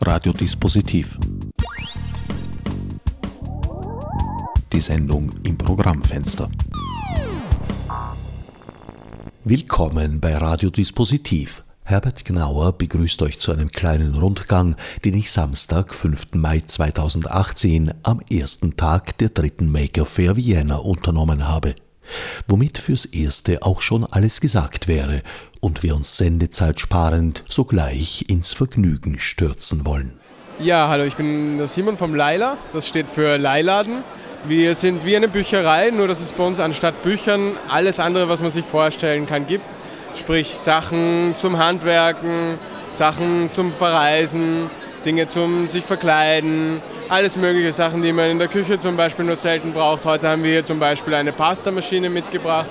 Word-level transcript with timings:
Radiodispositiv. 0.00 1.18
Die 4.72 4.80
Sendung 4.80 5.32
im 5.42 5.58
Programmfenster. 5.58 6.48
Willkommen 9.44 10.20
bei 10.20 10.36
Radiodispositiv. 10.36 11.64
Herbert 11.82 12.24
Gnauer 12.24 12.72
begrüßt 12.72 13.22
euch 13.22 13.40
zu 13.40 13.52
einem 13.52 13.70
kleinen 13.70 14.14
Rundgang, 14.14 14.76
den 15.04 15.14
ich 15.14 15.30
Samstag, 15.32 15.94
5. 15.94 16.34
Mai 16.34 16.60
2018, 16.60 17.92
am 18.02 18.20
ersten 18.30 18.76
Tag 18.76 19.18
der 19.18 19.30
dritten 19.30 19.70
Maker 19.70 20.04
Fair 20.04 20.36
Vienna 20.36 20.76
unternommen 20.76 21.48
habe. 21.48 21.74
Womit 22.46 22.78
fürs 22.78 23.04
Erste 23.04 23.62
auch 23.62 23.82
schon 23.82 24.04
alles 24.04 24.40
gesagt 24.40 24.88
wäre 24.88 25.22
und 25.60 25.82
wir 25.82 25.94
uns 25.96 26.16
Sendezeit 26.16 26.80
sparend 26.80 27.44
sogleich 27.48 28.24
ins 28.28 28.52
Vergnügen 28.52 29.18
stürzen 29.18 29.84
wollen. 29.84 30.12
Ja, 30.60 30.88
hallo, 30.88 31.04
ich 31.04 31.16
bin 31.16 31.58
der 31.58 31.66
Simon 31.66 31.96
vom 31.96 32.14
Leila. 32.14 32.56
Das 32.72 32.88
steht 32.88 33.08
für 33.08 33.36
Leiladen. 33.36 33.98
Wir 34.44 34.74
sind 34.74 35.04
wie 35.04 35.16
eine 35.16 35.28
Bücherei, 35.28 35.90
nur 35.90 36.08
dass 36.08 36.20
es 36.20 36.32
bei 36.32 36.44
uns 36.44 36.60
anstatt 36.60 37.02
Büchern 37.02 37.52
alles 37.68 38.00
andere, 38.00 38.28
was 38.28 38.40
man 38.40 38.50
sich 38.50 38.64
vorstellen 38.64 39.26
kann, 39.26 39.46
gibt. 39.46 39.64
Sprich 40.16 40.54
Sachen 40.54 41.34
zum 41.36 41.58
Handwerken, 41.58 42.58
Sachen 42.88 43.50
zum 43.52 43.72
Verreisen, 43.72 44.70
Dinge 45.04 45.28
zum 45.28 45.68
sich 45.68 45.84
verkleiden, 45.84 46.80
alles 47.08 47.36
mögliche 47.36 47.72
Sachen, 47.72 48.02
die 48.02 48.12
man 48.12 48.30
in 48.30 48.38
der 48.38 48.48
Küche 48.48 48.78
zum 48.78 48.96
Beispiel 48.96 49.24
nur 49.24 49.36
selten 49.36 49.72
braucht. 49.72 50.04
Heute 50.04 50.28
haben 50.28 50.42
wir 50.42 50.50
hier 50.50 50.64
zum 50.64 50.78
Beispiel 50.78 51.14
eine 51.14 51.32
Pastamaschine 51.32 52.10
mitgebracht 52.10 52.68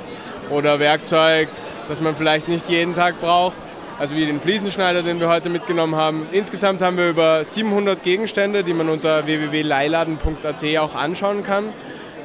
oder 0.50 0.80
Werkzeug, 0.80 1.50
das 1.90 2.02
man 2.02 2.16
vielleicht 2.16 2.48
nicht 2.48 2.70
jeden 2.70 2.96
Tag 2.96 3.20
braucht. 3.20 3.56
Also 4.00 4.16
wie 4.16 4.28
den 4.28 4.40
Fliesenschneider, 4.40 5.02
den 5.02 5.20
wir 5.20 5.28
heute 5.28 5.50
mitgenommen 5.50 5.96
haben. 5.96 6.28
Insgesamt 6.32 6.84
haben 6.84 6.98
wir 6.98 7.10
über 7.10 7.44
700 7.44 8.04
Gegenstände, 8.04 8.64
die 8.64 8.74
man 8.74 8.90
unter 8.90 9.26
www.leiladen.at 9.26 10.78
auch 10.78 10.94
anschauen 10.94 11.44
kann. 11.44 11.66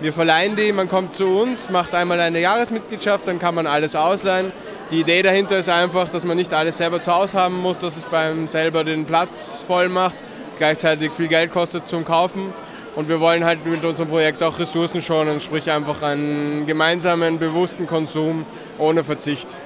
Wir 0.02 0.12
verleihen 0.12 0.54
die, 0.54 0.72
man 0.72 0.90
kommt 0.90 1.14
zu 1.14 1.40
uns, 1.40 1.70
macht 1.70 1.94
einmal 1.94 2.20
eine 2.20 2.40
Jahresmitgliedschaft, 2.40 3.26
dann 3.26 3.38
kann 3.38 3.54
man 3.54 3.66
alles 3.66 3.96
ausleihen. 3.96 4.52
Die 4.90 5.00
Idee 5.00 5.22
dahinter 5.22 5.58
ist 5.58 5.70
einfach, 5.70 6.10
dass 6.10 6.26
man 6.26 6.36
nicht 6.36 6.52
alles 6.52 6.76
selber 6.76 7.00
zu 7.00 7.14
Hause 7.14 7.38
haben 7.38 7.58
muss, 7.58 7.78
dass 7.78 7.96
es 7.96 8.04
beim 8.04 8.48
selber 8.48 8.84
den 8.84 9.06
Platz 9.06 9.62
voll 9.66 9.88
macht, 9.88 10.16
gleichzeitig 10.62 11.10
viel 11.10 11.26
Geld 11.26 11.50
kostet 11.50 11.88
zum 11.88 12.04
Kaufen. 12.04 12.52
Und 12.94 13.08
wir 13.08 13.18
wollen 13.18 13.44
halt 13.44 13.66
mit 13.66 13.84
unserem 13.84 14.08
Projekt 14.08 14.44
auch 14.44 14.60
Ressourcen 14.60 15.02
schonen, 15.02 15.40
sprich 15.40 15.68
einfach 15.68 16.02
einen 16.02 16.66
gemeinsamen, 16.66 17.40
bewussten 17.40 17.84
Konsum 17.84 18.46
ohne 18.78 19.02
Verzicht. 19.02 19.58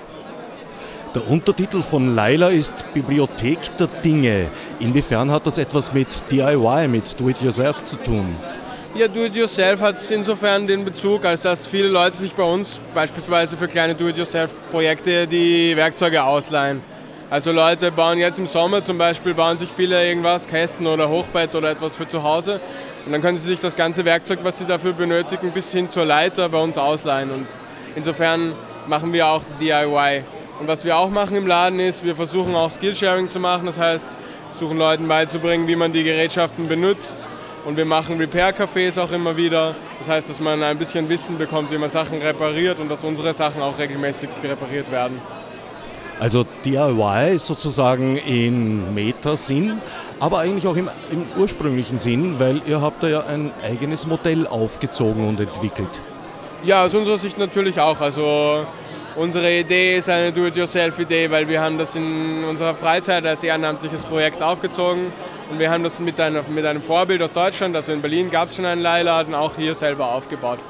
Der 1.14 1.28
Untertitel 1.28 1.82
von 1.82 2.14
Laila 2.14 2.48
ist 2.48 2.86
Bibliothek 2.94 3.58
der 3.76 3.88
Dinge. 4.02 4.46
Inwiefern 4.80 5.30
hat 5.30 5.46
das 5.46 5.58
etwas 5.58 5.92
mit 5.92 6.08
DIY, 6.30 6.88
mit 6.88 7.20
Do-it-yourself 7.20 7.82
zu 7.82 7.96
tun? 7.96 8.34
Ja, 8.94 9.06
Do-it-yourself 9.06 9.82
hat 9.82 9.96
insofern 10.10 10.66
den 10.66 10.82
Bezug, 10.82 11.26
als 11.26 11.42
dass 11.42 11.66
viele 11.66 11.88
Leute 11.88 12.16
sich 12.16 12.32
bei 12.32 12.42
uns 12.42 12.80
beispielsweise 12.94 13.58
für 13.58 13.68
kleine 13.68 13.94
Do-it-yourself-Projekte 13.94 15.26
die 15.26 15.76
Werkzeuge 15.76 16.24
ausleihen. 16.24 16.80
Also 17.28 17.50
Leute 17.50 17.90
bauen 17.90 18.18
jetzt 18.18 18.38
im 18.38 18.46
Sommer 18.46 18.84
zum 18.84 18.98
Beispiel, 18.98 19.34
bauen 19.34 19.58
sich 19.58 19.68
viele 19.68 20.06
irgendwas, 20.06 20.46
Kästen 20.46 20.86
oder 20.86 21.08
Hochbett 21.08 21.54
oder 21.56 21.72
etwas 21.72 21.96
für 21.96 22.06
zu 22.06 22.22
Hause. 22.22 22.60
Und 23.04 23.12
dann 23.12 23.20
können 23.20 23.36
sie 23.36 23.48
sich 23.48 23.58
das 23.58 23.74
ganze 23.74 24.04
Werkzeug, 24.04 24.40
was 24.44 24.58
sie 24.58 24.64
dafür 24.64 24.92
benötigen, 24.92 25.50
bis 25.50 25.72
hin 25.72 25.90
zur 25.90 26.04
Leiter 26.04 26.48
bei 26.48 26.58
uns 26.58 26.78
ausleihen. 26.78 27.32
Und 27.32 27.46
insofern 27.96 28.54
machen 28.86 29.12
wir 29.12 29.26
auch 29.26 29.42
DIY. 29.60 30.22
Und 30.60 30.68
was 30.68 30.84
wir 30.84 30.96
auch 30.96 31.10
machen 31.10 31.36
im 31.36 31.48
Laden 31.48 31.80
ist, 31.80 32.04
wir 32.04 32.14
versuchen 32.14 32.54
auch 32.54 32.70
Skillsharing 32.70 33.28
zu 33.28 33.40
machen. 33.40 33.66
Das 33.66 33.78
heißt, 33.78 34.06
versuchen 34.52 34.78
Leuten 34.78 35.08
beizubringen, 35.08 35.66
wie 35.66 35.76
man 35.76 35.92
die 35.92 36.04
Gerätschaften 36.04 36.68
benutzt 36.68 37.28
und 37.66 37.76
wir 37.76 37.84
machen 37.84 38.16
Repair-Cafés 38.18 38.98
auch 39.00 39.10
immer 39.10 39.36
wieder. 39.36 39.74
Das 39.98 40.08
heißt, 40.08 40.30
dass 40.30 40.38
man 40.38 40.62
ein 40.62 40.78
bisschen 40.78 41.08
Wissen 41.08 41.36
bekommt, 41.36 41.72
wie 41.72 41.78
man 41.78 41.90
Sachen 41.90 42.22
repariert 42.22 42.78
und 42.78 42.88
dass 42.88 43.02
unsere 43.02 43.32
Sachen 43.32 43.60
auch 43.60 43.76
regelmäßig 43.76 44.28
repariert 44.44 44.90
werden. 44.92 45.20
Also 46.18 46.46
DIY 46.64 47.38
sozusagen 47.38 48.16
in 48.16 48.94
Meta-Sinn, 48.94 49.80
aber 50.18 50.38
eigentlich 50.38 50.66
auch 50.66 50.76
im, 50.76 50.88
im, 51.10 51.26
ursprünglichen 51.36 51.98
Sinn, 51.98 52.36
weil 52.38 52.62
ihr 52.66 52.80
habt 52.80 53.02
da 53.02 53.08
ja 53.08 53.24
ein 53.26 53.50
eigenes 53.62 54.06
Modell 54.06 54.46
aufgezogen 54.46 55.28
und 55.28 55.38
entwickelt. 55.38 56.00
Ja, 56.64 56.84
aus 56.86 56.94
unserer 56.94 57.18
Sicht 57.18 57.38
natürlich 57.38 57.78
auch. 57.78 58.00
Also 58.00 58.64
unsere 59.14 59.60
Idee 59.60 59.98
ist 59.98 60.08
eine 60.08 60.32
Do-it-yourself-Idee, 60.32 61.30
weil 61.30 61.48
wir 61.48 61.60
haben 61.60 61.76
das 61.76 61.94
in 61.96 62.44
unserer 62.44 62.74
Freizeit 62.74 63.26
als 63.26 63.42
ehrenamtliches 63.42 64.06
Projekt 64.06 64.42
aufgezogen 64.42 65.12
und 65.50 65.58
wir 65.58 65.70
haben 65.70 65.82
das 65.82 66.00
mit 66.00 66.18
einem, 66.18 66.42
mit 66.48 66.64
einem 66.64 66.80
Vorbild 66.80 67.20
aus 67.20 67.34
Deutschland, 67.34 67.76
also 67.76 67.92
in 67.92 68.00
Berlin 68.00 68.30
gab 68.30 68.48
es 68.48 68.56
schon 68.56 68.64
einen 68.64 68.80
Leihladen, 68.80 69.34
auch 69.34 69.52
hier 69.56 69.74
selber 69.74 70.12
aufgebaut. 70.12 70.60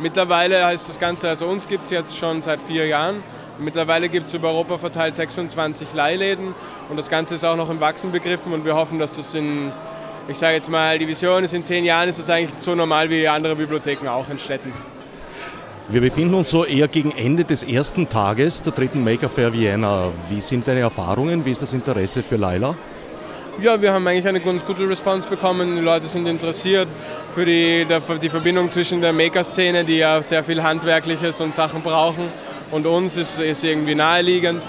Mittlerweile 0.00 0.64
heißt 0.64 0.88
das 0.88 0.98
Ganze, 0.98 1.28
also 1.28 1.46
uns 1.46 1.68
gibt 1.68 1.84
es 1.84 1.90
jetzt 1.90 2.18
schon 2.18 2.42
seit 2.42 2.60
vier 2.60 2.86
Jahren. 2.86 3.22
Mittlerweile 3.58 4.10
gibt 4.10 4.28
es 4.28 4.34
über 4.34 4.50
Europa 4.50 4.76
verteilt 4.76 5.16
26 5.16 5.94
Leihläden 5.94 6.54
und 6.90 6.96
das 6.98 7.08
Ganze 7.08 7.36
ist 7.36 7.44
auch 7.44 7.56
noch 7.56 7.70
im 7.70 7.80
Wachsen 7.80 8.12
begriffen 8.12 8.52
und 8.52 8.66
wir 8.66 8.74
hoffen, 8.74 8.98
dass 8.98 9.14
das 9.14 9.34
in, 9.34 9.72
ich 10.28 10.36
sage 10.36 10.56
jetzt 10.56 10.70
mal, 10.70 10.98
die 10.98 11.08
Vision 11.08 11.42
ist, 11.42 11.54
in 11.54 11.64
zehn 11.64 11.84
Jahren 11.84 12.08
ist 12.08 12.18
das 12.18 12.28
eigentlich 12.28 12.50
so 12.58 12.74
normal 12.74 13.08
wie 13.08 13.26
andere 13.26 13.56
Bibliotheken 13.56 14.08
auch 14.08 14.28
in 14.28 14.38
Städten. 14.38 14.72
Wir 15.88 16.02
befinden 16.02 16.34
uns 16.34 16.50
so 16.50 16.64
eher 16.64 16.88
gegen 16.88 17.12
Ende 17.12 17.44
des 17.44 17.62
ersten 17.62 18.08
Tages 18.08 18.60
der 18.60 18.72
dritten 18.72 19.02
Maker 19.04 19.28
Fair 19.28 19.52
Vienna. 19.52 20.10
Wie 20.28 20.40
sind 20.40 20.68
deine 20.68 20.80
Erfahrungen? 20.80 21.44
Wie 21.44 21.52
ist 21.52 21.62
das 21.62 21.72
Interesse 21.72 22.22
für 22.22 22.36
Laila? 22.36 22.74
Ja, 23.62 23.80
wir 23.80 23.90
haben 23.90 24.06
eigentlich 24.06 24.28
eine 24.28 24.40
ganz 24.40 24.66
gute 24.66 24.86
Response 24.86 25.26
bekommen. 25.26 25.76
Die 25.76 25.82
Leute 25.82 26.06
sind 26.08 26.26
interessiert 26.26 26.88
für 27.34 27.46
die, 27.46 27.86
die 28.20 28.28
Verbindung 28.28 28.68
zwischen 28.68 29.00
der 29.00 29.14
Maker-Szene, 29.14 29.82
die 29.84 29.96
ja 29.96 30.22
sehr 30.22 30.44
viel 30.44 30.62
Handwerkliches 30.62 31.40
und 31.40 31.54
Sachen 31.54 31.80
brauchen, 31.80 32.28
und 32.70 32.86
uns 32.86 33.16
ist, 33.16 33.38
ist 33.38 33.64
irgendwie 33.64 33.94
naheliegend. 33.94 34.62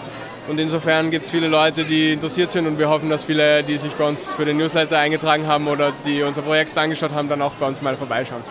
Und 0.48 0.60
insofern 0.60 1.12
gibt 1.12 1.26
es 1.26 1.32
viele 1.32 1.48
Leute, 1.48 1.84
die 1.84 2.14
interessiert 2.14 2.52
sind 2.52 2.68
und 2.68 2.80
wir 2.80 2.90
hoffen, 2.90 3.10
dass 3.10 3.26
viele, 3.26 3.64
die 3.64 3.78
sich 3.78 3.92
bei 3.94 4.08
uns 4.08 4.30
für 4.30 4.46
den 4.46 4.58
Newsletter 4.58 4.98
eingetragen 4.98 5.46
haben 5.46 5.68
oder 5.68 5.92
die 6.06 6.24
unser 6.24 6.42
Projekt 6.42 6.78
angeschaut 6.78 7.12
haben, 7.14 7.28
dann 7.28 7.42
auch 7.42 7.54
bei 7.54 7.68
uns 7.68 7.82
mal 7.82 7.98
vorbeischauen. 7.98 8.44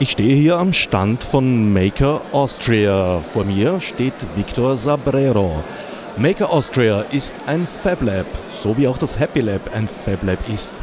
Ich 0.00 0.10
stehe 0.10 0.34
hier 0.34 0.58
am 0.58 0.72
Stand 0.72 1.22
von 1.22 1.72
Maker 1.72 2.20
Austria. 2.32 3.20
Vor 3.20 3.44
mir 3.44 3.80
steht 3.80 4.14
Victor 4.34 4.76
Sabrero. 4.76 5.62
Maker 6.16 6.50
Austria 6.50 7.02
ist 7.12 7.34
ein 7.46 7.66
Fab 7.66 8.02
Lab, 8.02 8.26
so 8.58 8.76
wie 8.76 8.88
auch 8.88 8.98
das 8.98 9.18
Happy 9.18 9.40
Lab 9.40 9.60
ein 9.74 9.86
Fab 9.86 10.22
Lab 10.24 10.38
ist. 10.52 10.74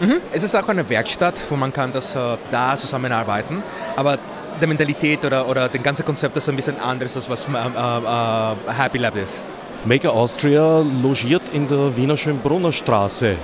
Mhm. 0.00 0.16
Es 0.32 0.42
ist 0.42 0.54
auch 0.54 0.68
eine 0.68 0.88
Werkstatt, 0.88 1.34
wo 1.48 1.56
man 1.56 1.72
kann 1.72 1.92
das 1.92 2.14
äh, 2.14 2.36
da 2.50 2.76
zusammenarbeiten, 2.76 3.62
aber 3.96 4.18
die 4.60 4.66
Mentalität 4.66 5.24
oder, 5.24 5.46
oder 5.48 5.68
das 5.68 5.82
ganze 5.82 6.02
Konzept 6.02 6.36
ist 6.36 6.48
ein 6.48 6.56
bisschen 6.56 6.78
anderes, 6.80 7.16
als 7.16 7.28
was 7.28 7.44
äh, 7.44 7.48
äh, 7.48 8.72
Happy 8.72 8.98
Lab 8.98 9.16
ist. 9.16 9.46
Maker 9.84 10.12
Austria 10.12 10.84
logiert 11.02 11.42
in 11.52 11.68
der 11.68 11.96
Wiener 11.96 12.16
Schönbrunner 12.16 12.72
Straße. 12.72 13.36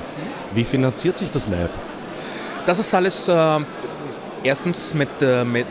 Wie 0.54 0.65
finanziert 0.65 1.19
sich 1.19 1.31
das 1.31 1.49
Lab? 1.49 1.70
Das 2.66 2.78
ist 2.78 2.94
alles 2.94 3.28
äh, 3.28 3.59
erstens 4.43 4.94
mit, 4.94 5.09
äh, 5.20 5.44
mit, 5.44 5.66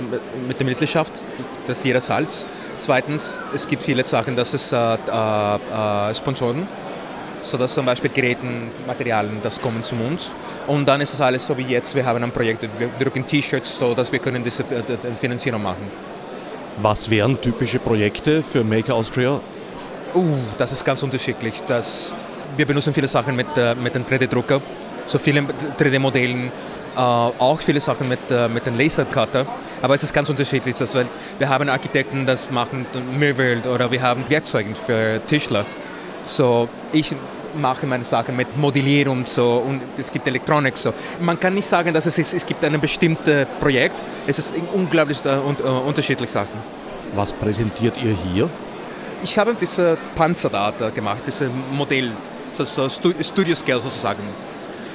mit 0.47 0.59
der 0.59 0.65
Mitgliedschaft, 0.65 1.23
das 1.67 1.83
jeder 1.83 2.01
Salz. 2.01 2.45
Zweitens, 2.79 3.39
es 3.53 3.67
gibt 3.67 3.83
viele 3.83 4.03
Sachen, 4.03 4.35
das 4.35 4.53
ist 4.53 4.71
äh, 4.71 4.93
äh, 4.95 6.15
Sponsoren 6.15 6.67
sodass 7.41 7.73
zum 7.73 7.85
Beispiel 7.85 8.11
Geräten, 8.13 8.71
Materialien, 8.87 9.37
das 9.41 9.61
kommen 9.61 9.83
zu 9.83 9.95
uns. 9.95 10.33
Und 10.67 10.87
dann 10.87 11.01
ist 11.01 11.13
es 11.13 11.21
alles 11.21 11.45
so 11.45 11.57
wie 11.57 11.63
jetzt, 11.63 11.95
wir 11.95 12.05
haben 12.05 12.23
ein 12.23 12.31
Projekt, 12.31 12.63
wir 12.77 12.89
drucken 12.99 13.25
T-Shirts, 13.25 13.75
so 13.75 13.93
dass 13.93 14.11
wir 14.11 14.19
können 14.19 14.43
diese 14.43 14.63
äh, 14.63 15.15
Finanzierung 15.17 15.63
machen. 15.63 15.91
Was 16.81 17.09
wären 17.09 17.39
typische 17.41 17.79
Projekte 17.79 18.41
für 18.41 18.63
Maker 18.63 18.95
Austria? 18.95 19.39
Uh, 20.15 20.37
das 20.57 20.71
ist 20.71 20.83
ganz 20.83 21.03
unterschiedlich. 21.03 21.61
Das, 21.67 22.13
wir 22.55 22.65
benutzen 22.65 22.93
viele 22.93 23.07
Sachen 23.07 23.35
mit, 23.35 23.47
äh, 23.57 23.75
mit 23.75 23.95
dem 23.95 24.05
3D-Drucker, 24.05 24.61
so 25.05 25.19
viele 25.19 25.41
3D-Modellen, 25.77 26.51
äh, 26.95 26.99
auch 26.99 27.59
viele 27.59 27.81
Sachen 27.81 28.07
mit, 28.09 28.19
äh, 28.31 28.47
mit 28.47 28.65
dem 28.65 28.77
Lasercutter. 28.77 29.45
Aber 29.81 29.93
es 29.93 30.03
ist 30.03 30.13
ganz 30.13 30.29
unterschiedlich. 30.29 30.75
Das, 30.75 30.95
weil 30.95 31.05
wir 31.37 31.49
haben 31.49 31.69
Architekten, 31.69 32.25
das 32.25 32.49
machen 32.49 32.85
Mirrorworld 33.17 33.65
oder 33.67 33.91
wir 33.91 34.01
haben 34.01 34.23
Werkzeuge 34.27 34.75
für 34.75 35.21
Tischler. 35.27 35.65
So, 36.23 36.67
ich 36.91 37.15
mache 37.55 37.85
meine 37.85 38.03
Sachen 38.03 38.35
mit 38.35 38.55
Modellierung 38.57 39.25
so 39.25 39.63
und 39.67 39.81
es 39.97 40.11
gibt 40.11 40.27
Elektronik 40.27 40.77
so. 40.77 40.93
Man 41.19 41.39
kann 41.39 41.53
nicht 41.53 41.67
sagen, 41.67 41.93
dass 41.93 42.05
es 42.05 42.17
ist, 42.17 42.33
es 42.33 42.45
gibt 42.45 42.63
ein 42.63 42.79
bestimmtes 42.79 43.47
Projekt. 43.59 43.95
Es 44.27 44.39
ist 44.39 44.55
unglaublich 44.73 45.19
uh, 45.25 45.29
uh, 45.29 45.87
unterschiedliche 45.87 46.31
Sachen. 46.31 46.79
Was 47.15 47.33
präsentiert 47.33 47.97
ihr 48.01 48.15
hier? 48.31 48.49
Ich 49.23 49.37
habe 49.37 49.55
diese 49.59 49.97
Panzerdata 50.15 50.89
gemacht, 50.89 51.23
dieses 51.25 51.49
Modell, 51.71 52.11
so 52.53 52.87
Studio 52.87 53.55
Scale 53.55 53.81
sozusagen. 53.81 54.23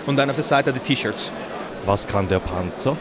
Und 0.06 0.16
dann 0.16 0.30
auf 0.30 0.36
der 0.36 0.44
Seite 0.44 0.72
die 0.72 0.78
T-Shirts. 0.78 1.32
Was 1.86 2.06
kann 2.06 2.28
der 2.28 2.38
Panzer? 2.38 2.96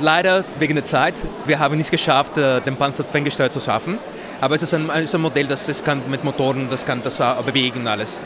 Leider 0.00 0.44
wegen 0.58 0.74
der 0.74 0.84
Zeit. 0.84 1.14
Wir 1.44 1.58
haben 1.58 1.76
nicht 1.76 1.90
geschafft, 1.90 2.38
äh, 2.38 2.60
den 2.60 2.76
Panzer 2.76 3.04
ferngesteuert 3.04 3.52
zu 3.52 3.60
schaffen. 3.60 3.98
Aber 4.42 4.56
es 4.56 4.62
ist 4.64 4.74
ein, 4.74 4.90
ist 4.90 5.14
ein 5.14 5.20
Modell, 5.20 5.46
das, 5.46 5.66
das 5.66 5.84
kann 5.84 6.02
mit 6.10 6.24
Motoren, 6.24 6.68
das 6.68 6.84
kann 6.84 7.00
das 7.04 7.22
bewegen 7.46 7.86
alles. 7.86 8.20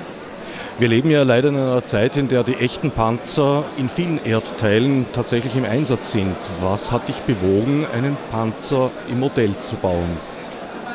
Wir 0.78 0.88
leben 0.88 1.10
ja 1.10 1.22
leider 1.24 1.50
in 1.50 1.56
einer 1.56 1.84
Zeit, 1.84 2.16
in 2.16 2.28
der 2.28 2.42
die 2.42 2.54
echten 2.54 2.90
Panzer 2.90 3.64
in 3.76 3.90
vielen 3.90 4.24
Erdteilen 4.24 5.04
tatsächlich 5.12 5.56
im 5.56 5.66
Einsatz 5.66 6.12
sind. 6.12 6.34
Was 6.62 6.90
hat 6.90 7.06
dich 7.06 7.16
bewogen, 7.16 7.86
einen 7.94 8.16
Panzer 8.30 8.90
im 9.10 9.20
Modell 9.20 9.58
zu 9.58 9.76
bauen? 9.76 10.16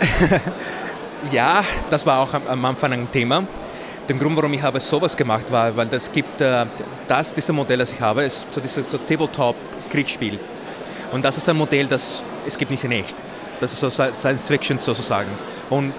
ja, 1.32 1.64
das 1.92 2.04
war 2.08 2.22
auch 2.22 2.34
am 2.34 2.66
Anfang 2.66 2.92
ein 2.92 3.12
Thema. 3.12 3.44
Der 4.10 4.16
Grund, 4.16 4.36
warum 4.38 4.54
ich 4.54 4.64
habe 4.64 4.80
sowas 4.80 5.16
gemacht 5.16 5.52
war, 5.52 5.78
weil 5.78 5.86
das 5.86 6.12
gibt, 6.12 6.42
äh, 6.42 6.66
das, 7.08 7.32
dieses 7.32 7.54
Modell, 7.54 7.78
das 7.78 7.94
ich 7.94 8.02
habe, 8.02 8.24
ist 8.24 8.52
so 8.52 8.60
dieses 8.60 8.90
so 8.90 8.98
Tabletop-Kriegsspiel. 8.98 10.40
Und 11.12 11.24
das 11.24 11.38
ist 11.38 11.48
ein 11.48 11.58
Modell, 11.58 11.86
das 11.86 12.24
es 12.48 12.58
gibt 12.58 12.72
nicht 12.72 12.84
in 12.84 12.92
echt. 12.92 13.18
Das 13.62 13.72
ist 13.72 13.80
so 13.80 13.90
Science 13.90 14.48
Fiction 14.48 14.80
sozusagen. 14.82 15.30
Und 15.70 15.94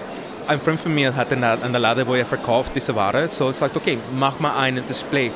ein 0.47 0.59
Freund 0.59 0.79
von 0.79 0.93
mir 0.93 1.15
hat 1.15 1.31
eine, 1.31 1.77
Lade, 1.79 2.05
wo 2.05 2.13
er 2.13 2.25
verkauft 2.25 2.73
diese 2.75 2.93
Ware, 2.93 3.27
so 3.29 3.51
sagt, 3.51 3.75
okay, 3.77 3.97
mach 4.19 4.39
mal 4.39 4.55
ein 4.57 4.83
Display. 4.87 5.31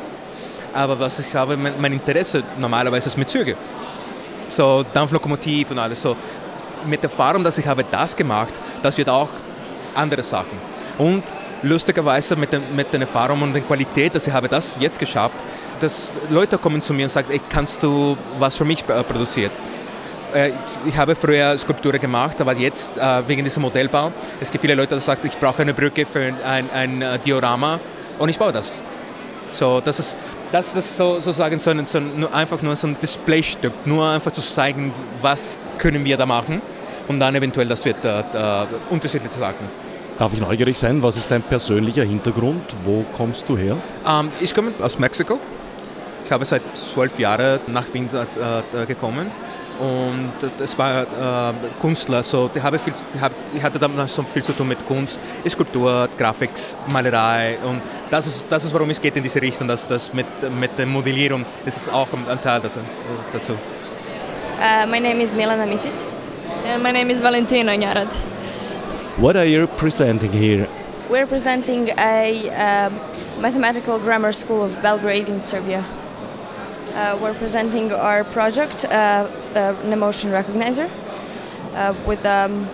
Aber 0.73 0.99
was 0.99 1.19
ich 1.19 1.33
habe, 1.33 1.55
mein, 1.55 1.93
Interesse 1.93 2.43
normalerweise 2.59 3.07
ist 3.07 3.17
mit 3.17 3.29
Züge. 3.29 3.55
So 4.49 4.83
Dampflokomotiv 4.93 5.71
und 5.71 5.79
alles. 5.79 6.01
So 6.01 6.15
mit 6.85 7.01
der 7.01 7.09
Erfahrung, 7.09 7.43
dass 7.43 7.57
ich 7.57 7.65
habe 7.65 7.85
das 7.89 8.15
gemacht, 8.15 8.53
das 8.83 8.97
wird 8.97 9.09
auch 9.09 9.29
andere 9.95 10.21
Sachen. 10.21 10.59
Und 10.97 11.23
lustigerweise 11.63 12.35
mit, 12.35 12.51
den, 12.51 12.75
mit 12.75 12.91
der 12.91 13.01
Erfahrung 13.01 13.41
und 13.41 13.53
der 13.53 13.61
Qualität, 13.61 14.13
dass 14.13 14.27
ich 14.27 14.33
habe 14.33 14.49
das 14.49 14.75
jetzt 14.79 14.99
geschafft, 14.99 15.37
dass 15.79 16.11
Leute 16.29 16.57
kommen 16.57 16.81
zu 16.81 16.93
mir 16.93 17.03
und 17.03 17.09
sagen, 17.09 17.29
ey, 17.31 17.41
kannst 17.49 17.81
du 17.81 18.17
was 18.37 18.57
für 18.57 18.65
mich 18.65 18.85
produzieren? 18.85 19.51
Äh, 20.37 20.51
ich 20.85 20.95
habe 20.95 21.15
früher 21.15 21.57
Skulpturen 21.57 21.99
gemacht, 21.99 22.39
aber 22.39 22.53
jetzt 22.53 22.95
äh, 22.97 23.27
wegen 23.27 23.43
diesem 23.43 23.63
Modellbau, 23.63 24.11
es 24.39 24.51
gibt 24.51 24.61
viele 24.61 24.75
Leute, 24.75 24.95
die 24.95 25.01
sagen, 25.01 25.25
ich 25.25 25.37
brauche 25.37 25.63
eine 25.63 25.73
Brücke 25.73 26.05
für 26.05 26.31
ein, 26.45 26.69
ein 26.71 27.01
äh, 27.01 27.17
Diorama 27.17 27.79
und 28.19 28.29
ich 28.29 28.37
baue 28.37 28.51
das. 28.51 28.75
So, 29.51 29.81
das 29.83 29.97
ist, 29.97 30.17
das 30.51 30.75
ist 30.75 30.95
so, 30.95 31.19
sozusagen 31.19 31.57
so, 31.57 31.71
ein, 31.71 31.87
so 31.87 31.97
ein, 31.97 32.31
einfach 32.31 32.61
nur 32.61 32.75
so 32.75 32.87
ein 32.87 32.97
Displaystück, 33.01 33.73
nur 33.85 34.07
einfach 34.07 34.31
zu 34.31 34.41
zeigen, 34.41 34.93
was 35.21 35.57
können 35.79 36.05
wir 36.05 36.17
da 36.17 36.27
machen 36.27 36.61
und 37.07 37.19
dann 37.19 37.33
eventuell, 37.33 37.67
das 37.67 37.83
wird 37.83 38.05
äh, 38.05 38.23
unterschiedliche 38.91 39.33
Sachen. 39.33 39.67
Darf 40.19 40.33
ich 40.33 40.39
neugierig 40.39 40.77
sein, 40.77 41.01
was 41.01 41.17
ist 41.17 41.31
dein 41.31 41.41
persönlicher 41.41 42.03
Hintergrund? 42.03 42.75
Wo 42.83 43.05
kommst 43.15 43.49
du 43.49 43.57
her? 43.57 43.75
Ähm, 44.07 44.29
ich 44.39 44.53
komme 44.53 44.71
aus 44.81 44.99
Mexiko. 44.99 45.39
Ich 46.25 46.31
habe 46.31 46.45
seit 46.45 46.61
zwölf 46.75 47.17
Jahren 47.17 47.59
nach 47.67 47.85
Wien 47.93 48.07
äh, 48.11 48.85
gekommen 48.85 49.31
und 49.79 50.31
das 50.57 50.77
war 50.77 51.01
äh, 51.01 51.53
Künstler, 51.79 52.23
so 52.23 52.47
die, 52.47 52.61
habe 52.61 52.79
viel, 52.79 52.93
die, 53.13 53.21
hab, 53.21 53.31
die 53.53 53.61
hatte 53.61 53.79
damals 53.79 54.13
so 54.13 54.23
viel 54.23 54.43
zu 54.43 54.53
tun 54.53 54.67
mit 54.67 54.85
Kunst, 54.85 55.19
Skulptur, 55.47 56.09
Grafik, 56.17 56.51
Malerei 56.87 57.57
und 57.63 57.81
das 58.09 58.27
ist, 58.27 58.45
das 58.49 58.65
ist 58.65 58.73
warum 58.73 58.89
es 58.89 59.01
geht 59.01 59.15
in 59.17 59.23
diese 59.23 59.41
Richtung, 59.41 59.67
dass 59.67 59.87
das 59.87 60.13
mit, 60.13 60.25
mit 60.59 60.77
der 60.77 60.85
Modellierung 60.85 61.45
ist 61.65 61.77
es 61.77 61.89
auch 61.89 62.07
ein 62.13 62.41
Teil 62.41 62.61
dazu. 63.33 63.53
Uh, 64.59 64.87
my 64.87 64.99
name 64.99 65.21
is 65.21 65.35
Milana 65.35 65.67
Micic. 65.67 65.93
Uh, 66.65 66.79
my 66.79 66.91
name 66.91 67.11
is 67.11 67.21
Valentina 67.21 67.77
Nyarat. 67.77 68.11
What 69.17 69.35
are 69.35 69.45
you 69.45 69.67
presenting 69.67 70.31
here? 70.31 70.67
We're 71.09 71.27
presenting 71.27 71.89
a 71.97 72.49
um, 72.49 72.99
mathematical 73.39 73.99
grammar 73.99 74.31
school 74.31 74.63
of 74.63 74.81
Belgrade 74.81 75.29
in 75.29 75.39
Serbia. 75.39 75.85
Uh, 76.97 77.15
we're 77.21 77.35
presenting 77.35 77.91
our 77.91 78.23
project, 78.23 78.83
uh, 78.85 78.89
uh, 78.89 79.75
an 79.83 79.93
emotion 79.93 80.31
recognizer, 80.31 80.89
with 82.07 82.25
um, 82.25 82.67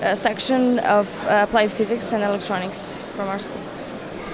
a 0.00 0.16
section 0.16 0.80
of 0.80 1.06
applied 1.28 1.70
physics 1.70 2.12
and 2.12 2.24
electronics 2.24 2.98
from 3.14 3.28
our 3.28 3.38
school. 3.38 3.60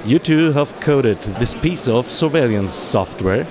You 0.06 0.18
two 0.18 0.52
have 0.52 0.80
coded 0.80 1.18
this 1.38 1.52
piece 1.52 1.86
of 1.86 2.06
surveillance 2.06 2.72
software. 2.72 3.46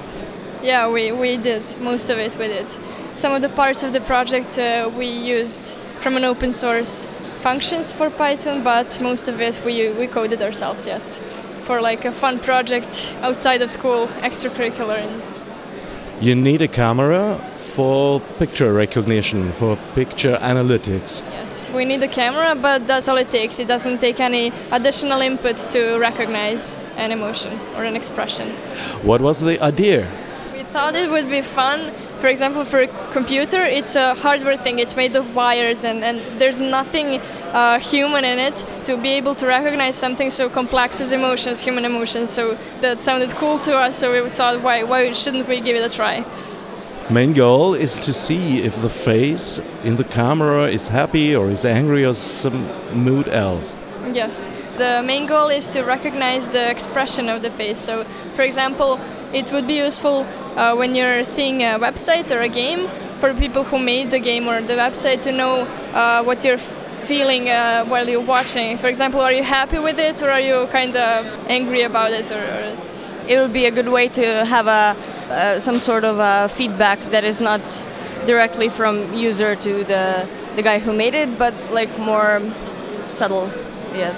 Yeah, 0.64 0.90
we, 0.90 1.12
we 1.12 1.38
did. 1.38 1.62
Most 1.80 2.10
of 2.10 2.18
it 2.18 2.36
we 2.40 2.48
did. 2.48 2.68
Some 3.12 3.32
of 3.32 3.44
the 3.44 3.50
parts 3.50 3.84
of 3.84 3.94
the 3.94 4.02
project 4.02 4.58
uh, 4.58 4.90
we 4.98 5.06
used 5.06 5.78
from 6.00 6.18
an 6.18 6.24
open 6.24 6.52
source 6.52 7.06
functions 7.44 7.94
for 7.94 8.10
Python, 8.10 8.64
but 8.64 9.00
most 9.00 9.28
of 9.28 9.40
it 9.40 9.62
we, 9.64 9.92
we 9.92 10.08
coded 10.08 10.42
ourselves, 10.42 10.88
yes. 10.88 11.22
For 11.62 11.80
like 11.80 12.06
a 12.06 12.12
fun 12.12 12.40
project 12.40 13.16
outside 13.22 13.62
of 13.62 13.70
school, 13.70 14.08
extracurricular. 14.24 14.98
And 14.98 15.33
you 16.24 16.36
need 16.36 16.62
a 16.62 16.70
camera 16.70 17.38
for 17.58 18.22
picture 18.40 18.72
recognition, 18.72 19.52
for 19.52 19.78
picture 19.94 20.38
analytics. 20.38 21.22
Yes, 21.32 21.70
we 21.72 21.84
need 21.84 22.02
a 22.02 22.08
camera, 22.08 22.56
but 22.56 22.88
that's 22.88 23.10
all 23.10 23.18
it 23.18 23.30
takes. 23.30 23.60
It 23.60 23.68
doesn't 23.68 24.00
take 24.00 24.22
any 24.22 24.54
additional 24.72 25.20
input 25.20 25.58
to 25.72 25.98
recognize 26.00 26.78
an 26.96 27.12
emotion 27.12 27.60
or 27.76 27.84
an 27.84 27.98
expression. 27.98 28.48
What 29.04 29.20
was 29.20 29.42
the 29.42 29.60
idea? 29.62 30.08
We 30.54 30.64
thought 30.64 30.96
it 30.96 31.10
would 31.10 31.30
be 31.30 31.42
fun. 31.42 31.92
For 32.20 32.28
example, 32.28 32.64
for 32.64 32.84
a 32.84 32.88
computer, 33.12 33.62
it's 33.62 33.98
a 33.98 34.14
hardware 34.14 34.56
thing. 34.56 34.80
It's 34.80 34.96
made 34.96 35.18
of 35.18 35.36
wires, 35.36 35.84
and, 35.84 36.06
and 36.06 36.22
there's 36.40 36.62
nothing 36.62 37.20
uh, 37.54 37.80
human 37.80 38.26
in 38.26 38.40
it 38.40 38.66
to 38.86 38.98
be 38.98 39.10
able 39.10 39.36
to 39.36 39.46
recognize 39.46 39.96
something 39.96 40.30
so 40.30 40.50
complex 40.50 41.00
as 41.00 41.12
emotions, 41.12 41.62
human 41.62 41.86
emotions. 41.86 42.30
So 42.30 42.58
that 42.82 43.02
sounded 43.02 43.30
cool 43.32 43.60
to 43.60 43.78
us. 43.78 43.98
So 44.00 44.12
we 44.12 44.28
thought, 44.30 44.62
why 44.62 44.84
why 44.84 45.14
shouldn't 45.14 45.48
we 45.48 45.62
give 45.62 45.76
it 45.76 45.84
a 45.84 45.96
try? 45.96 46.26
Main 47.10 47.34
goal 47.34 47.74
is 47.74 48.00
to 48.00 48.14
see 48.14 48.60
if 48.64 48.82
the 48.82 48.90
face 48.90 49.60
in 49.84 49.98
the 49.98 50.06
camera 50.06 50.68
is 50.68 50.88
happy 50.88 51.36
or 51.36 51.52
is 51.52 51.66
angry 51.66 52.06
or 52.06 52.14
some 52.14 52.66
mood 52.94 53.28
else. 53.28 53.76
Yes, 54.12 54.50
the 54.78 55.02
main 55.06 55.28
goal 55.28 55.50
is 55.50 55.68
to 55.70 55.84
recognize 55.84 56.50
the 56.50 56.70
expression 56.70 57.30
of 57.30 57.42
the 57.42 57.50
face. 57.50 57.80
So, 57.80 58.04
for 58.36 58.42
example, 58.42 59.00
it 59.34 59.52
would 59.52 59.68
be 59.68 59.78
useful 59.78 60.26
uh, 60.56 60.76
when 60.76 60.96
you're 60.96 61.24
seeing 61.24 61.62
a 61.62 61.78
website 61.80 62.32
or 62.32 62.42
a 62.42 62.50
game 62.50 62.88
for 63.20 63.34
people 63.34 63.64
who 63.64 63.80
made 63.80 64.12
the 64.12 64.20
game 64.20 64.48
or 64.48 64.62
the 64.62 64.74
website 64.74 65.24
to 65.24 65.32
know 65.32 65.62
uh, 65.94 66.24
what 66.24 66.44
you're 66.44 66.58
feeling 67.04 67.50
uh, 67.50 67.86
while 67.86 68.08
you're 68.10 68.22
watching? 68.22 68.78
For 68.78 68.88
example, 68.88 69.22
are 69.22 69.34
you 69.34 69.44
happy 69.44 69.80
with 69.80 70.00
it 70.00 70.22
or 70.22 70.30
are 70.30 70.40
you 70.40 70.68
kind 70.72 70.96
of 70.96 71.26
angry 71.50 71.84
about 71.84 72.12
it? 72.12 72.32
Or, 72.32 72.44
or, 72.44 72.78
It 73.28 73.40
would 73.40 73.54
be 73.54 73.66
a 73.66 73.72
good 73.72 73.90
way 73.90 74.10
to 74.10 74.46
have 74.46 74.68
a 74.68 74.96
uh, 75.30 75.60
some 75.60 75.80
sort 75.80 76.04
of 76.04 76.20
a 76.20 76.50
feedback 76.50 77.00
that 77.12 77.24
is 77.24 77.40
not 77.40 77.62
directly 78.28 78.70
from 78.70 79.14
user 79.14 79.56
to 79.56 79.84
the 79.84 80.28
the 80.56 80.62
guy 80.62 80.80
who 80.80 80.94
made 80.94 81.16
it, 81.16 81.38
but 81.38 81.54
like 81.72 81.98
more 81.98 82.42
subtle. 83.06 83.50
Yeah. 83.96 84.14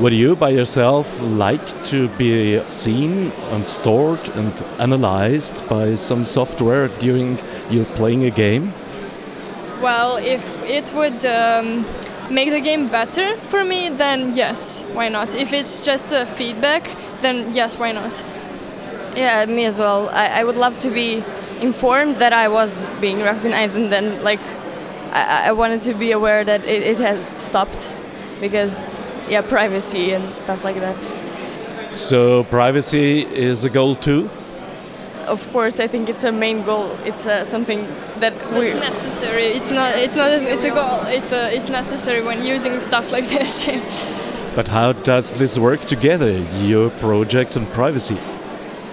Would 0.00 0.12
you 0.12 0.34
by 0.34 0.50
yourself 0.50 1.22
like 1.22 1.84
to 1.84 2.08
be 2.18 2.60
seen 2.66 3.30
and 3.52 3.66
stored 3.66 4.28
and 4.30 4.52
analyzed 4.80 5.66
by 5.68 5.94
some 5.94 6.24
software 6.24 6.88
during 6.98 7.38
you 7.70 7.84
playing 7.94 8.24
a 8.24 8.30
game? 8.30 8.72
Well, 9.80 10.16
if 10.16 10.62
it 10.64 10.92
would 10.94 11.24
um, 11.24 11.84
make 12.30 12.50
the 12.50 12.60
game 12.60 12.88
better 12.88 13.36
for 13.36 13.64
me, 13.64 13.88
then 13.88 14.36
yes, 14.36 14.82
why 14.92 15.08
not? 15.08 15.34
If 15.34 15.52
it's 15.52 15.80
just 15.80 16.10
a 16.12 16.26
feedback, 16.26 16.88
then 17.22 17.54
yes, 17.54 17.78
why 17.78 17.92
not? 17.92 18.24
Yeah, 19.16 19.44
me 19.46 19.64
as 19.64 19.78
well. 19.78 20.08
I, 20.10 20.40
I 20.40 20.44
would 20.44 20.56
love 20.56 20.78
to 20.80 20.90
be 20.90 21.22
informed 21.60 22.16
that 22.16 22.32
I 22.32 22.48
was 22.48 22.86
being 23.00 23.20
recognized, 23.20 23.76
and 23.76 23.92
then 23.92 24.22
like 24.22 24.40
I, 25.12 25.48
I 25.48 25.52
wanted 25.52 25.82
to 25.82 25.94
be 25.94 26.12
aware 26.12 26.44
that 26.44 26.64
it, 26.64 26.82
it 26.82 26.98
had 26.98 27.38
stopped 27.38 27.94
because 28.40 29.02
yeah, 29.28 29.42
privacy 29.42 30.12
and 30.12 30.34
stuff 30.34 30.64
like 30.64 30.76
that. 30.76 30.96
So 31.94 32.44
privacy 32.44 33.22
is 33.22 33.64
a 33.64 33.70
goal 33.70 33.94
too 33.94 34.28
of 35.28 35.50
course, 35.52 35.80
I 35.80 35.86
think 35.86 36.08
it's 36.08 36.24
a 36.24 36.32
main 36.32 36.64
goal. 36.64 36.96
It's 37.04 37.26
uh, 37.26 37.44
something 37.44 37.86
that 38.18 38.34
we 38.52 38.72
necessary. 38.74 39.46
It's 39.46 39.70
not. 39.70 39.96
It's 39.96 40.16
not. 40.16 40.30
It's 40.30 40.64
a 40.64 40.70
goal. 40.70 41.00
It's 41.06 41.32
a. 41.32 41.54
It's 41.54 41.68
necessary 41.68 42.22
when 42.22 42.44
using 42.44 42.80
stuff 42.80 43.12
like 43.12 43.28
this. 43.38 43.66
but 44.54 44.68
how 44.68 44.92
does 44.92 45.32
this 45.32 45.58
work 45.58 45.80
together? 45.82 46.32
Your 46.62 46.90
project 46.90 47.56
and 47.56 47.66
privacy. 47.72 48.18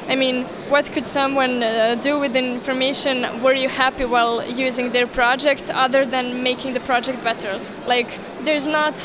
I 0.07 0.15
mean, 0.15 0.43
what 0.69 0.91
could 0.91 1.07
someone 1.07 1.63
uh, 1.63 1.95
do 1.95 2.19
with 2.19 2.33
the 2.33 2.43
information? 2.43 3.41
Were 3.41 3.53
you 3.53 3.69
happy 3.69 4.05
while 4.05 4.45
using 4.45 4.91
their 4.91 5.07
project, 5.07 5.69
other 5.69 6.05
than 6.05 6.43
making 6.43 6.73
the 6.73 6.81
project 6.81 7.23
better? 7.23 7.61
Like, 7.87 8.09
there's 8.43 8.67
not 8.67 8.95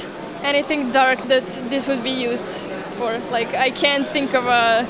anything 0.42 0.90
dark 0.92 1.22
that 1.28 1.46
this 1.70 1.86
would 1.86 2.02
be 2.02 2.10
used 2.10 2.58
for. 2.98 3.18
Like, 3.30 3.54
I 3.54 3.70
can't 3.70 4.08
think 4.08 4.34
of 4.34 4.46
a 4.46 4.86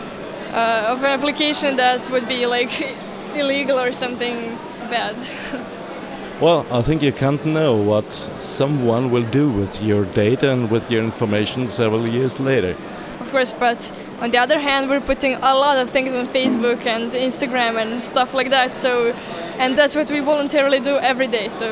uh, 0.52 0.92
of 0.92 1.02
an 1.02 1.10
application 1.10 1.76
that 1.76 2.10
would 2.10 2.28
be 2.28 2.46
like 2.46 2.80
illegal 3.34 3.78
or 3.78 3.92
something 3.92 4.56
bad. 4.90 5.16
well, 6.40 6.66
I 6.70 6.82
think 6.82 7.02
you 7.02 7.12
can't 7.12 7.44
know 7.44 7.76
what 7.76 8.12
someone 8.12 9.10
will 9.10 9.28
do 9.30 9.50
with 9.50 9.82
your 9.82 10.04
data 10.06 10.52
and 10.52 10.70
with 10.70 10.90
your 10.90 11.02
information 11.02 11.66
several 11.66 12.08
years 12.08 12.40
later. 12.40 12.76
Of 13.20 13.30
course, 13.30 13.52
but 13.52 13.92
on 14.20 14.30
the 14.30 14.38
other 14.38 14.58
hand, 14.58 14.88
we're 14.88 15.00
putting 15.00 15.34
a 15.34 15.54
lot 15.54 15.76
of 15.78 15.90
things 15.90 16.14
on 16.14 16.26
Facebook 16.26 16.86
and 16.86 17.12
Instagram 17.12 17.80
and 17.80 18.04
stuff 18.04 18.34
like 18.34 18.50
that. 18.50 18.72
So, 18.72 19.12
and 19.58 19.76
that's 19.76 19.96
what 19.96 20.10
we 20.10 20.20
voluntarily 20.20 20.80
do 20.80 20.96
every 20.96 21.26
day. 21.26 21.48
So, 21.48 21.66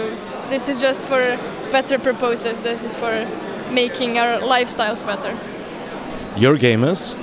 this 0.50 0.68
is 0.68 0.80
just 0.80 1.02
for 1.04 1.38
better 1.70 1.98
purposes. 1.98 2.62
This 2.62 2.82
is 2.82 2.96
for 2.96 3.14
making 3.70 4.18
our 4.18 4.40
lifestyles 4.40 5.04
better. 5.06 5.36
Your 6.36 6.58
gamers 6.58 7.14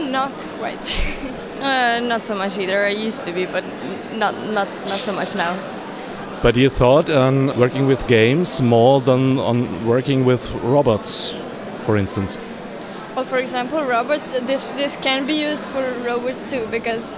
not 0.00 0.32
quite. 0.58 1.00
Uh, 1.62 2.00
not 2.00 2.24
so 2.24 2.34
much 2.34 2.58
either. 2.58 2.84
I 2.84 2.88
used 2.88 3.24
to 3.24 3.32
be, 3.32 3.46
but 3.46 3.62
not 4.18 4.34
not 4.50 4.66
not 4.88 5.00
so 5.00 5.12
much 5.12 5.36
now. 5.36 5.54
But 6.42 6.56
you 6.56 6.68
thought 6.68 7.08
on 7.08 7.56
working 7.56 7.86
with 7.86 8.08
games 8.08 8.60
more 8.60 9.00
than 9.00 9.38
on 9.38 9.86
working 9.86 10.24
with 10.24 10.50
robots, 10.64 11.40
for 11.84 11.96
instance? 11.96 12.40
Well, 13.14 13.24
for 13.24 13.38
example, 13.38 13.84
robots. 13.84 14.32
This 14.40 14.64
this 14.76 14.96
can 14.96 15.24
be 15.24 15.34
used 15.34 15.64
for 15.64 15.84
robots 16.04 16.42
too, 16.50 16.66
because, 16.70 17.16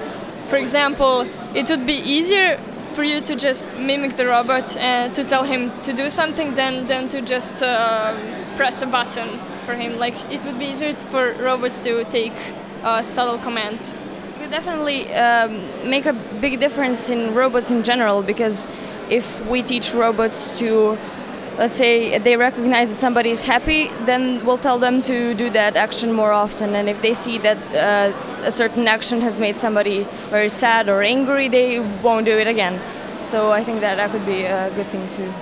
for 0.49 0.59
example, 0.59 1.27
it 1.55 1.71
would 1.71 1.87
be 1.87 1.97
easier 2.05 2.59
for 2.95 3.03
you 3.03 3.23
to 3.23 3.35
just 3.35 3.79
mimic 3.79 4.17
the 4.17 4.27
robot 4.27 4.77
and 4.77 5.15
to 5.15 5.25
tell 5.25 5.45
him 5.45 5.71
to 5.85 5.93
do 5.95 6.11
something 6.11 6.55
than 6.55 6.87
than 6.87 7.09
to 7.09 7.23
just 7.23 7.63
uh, 7.63 8.15
press 8.57 8.83
a 8.83 8.87
button 8.87 9.41
for 9.65 9.75
him. 9.75 9.99
Like 9.99 10.15
it 10.31 10.45
would 10.45 10.59
be 10.59 10.67
easier 10.67 10.95
for 10.95 11.33
robots 11.41 11.79
to 11.81 12.05
take 12.05 12.33
uh, 12.83 13.03
subtle 13.03 13.39
commands. 13.39 13.95
It 13.95 14.41
could 14.41 14.51
definitely 14.51 15.13
um, 15.15 15.51
make 15.89 16.07
a 16.07 16.13
big 16.41 16.61
difference 16.61 17.11
in 17.11 17.35
robots 17.35 17.71
in 17.71 17.83
general 17.83 18.23
because 18.23 18.69
if 19.11 19.45
we 19.49 19.63
teach 19.63 19.95
robots 19.95 20.59
to 20.59 20.99
let's 21.59 21.75
say 21.75 22.19
they 22.19 22.37
recognize 22.37 22.91
that 22.91 22.99
somebody 22.99 23.31
is 23.31 23.45
happy, 23.45 23.89
then 24.05 24.45
we'll 24.45 24.59
tell 24.59 24.79
them 24.79 25.03
to 25.03 25.35
do 25.35 25.51
that 25.51 25.77
action 25.77 26.13
more 26.13 26.33
often. 26.33 26.75
And 26.75 26.89
if 26.89 27.01
they 27.01 27.15
see 27.15 27.39
that 27.39 27.59
uh, 27.75 28.47
a 28.47 28.51
certain 28.51 28.89
action 28.89 29.21
has 29.21 29.39
made 29.39 29.57
somebody 29.57 30.05
very 30.31 30.49
sad 30.49 30.89
or 30.89 31.03
angry, 31.03 31.49
they 31.49 31.81
won't 32.03 32.27
do 32.27 32.37
it 32.39 32.47
again. 32.47 32.81
So 33.23 33.53
I 33.53 33.63
think 33.63 33.81
that 33.81 33.97
that 33.97 34.11
could 34.11 34.27
be 34.27 34.43
a 34.43 34.71
good 34.75 34.87
thing 34.87 35.09
too. 35.09 35.33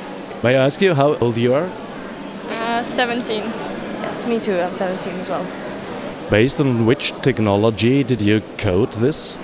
May 0.42 0.56
I 0.56 0.64
ask 0.64 0.80
you 0.80 0.94
how 0.94 1.14
old 1.14 1.36
you 1.36 1.54
are? 1.54 1.70
Uh, 2.48 2.82
17. 2.82 3.42
Yes, 4.12 4.26
me 4.26 4.38
too. 4.38 4.60
I'm 4.60 4.74
17 4.74 5.14
as 5.14 5.30
well. 5.30 5.46
Based 6.28 6.60
on 6.60 6.84
which 6.84 7.12
technology 7.22 8.04
did 8.04 8.20
you 8.20 8.42
code 8.58 8.92
this? 8.92 9.38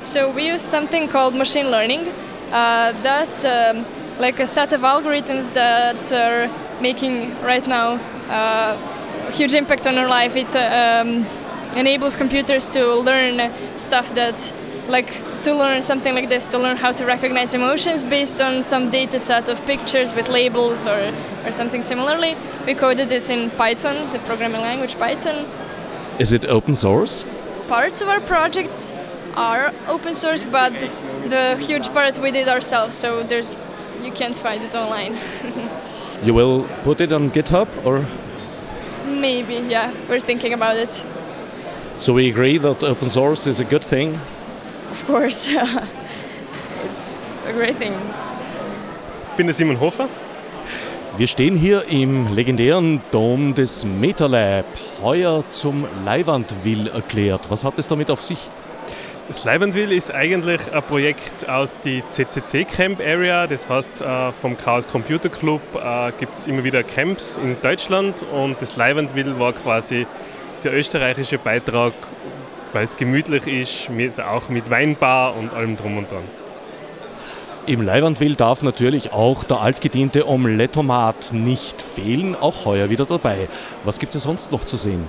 So 0.00 0.30
we 0.30 0.46
use 0.46 0.62
something 0.62 1.06
called 1.06 1.34
machine 1.34 1.70
learning. 1.70 2.08
Uh, 2.50 2.92
that's 3.02 3.44
um, 3.44 3.84
like 4.18 4.40
a 4.40 4.46
set 4.46 4.72
of 4.72 4.80
algorithms 4.80 5.52
that 5.52 6.10
are 6.10 6.48
making 6.80 7.38
right 7.42 7.66
now 7.66 8.00
uh, 8.30 9.32
huge 9.32 9.52
impact 9.52 9.86
on 9.86 9.98
our 9.98 10.08
life. 10.08 10.34
It 10.34 10.56
uh, 10.56 11.02
um, 11.02 11.26
enables 11.76 12.16
computers 12.16 12.70
to 12.70 12.94
learn 12.94 13.52
stuff 13.76 14.14
that, 14.14 14.54
like, 14.88 15.22
to 15.42 15.54
learn 15.54 15.82
something 15.82 16.14
like 16.14 16.28
this, 16.28 16.46
to 16.48 16.58
learn 16.58 16.76
how 16.76 16.92
to 16.92 17.04
recognize 17.04 17.54
emotions 17.54 18.04
based 18.04 18.40
on 18.40 18.62
some 18.62 18.90
data 18.90 19.20
set 19.20 19.48
of 19.48 19.64
pictures 19.66 20.14
with 20.14 20.28
labels 20.28 20.86
or, 20.86 21.12
or 21.44 21.52
something 21.52 21.82
similarly. 21.82 22.36
We 22.66 22.74
coded 22.74 23.12
it 23.12 23.30
in 23.30 23.50
Python, 23.50 24.10
the 24.12 24.18
programming 24.20 24.62
language 24.62 24.98
Python. 24.98 25.46
Is 26.18 26.32
it 26.32 26.44
open 26.46 26.74
source? 26.74 27.24
Parts 27.68 28.00
of 28.00 28.08
our 28.08 28.20
projects 28.20 28.92
are 29.36 29.72
open 29.86 30.14
source, 30.14 30.44
but 30.44 30.72
the 31.28 31.56
huge 31.60 31.88
part 31.92 32.18
we 32.18 32.30
did 32.30 32.48
ourselves, 32.48 32.96
so 32.96 33.22
there's 33.22 33.68
you 34.02 34.12
can't 34.12 34.36
find 34.36 34.62
it 34.62 34.74
online. 34.74 35.16
You 36.22 36.34
will 36.34 36.66
put 36.82 37.00
it 37.00 37.12
on 37.12 37.30
GitHub 37.30 37.68
or? 37.86 38.04
Maybe, 39.06 39.54
yeah, 39.68 39.94
we're 40.08 40.18
thinking 40.18 40.52
about 40.52 40.76
it. 40.76 40.92
So 41.98 42.12
we 42.12 42.28
agree 42.28 42.58
that 42.58 42.82
open 42.82 43.08
source 43.08 43.46
is 43.46 43.60
a 43.60 43.64
good 43.64 43.84
thing? 43.84 44.18
Of 44.90 45.06
course, 45.06 45.50
it's 46.84 47.14
a 47.48 47.52
great 47.52 47.78
thing. 47.78 47.92
Ich 49.30 49.36
bin 49.36 49.46
der 49.46 49.54
Simon 49.54 49.78
Hofer. 49.78 50.08
Wir 51.16 51.26
stehen 51.26 51.56
hier 51.56 51.84
im 51.88 52.32
legendären 52.34 53.00
Dom 53.10 53.54
des 53.54 53.84
MetaLab, 53.84 54.64
heuer 55.02 55.44
zum 55.48 55.84
Leihwandwill 56.04 56.88
erklärt. 56.88 57.50
Was 57.50 57.64
hat 57.64 57.78
es 57.78 57.88
damit 57.88 58.10
auf 58.10 58.22
sich? 58.22 58.48
Das 59.28 59.44
Leibandwil 59.44 59.92
ist 59.92 60.10
eigentlich 60.10 60.72
ein 60.72 60.82
Projekt 60.84 61.46
aus 61.50 61.80
die 61.80 62.02
CCC 62.08 62.64
Camp 62.64 62.98
Area. 62.98 63.46
Das 63.46 63.68
heißt, 63.68 64.00
äh, 64.00 64.32
vom 64.32 64.56
Chaos 64.56 64.88
Computer 64.88 65.28
Club 65.28 65.60
äh, 65.74 66.12
gibt 66.18 66.34
es 66.34 66.46
immer 66.46 66.64
wieder 66.64 66.82
Camps 66.82 67.36
in 67.36 67.54
Deutschland 67.60 68.14
und 68.32 68.56
das 68.62 68.76
Leibandwil 68.76 69.38
war 69.38 69.52
quasi 69.52 70.06
der 70.64 70.72
österreichische 70.72 71.36
Beitrag, 71.36 71.92
weil 72.72 72.84
es 72.84 72.96
gemütlich 72.96 73.46
ist, 73.46 73.90
mit, 73.90 74.20
auch 74.20 74.48
mit 74.48 74.70
Weinbar 74.70 75.36
und 75.36 75.54
allem 75.54 75.76
drum 75.76 75.98
und 75.98 76.10
dran. 76.10 76.24
Im 77.66 77.82
Leihwandwill 77.82 78.34
darf 78.34 78.62
natürlich 78.62 79.12
auch 79.12 79.44
der 79.44 79.60
altgediente 79.60 80.26
Omelettomat 80.26 81.34
nicht 81.34 81.82
fehlen, 81.82 82.34
auch 82.34 82.64
heuer 82.64 82.88
wieder 82.88 83.04
dabei. 83.04 83.48
Was 83.84 83.98
gibt 83.98 84.14
es 84.14 84.22
sonst 84.22 84.50
noch 84.52 84.64
zu 84.64 84.78
sehen? 84.78 85.04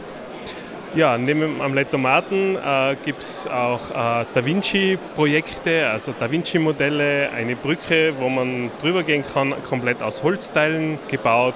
Ja, 0.96 1.20
neben 1.20 1.42
dem 1.42 1.62
Amlettomaten 1.62 2.56
äh, 2.56 2.96
gibt 3.06 3.22
es 3.22 3.46
auch 3.46 3.92
äh, 3.92 4.26
Da 4.34 4.44
Vinci-Projekte, 4.44 5.88
also 5.88 6.14
Da 6.20 6.32
Vinci-Modelle, 6.32 7.30
eine 7.30 7.56
Brücke, 7.56 8.14
wo 8.20 8.28
man 8.28 8.72
drüber 8.82 9.04
gehen 9.04 9.24
kann, 9.24 9.54
komplett 9.70 10.02
aus 10.02 10.24
Holzteilen 10.24 10.98
gebaut. 11.08 11.54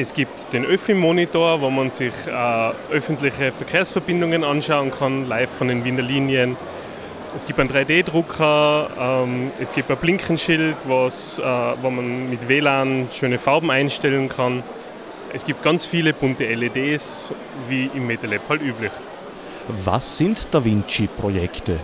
Es 0.00 0.14
gibt 0.14 0.52
den 0.52 0.64
Öffi-Monitor, 0.64 1.60
wo 1.60 1.70
man 1.70 1.90
sich 1.90 2.14
äh, 2.28 2.70
öffentliche 2.92 3.50
Verkehrsverbindungen 3.50 4.44
anschauen 4.44 4.92
kann, 4.92 5.26
live 5.26 5.50
von 5.50 5.66
den 5.66 5.84
Wiener 5.84 6.02
Linien. 6.02 6.56
Es 7.34 7.44
gibt 7.44 7.58
einen 7.58 7.68
3D-Drucker, 7.68 8.90
ähm, 8.96 9.50
es 9.58 9.72
gibt 9.72 9.90
ein 9.90 9.96
Blinkenschild, 9.96 10.76
was, 10.84 11.40
äh, 11.40 11.42
wo 11.82 11.90
man 11.90 12.30
mit 12.30 12.48
WLAN 12.48 13.08
schöne 13.12 13.38
Farben 13.38 13.72
einstellen 13.72 14.28
kann. 14.28 14.62
Es 15.32 15.44
gibt 15.44 15.64
ganz 15.64 15.84
viele 15.84 16.12
bunte 16.12 16.44
LEDs, 16.44 17.32
wie 17.68 17.90
im 17.92 18.06
MetaLab 18.06 18.48
halt 18.48 18.62
üblich. 18.62 18.92
Was 19.84 20.16
sind 20.16 20.46
Da 20.52 20.64
Vinci-Projekte? 20.64 21.80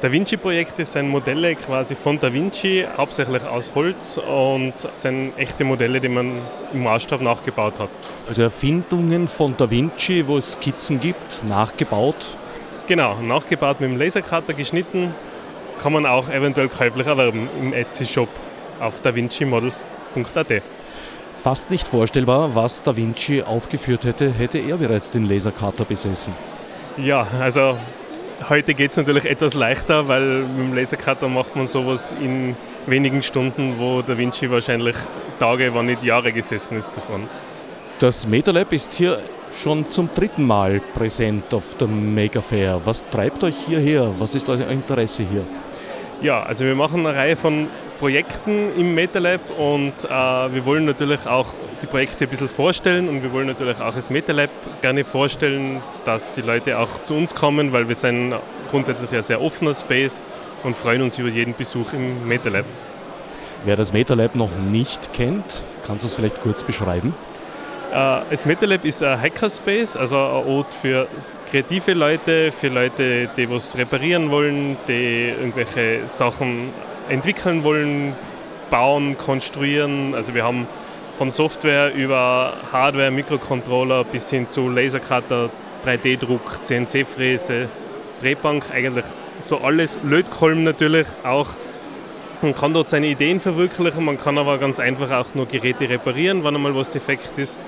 Da 0.00 0.12
Vinci-Projekte 0.12 0.84
sind 0.84 1.08
Modelle 1.08 1.56
quasi 1.56 1.96
von 1.96 2.20
Da 2.20 2.32
Vinci, 2.32 2.86
hauptsächlich 2.96 3.44
aus 3.44 3.72
Holz 3.74 4.16
und 4.16 4.74
sind 4.92 5.32
echte 5.36 5.64
Modelle, 5.64 6.00
die 6.00 6.08
man 6.08 6.40
im 6.72 6.84
Maßstab 6.84 7.20
nachgebaut 7.20 7.80
hat. 7.80 7.90
Also 8.28 8.42
Erfindungen 8.42 9.26
von 9.26 9.56
Da 9.56 9.68
Vinci, 9.68 10.24
wo 10.28 10.38
es 10.38 10.52
Skizzen 10.52 11.00
gibt, 11.00 11.42
nachgebaut. 11.48 12.36
Genau, 12.86 13.16
nachgebaut 13.20 13.80
mit 13.80 13.90
dem 13.90 13.98
Lasercutter 13.98 14.54
geschnitten, 14.54 15.12
kann 15.82 15.92
man 15.92 16.06
auch 16.06 16.30
eventuell 16.30 16.68
käuflich 16.68 17.08
erwerben 17.08 17.48
im 17.60 17.72
Etsy-Shop 17.72 18.28
auf 18.78 19.00
davincimodels.at. 19.00 20.62
Fast 21.42 21.72
nicht 21.72 21.88
vorstellbar, 21.88 22.54
was 22.54 22.84
Da 22.84 22.96
Vinci 22.96 23.42
aufgeführt 23.42 24.04
hätte, 24.04 24.30
hätte 24.30 24.58
er 24.58 24.76
bereits 24.76 25.10
den 25.10 25.28
Lasercutter 25.28 25.84
besessen. 25.84 26.34
Ja, 26.96 27.26
also 27.40 27.76
heute 28.48 28.74
geht 28.74 28.90
es 28.90 28.96
natürlich 28.96 29.26
etwas 29.26 29.54
leichter, 29.54 30.08
weil 30.08 30.42
mit 30.42 30.58
dem 30.60 30.74
Lasercutter 30.74 31.28
macht 31.28 31.56
man 31.56 31.66
sowas 31.66 32.14
in 32.20 32.56
wenigen 32.86 33.22
Stunden, 33.22 33.74
wo 33.78 34.02
Da 34.02 34.16
Vinci 34.16 34.50
wahrscheinlich 34.50 34.96
Tage, 35.38 35.74
wenn 35.74 35.86
nicht 35.86 36.02
Jahre 36.02 36.32
gesessen 36.32 36.78
ist 36.78 36.96
davon. 36.96 37.24
Das 37.98 38.26
MetaLab 38.26 38.72
ist 38.72 38.92
hier 38.92 39.18
schon 39.62 39.90
zum 39.90 40.08
dritten 40.14 40.46
Mal 40.46 40.80
präsent 40.94 41.52
auf 41.52 41.76
der 41.76 41.88
Mega 41.88 42.40
Fair. 42.40 42.80
Was 42.84 43.08
treibt 43.08 43.42
euch 43.42 43.56
hierher? 43.66 44.12
Was 44.18 44.34
ist 44.34 44.48
euer 44.48 44.68
Interesse 44.68 45.24
hier? 45.24 45.44
Ja, 46.22 46.42
also 46.42 46.64
wir 46.64 46.74
machen 46.74 47.06
eine 47.06 47.16
Reihe 47.16 47.36
von 47.36 47.68
Projekten 47.98 48.68
im 48.78 48.94
MetaLab 48.94 49.40
und 49.58 49.92
äh, 50.04 50.08
wir 50.08 50.64
wollen 50.64 50.84
natürlich 50.84 51.26
auch 51.26 51.52
die 51.82 51.86
Projekte 51.86 52.24
ein 52.24 52.30
bisschen 52.30 52.48
vorstellen 52.48 53.08
und 53.08 53.22
wir 53.22 53.32
wollen 53.32 53.48
natürlich 53.48 53.80
auch 53.80 53.94
das 53.94 54.08
MetaLab 54.08 54.50
gerne 54.80 55.04
vorstellen, 55.04 55.82
dass 56.04 56.34
die 56.34 56.42
Leute 56.42 56.78
auch 56.78 57.02
zu 57.02 57.14
uns 57.14 57.34
kommen, 57.34 57.72
weil 57.72 57.88
wir 57.88 57.94
sind 57.96 58.34
grundsätzlich 58.70 59.10
ein 59.12 59.22
sehr 59.22 59.42
offener 59.42 59.74
Space 59.74 60.20
und 60.62 60.76
freuen 60.76 61.02
uns 61.02 61.18
über 61.18 61.28
jeden 61.28 61.54
Besuch 61.54 61.92
im 61.92 62.26
MetaLab. 62.28 62.64
Wer 63.64 63.76
das 63.76 63.92
MetaLab 63.92 64.36
noch 64.36 64.54
nicht 64.70 65.12
kennt, 65.12 65.64
kannst 65.84 66.04
du 66.04 66.06
es 66.06 66.14
vielleicht 66.14 66.40
kurz 66.40 66.62
beschreiben? 66.62 67.14
Äh, 67.92 68.20
das 68.30 68.44
MetaLab 68.44 68.84
ist 68.84 69.02
ein 69.02 69.20
Hackerspace, 69.20 69.96
also 69.96 70.16
ein 70.16 70.46
Ort 70.46 70.72
für 70.72 71.08
kreative 71.50 71.94
Leute, 71.94 72.52
für 72.52 72.68
Leute, 72.68 73.28
die 73.36 73.50
was 73.50 73.76
reparieren 73.76 74.30
wollen, 74.30 74.76
die 74.86 75.30
irgendwelche 75.30 76.06
Sachen 76.06 76.70
entwickeln 77.08 77.64
wollen, 77.64 78.14
bauen, 78.70 79.16
konstruieren. 79.18 80.14
Also 80.14 80.34
wir 80.34 80.44
haben 80.44 80.66
von 81.16 81.30
Software 81.30 81.92
über 81.94 82.52
Hardware, 82.72 83.10
Mikrocontroller 83.10 84.04
bis 84.04 84.30
hin 84.30 84.48
zu 84.48 84.68
Lasercutter, 84.68 85.50
3D-Druck, 85.84 86.64
CNC-Fräse, 86.64 87.68
Drehbank, 88.20 88.70
eigentlich 88.72 89.04
so 89.40 89.58
alles. 89.58 89.98
Lötkolben 90.04 90.64
natürlich 90.64 91.06
auch. 91.24 91.48
Man 92.40 92.54
kann 92.54 92.72
dort 92.72 92.88
seine 92.88 93.08
Ideen 93.08 93.40
verwirklichen, 93.40 94.04
man 94.04 94.18
kann 94.18 94.38
aber 94.38 94.58
ganz 94.58 94.78
einfach 94.78 95.10
auch 95.10 95.34
nur 95.34 95.46
Geräte 95.46 95.88
reparieren, 95.88 96.44
wenn 96.44 96.54
einmal 96.54 96.74
was 96.76 96.90
defekt 96.90 97.36
ist. 97.36 97.58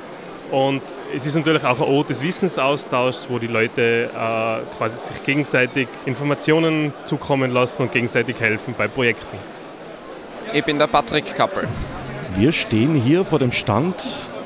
Und 0.50 0.83
es 1.14 1.26
ist 1.26 1.37
natürlich 1.37 1.64
auch 1.64 1.80
ein 1.80 1.87
Ort 1.87 2.11
des 2.11 2.23
Wissensaustauschs, 2.23 3.26
wo 3.28 3.38
die 3.38 3.47
Leute 3.47 4.11
äh, 4.12 4.76
quasi 4.76 4.99
sich 4.99 5.23
gegenseitig 5.25 5.88
Informationen 6.07 6.92
zukommen 7.04 7.52
lassen 7.52 7.83
und 7.83 7.92
gegenseitig 7.92 8.40
helfen 8.40 8.75
bei 8.76 8.88
Projekten. 8.88 9.38
Ich 10.52 10.64
bin 10.64 10.78
der 10.78 10.88
Patrick 10.88 11.37
Kappel. 11.37 11.69
Wir 12.37 12.50
stehen 12.50 12.95
hier 12.95 13.25
vor 13.25 13.38
dem 13.38 13.52
Stand 13.52 14.04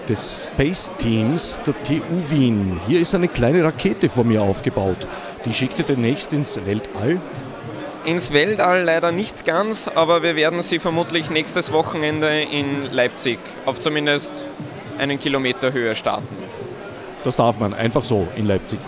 des 0.09 0.47
Space 0.53 0.93
Teams 0.99 1.61
der 1.67 1.75
TU 1.83 2.03
Wien. 2.29 2.79
Hier 2.87 3.01
ist 3.01 3.15
eine 3.15 3.29
kleine 3.29 3.65
Rakete 3.65 4.11
vor 4.11 4.25
mir 4.25 4.43
aufgebaut. 4.43 5.07
Die 5.47 5.55
schickt 5.55 5.79
ihr 5.79 5.85
demnächst 5.87 6.35
ins 6.35 6.61
Weltall. 6.67 7.21
Ins 8.05 8.35
Weltall 8.35 8.83
leider 8.83 9.13
nicht 9.13 9.47
ganz, 9.47 9.89
aber 9.89 10.23
wir 10.23 10.37
werden 10.37 10.61
sie 10.61 10.79
vermutlich 10.79 11.31
nächstes 11.31 11.73
Wochenende 11.73 12.43
in 12.43 12.93
Leipzig 12.93 13.39
auf 13.65 13.81
zumindest 13.81 14.45
einen 14.99 15.19
Kilometer 15.19 15.73
Höhe 15.73 15.95
starten. 15.95 16.37
Das 17.25 17.37
darf 17.37 17.59
man 17.59 17.73
einfach 17.75 18.05
so 18.05 18.29
in 18.37 18.47
Leipzig. 18.47 18.79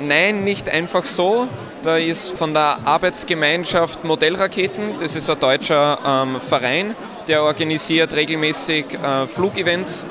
Nein, 0.00 0.44
nicht 0.44 0.68
einfach 0.68 1.06
so. 1.06 1.46
Da 1.82 1.96
ist 1.96 2.30
von 2.30 2.52
der 2.52 2.78
Arbeitsgemeinschaft 2.84 4.04
Modellraketen, 4.04 4.94
das 4.98 5.16
ist 5.16 5.30
ein 5.30 5.40
deutscher 5.40 5.98
ähm, 6.06 6.40
Verein, 6.40 6.94
der 7.26 7.42
organisiert 7.42 8.14
regelmäßig 8.14 8.84
äh, 9.02 9.26
Flugevents 9.26 10.04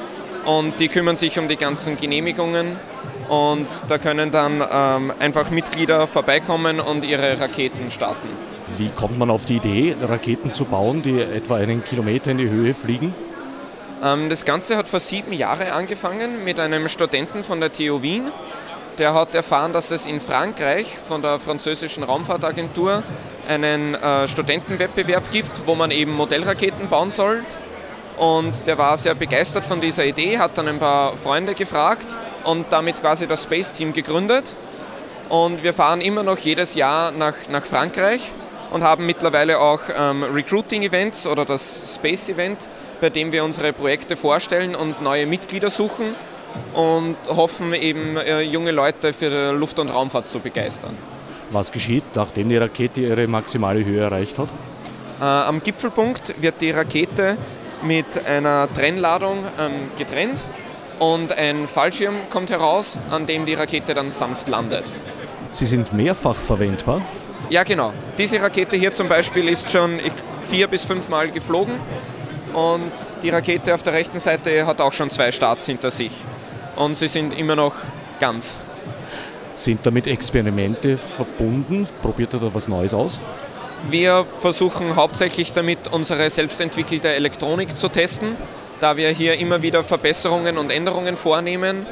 und 0.45 0.79
die 0.79 0.87
kümmern 0.87 1.15
sich 1.15 1.37
um 1.37 1.47
die 1.47 1.57
ganzen 1.57 1.97
Genehmigungen 1.97 2.77
und 3.27 3.67
da 3.87 3.99
können 3.99 4.31
dann 4.31 4.63
ähm, 4.71 5.13
einfach 5.19 5.51
Mitglieder 5.51 6.07
vorbeikommen 6.07 6.79
und 6.79 7.05
ihre 7.05 7.39
Raketen 7.39 7.91
starten. 7.91 8.29
Wie 8.77 8.89
kommt 8.89 9.19
man 9.19 9.29
auf 9.29 9.45
die 9.45 9.57
Idee, 9.57 9.95
Raketen 10.01 10.51
zu 10.51 10.65
bauen, 10.65 11.03
die 11.03 11.21
etwa 11.21 11.57
einen 11.57 11.83
Kilometer 11.83 12.31
in 12.31 12.37
die 12.39 12.49
Höhe 12.49 12.73
fliegen? 12.73 13.13
Ähm, 14.01 14.29
das 14.29 14.45
Ganze 14.45 14.77
hat 14.77 14.87
vor 14.87 14.99
sieben 14.99 15.33
Jahren 15.33 15.67
angefangen 15.69 16.43
mit 16.43 16.59
einem 16.59 16.87
Studenten 16.87 17.43
von 17.43 17.59
der 17.59 17.71
TU 17.71 18.01
Wien. 18.01 18.31
Der 18.97 19.13
hat 19.13 19.35
erfahren, 19.35 19.73
dass 19.73 19.91
es 19.91 20.05
in 20.07 20.19
Frankreich 20.19 20.87
von 21.07 21.21
der 21.21 21.39
französischen 21.39 22.03
Raumfahrtagentur 22.03 23.03
einen 23.47 23.95
äh, 23.95 24.27
Studentenwettbewerb 24.27 25.31
gibt, 25.31 25.65
wo 25.65 25.75
man 25.75 25.91
eben 25.91 26.13
Modellraketen 26.13 26.87
bauen 26.89 27.11
soll. 27.11 27.43
Und 28.17 28.67
der 28.67 28.77
war 28.77 28.97
sehr 28.97 29.15
begeistert 29.15 29.63
von 29.63 29.79
dieser 29.79 30.05
Idee, 30.05 30.37
hat 30.37 30.57
dann 30.57 30.67
ein 30.67 30.79
paar 30.79 31.15
Freunde 31.17 31.55
gefragt 31.55 32.17
und 32.43 32.67
damit 32.69 33.01
quasi 33.01 33.27
das 33.27 33.43
Space 33.43 33.71
Team 33.71 33.93
gegründet. 33.93 34.55
Und 35.29 35.63
wir 35.63 35.73
fahren 35.73 36.01
immer 36.01 36.23
noch 36.23 36.37
jedes 36.37 36.75
Jahr 36.75 37.11
nach, 37.11 37.35
nach 37.49 37.63
Frankreich 37.63 38.21
und 38.71 38.83
haben 38.83 39.05
mittlerweile 39.05 39.59
auch 39.59 39.81
ähm, 39.97 40.23
Recruiting-Events 40.23 41.27
oder 41.27 41.45
das 41.45 41.95
Space-Event, 41.95 42.67
bei 42.99 43.09
dem 43.09 43.31
wir 43.31 43.43
unsere 43.43 43.73
Projekte 43.73 44.15
vorstellen 44.15 44.75
und 44.75 45.01
neue 45.01 45.25
Mitglieder 45.25 45.69
suchen 45.69 46.15
und 46.73 47.15
hoffen 47.27 47.73
eben 47.73 48.17
äh, 48.17 48.41
junge 48.41 48.71
Leute 48.71 49.13
für 49.13 49.51
Luft- 49.53 49.79
und 49.79 49.89
Raumfahrt 49.89 50.27
zu 50.27 50.39
begeistern. 50.39 50.95
Was 51.51 51.71
geschieht, 51.71 52.03
nachdem 52.15 52.49
die 52.49 52.57
Rakete 52.57 53.01
ihre 53.01 53.27
maximale 53.27 53.83
Höhe 53.83 54.01
erreicht 54.01 54.37
hat? 54.37 54.49
Äh, 55.19 55.23
am 55.23 55.63
Gipfelpunkt 55.63 56.35
wird 56.41 56.61
die 56.61 56.71
Rakete 56.71 57.37
mit 57.81 58.25
einer 58.25 58.67
Trennladung 58.73 59.39
ähm, 59.59 59.91
getrennt 59.97 60.43
und 60.99 61.37
ein 61.37 61.67
Fallschirm 61.67 62.15
kommt 62.29 62.49
heraus, 62.49 62.97
an 63.09 63.25
dem 63.25 63.45
die 63.45 63.53
Rakete 63.53 63.93
dann 63.93 64.11
sanft 64.11 64.49
landet. 64.49 64.83
Sie 65.51 65.65
sind 65.65 65.93
mehrfach 65.93 66.35
verwendbar? 66.35 67.01
Ja, 67.49 67.63
genau. 67.63 67.93
Diese 68.17 68.39
Rakete 68.41 68.75
hier 68.75 68.91
zum 68.91 69.07
Beispiel 69.07 69.47
ist 69.47 69.71
schon 69.71 69.99
vier 70.49 70.67
bis 70.67 70.85
fünf 70.85 71.09
Mal 71.09 71.31
geflogen 71.31 71.75
und 72.53 72.91
die 73.23 73.29
Rakete 73.29 73.73
auf 73.73 73.83
der 73.83 73.93
rechten 73.93 74.19
Seite 74.19 74.65
hat 74.65 74.81
auch 74.81 74.93
schon 74.93 75.09
zwei 75.09 75.31
Starts 75.31 75.65
hinter 75.65 75.91
sich 75.91 76.11
und 76.75 76.95
sie 76.95 77.07
sind 77.07 77.37
immer 77.37 77.55
noch 77.55 77.75
ganz. 78.19 78.55
Sind 79.55 79.85
damit 79.85 80.07
Experimente 80.07 80.97
verbunden? 80.97 81.87
Probiert 82.01 82.33
ihr 82.33 82.39
da 82.39 82.53
was 82.53 82.67
Neues 82.67 82.93
aus? 82.93 83.19
Wir 83.89 84.25
versuchen 84.39 84.95
hauptsächlich 84.95 85.53
damit 85.53 85.87
unsere 85.91 86.29
selbstentwickelte 86.29 87.09
Elektronik 87.09 87.77
zu 87.77 87.89
testen, 87.89 88.35
da 88.79 88.97
wir 88.97 89.09
hier 89.09 89.37
immer 89.37 89.61
wieder 89.61 89.83
Verbesserungen 89.83 90.57
und 90.57 90.71
Änderungen 90.71 91.17
vornehmen 91.17 91.85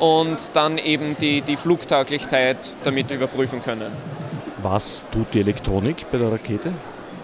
und 0.00 0.50
dann 0.54 0.78
eben 0.78 1.16
die, 1.18 1.40
die 1.42 1.56
Flugtauglichkeit 1.56 2.56
damit 2.84 3.10
überprüfen 3.10 3.62
können. 3.62 3.92
Was 4.62 5.06
tut 5.12 5.26
die 5.34 5.40
Elektronik 5.40 6.06
bei 6.10 6.18
der 6.18 6.32
Rakete? 6.32 6.72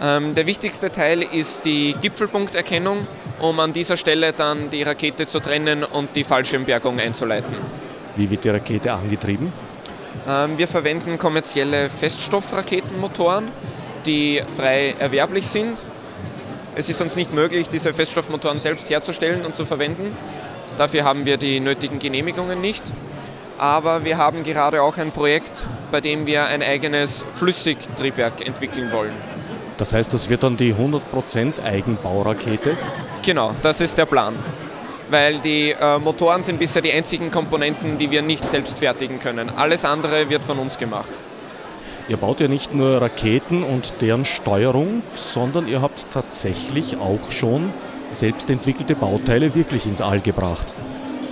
Ähm, 0.03 0.35
der 0.35 0.47
wichtigste 0.47 0.91
Teil 0.91 1.23
ist 1.23 1.67
die 1.67 1.95
Gipfelpunkterkennung, 2.01 3.07
um 3.39 3.61
an 3.61 3.75
dieser 3.75 3.99
Stelle 3.99 4.33
dann 4.33 4.71
die 4.71 4.83
Rakete 4.83 5.27
zu 5.27 5.41
trennen 5.41 5.85
und 5.85 6.17
die 6.17 6.25
Fallschirmbergung 6.25 6.99
einzuleiten. 6.99 7.55
Wie 8.17 8.31
wird 8.31 8.45
die 8.45 8.49
Rakete 8.49 8.93
angetrieben? 8.93 9.53
Ähm, 10.27 10.57
wir 10.57 10.69
verwenden 10.69 11.19
kommerzielle 11.19 11.91
Feststoffraketenmotoren, 11.91 13.49
die 14.07 14.43
frei 14.57 14.95
erwerblich 14.99 15.47
sind. 15.47 15.79
Es 16.75 16.89
ist 16.89 17.03
uns 17.03 17.15
nicht 17.15 17.35
möglich, 17.35 17.69
diese 17.69 17.93
Feststoffmotoren 17.93 18.59
selbst 18.59 18.89
herzustellen 18.89 19.45
und 19.45 19.55
zu 19.55 19.67
verwenden. 19.67 20.17
Dafür 20.79 21.05
haben 21.05 21.27
wir 21.27 21.37
die 21.37 21.61
nötigen 21.61 21.99
Genehmigungen 21.99 22.61
nicht. 22.61 22.85
Aber 23.59 24.05
wir 24.05 24.17
haben 24.17 24.45
gerade 24.45 24.83
auch 24.83 24.97
ein 24.97 25.13
Projekt, 25.13 25.67
bei 25.93 26.01
dem 26.01 26.25
wir 26.25 26.47
ein 26.47 26.63
eigenes 26.63 27.23
Flüssigtriebwerk 27.35 28.47
entwickeln 28.47 28.91
wollen. 28.91 29.13
Das 29.81 29.95
heißt, 29.95 30.13
das 30.13 30.29
wird 30.29 30.43
dann 30.43 30.59
die 30.59 30.75
100% 30.75 31.63
Eigenbaurakete? 31.65 32.77
Genau, 33.23 33.55
das 33.63 33.81
ist 33.81 33.97
der 33.97 34.05
Plan. 34.05 34.35
Weil 35.09 35.41
die 35.41 35.71
äh, 35.71 35.99
Motoren 35.99 36.43
sind 36.43 36.59
bisher 36.59 36.83
die 36.83 36.93
einzigen 36.93 37.31
Komponenten, 37.31 37.97
die 37.97 38.11
wir 38.11 38.21
nicht 38.21 38.47
selbst 38.47 38.81
fertigen 38.81 39.21
können. 39.21 39.49
Alles 39.49 39.87
andere 39.87 40.29
wird 40.29 40.45
von 40.45 40.59
uns 40.59 40.77
gemacht. 40.77 41.15
Ihr 42.09 42.19
baut 42.19 42.41
ja 42.41 42.49
nicht 42.49 42.75
nur 42.75 43.01
Raketen 43.01 43.63
und 43.63 43.95
deren 44.03 44.27
Steuerung, 44.27 45.03
sondern 45.15 45.67
ihr 45.67 45.81
habt 45.81 46.05
tatsächlich 46.13 46.99
auch 46.99 47.31
schon 47.31 47.73
selbstentwickelte 48.11 48.95
Bauteile 48.95 49.55
wirklich 49.55 49.87
ins 49.87 50.03
All 50.03 50.21
gebracht. 50.21 50.75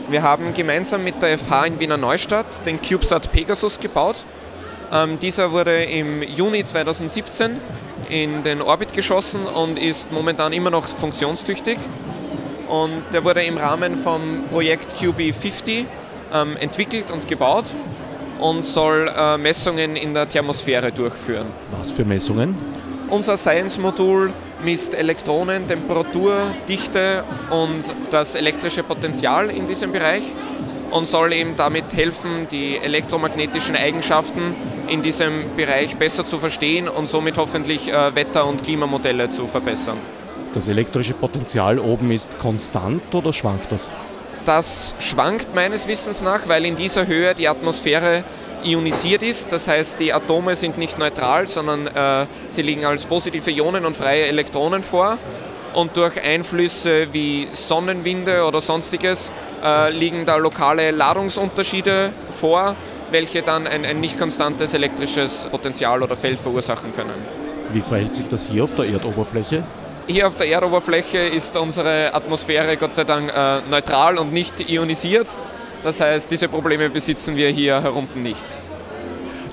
Wir 0.09 0.23
haben 0.23 0.55
gemeinsam 0.55 1.05
mit 1.05 1.21
der 1.21 1.39
FH 1.39 1.67
in 1.67 1.81
Wiener 1.81 1.99
Neustadt 1.99 2.65
den 2.65 2.81
CubeSat 2.81 3.31
Pegasus 3.31 3.79
gebaut. 3.79 4.25
Ähm, 4.91 5.19
dieser 5.19 5.53
wurde 5.53 5.85
im 5.85 6.23
Juni 6.23 6.65
2017 6.65 7.61
in 8.09 8.43
den 8.43 8.63
Orbit 8.63 8.93
geschossen 8.93 9.47
und 9.47 9.79
ist 9.79 10.11
momentan 10.13 10.53
immer 10.53 10.71
noch 10.71 10.87
funktionstüchtig. 10.87 11.79
Und 12.69 13.03
der 13.13 13.25
wurde 13.25 13.43
im 13.43 13.57
Rahmen 13.57 13.97
vom 13.97 14.45
Projekt 14.51 14.95
QB50 14.97 15.85
ähm, 16.33 16.57
entwickelt 16.59 17.11
und 17.11 17.27
gebaut 17.29 17.65
und 18.39 18.65
soll 18.65 19.11
äh, 19.17 19.39
Messungen 19.39 19.97
in 19.97 20.15
der 20.15 20.29
Thermosphäre 20.29 20.93
durchführen. 20.93 21.47
Was 21.77 21.91
für 21.91 22.05
Messungen? 22.05 22.57
Unser 23.09 23.37
Science-Modul 23.37 24.33
misst 24.63 24.93
Elektronen, 24.95 25.67
Temperatur, 25.67 26.55
Dichte 26.69 27.25
und 27.51 27.85
das 28.11 28.35
elektrische 28.35 28.83
Potenzial 28.83 29.51
in 29.51 29.67
diesem 29.67 29.93
Bereich 29.93 30.23
und 30.91 31.07
soll 31.07 31.33
eben 31.33 31.57
damit 31.57 31.95
helfen, 31.95 32.49
die 32.51 32.77
elektromagnetischen 32.77 33.77
Eigenschaften 33.77 34.55
in 34.89 35.03
diesem 35.03 35.57
Bereich 35.57 35.97
besser 35.97 36.25
zu 36.25 36.39
verstehen 36.39 36.89
und 36.89 37.07
somit 37.09 37.39
hoffentlich 37.39 37.93
äh, 37.93 38.15
Wetter- 38.15 38.47
und 38.47 38.65
Klimamodelle 38.65 39.31
zu 39.31 39.47
verbessern. 39.47 39.99
Das 40.55 40.69
elektrische 40.69 41.15
Potenzial 41.15 41.79
oben 41.79 42.11
ist 42.11 42.39
konstant 42.39 43.15
oder 43.15 43.33
schwankt 43.33 43.71
das? 43.71 43.89
Das 44.45 44.95
schwankt 44.99 45.55
meines 45.55 45.87
Wissens 45.87 46.23
nach, 46.23 46.49
weil 46.49 46.65
in 46.65 46.75
dieser 46.75 47.07
Höhe 47.07 47.35
die 47.35 47.49
Atmosphäre 47.49 48.25
ionisiert 48.65 49.23
ist. 49.23 49.53
Das 49.53 49.69
heißt, 49.69 50.01
die 50.01 50.13
Atome 50.13 50.55
sind 50.55 50.79
nicht 50.79 50.99
neutral, 50.99 51.47
sondern 51.49 51.87
äh, 51.87 52.27
sie 52.51 52.63
liegen 52.63 52.85
als 52.85 53.05
positive 53.05 53.51
Ionen 53.51 53.85
und 53.85 53.97
freie 53.97 54.27
Elektronen 54.27 54.83
vor. 54.83 55.19
Und 55.75 55.97
durch 55.97 56.21
Einflüsse 56.23 57.13
wie 57.13 57.49
Sonnenwinde 57.53 58.45
oder 58.45 58.61
sonstiges 58.61 59.31
äh, 59.63 59.91
liegen 59.91 60.25
da 60.25 60.37
lokale 60.37 60.91
Ladungsunterschiede 60.91 62.13
vor, 62.41 62.75
welche 63.11 63.43
dann 63.43 63.67
ein, 63.67 63.85
ein 63.85 64.01
nicht 64.01 64.19
konstantes 64.19 64.75
elektrisches 64.75 65.49
Potenzial 65.51 66.03
oder 66.03 66.17
Feld 66.17 66.41
verursachen 66.41 66.95
können. 66.95 67.15
Wie 67.73 67.81
verhält 67.81 68.15
sich 68.15 68.29
das 68.29 68.49
hier 68.49 68.65
auf 68.65 68.75
der 68.75 68.87
Erdoberfläche? 68.87 69.63
Hier 70.07 70.27
auf 70.27 70.37
der 70.37 70.49
Erdoberfläche 70.49 71.19
ist 71.19 71.57
unsere 71.57 72.15
Atmosphäre 72.15 72.77
Gott 72.79 72.95
sei 72.95 73.05
Dank 73.05 73.31
äh, 73.31 73.61
neutral 73.69 74.17
und 74.19 74.33
nicht 74.33 74.69
ionisiert. 74.71 75.29
Das 75.83 76.01
heißt, 76.01 76.31
diese 76.31 76.49
Probleme 76.49 76.89
besitzen 76.89 77.37
wir 77.37 77.51
hier 77.51 77.83
herunten 77.83 78.23
nicht. 78.23 78.45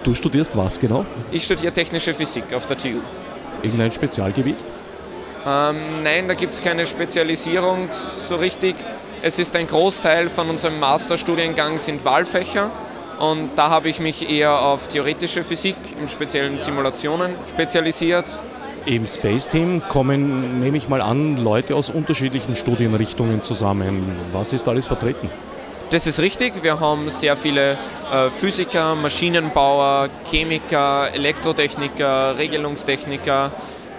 Du 0.04 0.14
studierst 0.14 0.56
was 0.56 0.80
genau? 0.80 1.06
Ich 1.32 1.44
studiere 1.44 1.74
technische 1.74 2.14
Physik 2.14 2.54
auf 2.54 2.66
der 2.68 2.78
TU. 2.78 3.00
Irgendein 3.64 3.92
Spezialgebiet? 3.92 4.58
Ähm, 5.46 6.04
nein, 6.04 6.28
da 6.28 6.34
gibt 6.36 6.54
es 6.54 6.62
keine 6.62 6.86
Spezialisierung 6.86 7.90
so 7.92 8.36
richtig. 8.36 8.76
Es 9.22 9.40
ist 9.40 9.56
ein 9.56 9.68
Großteil 9.68 10.30
von 10.30 10.50
unserem 10.50 10.80
Masterstudiengang 10.80 11.80
sind 11.80 12.06
Wahlfächer 12.06 12.72
und 13.20 13.52
da 13.56 13.70
habe 13.70 13.90
ich 13.90 14.00
mich 14.00 14.30
eher 14.30 14.62
auf 14.62 14.88
theoretische 14.88 15.44
Physik, 15.44 15.76
im 16.00 16.08
speziellen 16.08 16.58
Simulationen 16.58 17.34
spezialisiert. 17.50 18.40
Im 18.86 19.08
Space 19.08 19.48
Team 19.48 19.82
kommen, 19.90 20.60
nehme 20.60 20.78
ich 20.78 20.90
mal 20.90 21.02
an, 21.02 21.44
Leute 21.44 21.76
aus 21.76 21.90
unterschiedlichen 21.90 22.56
Studienrichtungen 22.56 23.42
zusammen. 23.42 24.16
Was 24.32 24.54
ist 24.54 24.68
alles 24.68 24.86
vertreten? 24.86 25.30
Das 25.92 26.08
ist 26.08 26.20
richtig. 26.20 26.64
Wir 26.64 26.80
haben 26.80 27.10
sehr 27.10 27.36
viele 27.36 27.74
äh, 28.12 28.30
Physiker, 28.38 28.96
Maschinenbauer, 28.96 30.10
Chemiker, 30.30 31.14
Elektrotechniker, 31.14 32.38
Regelungstechniker. 32.38 33.52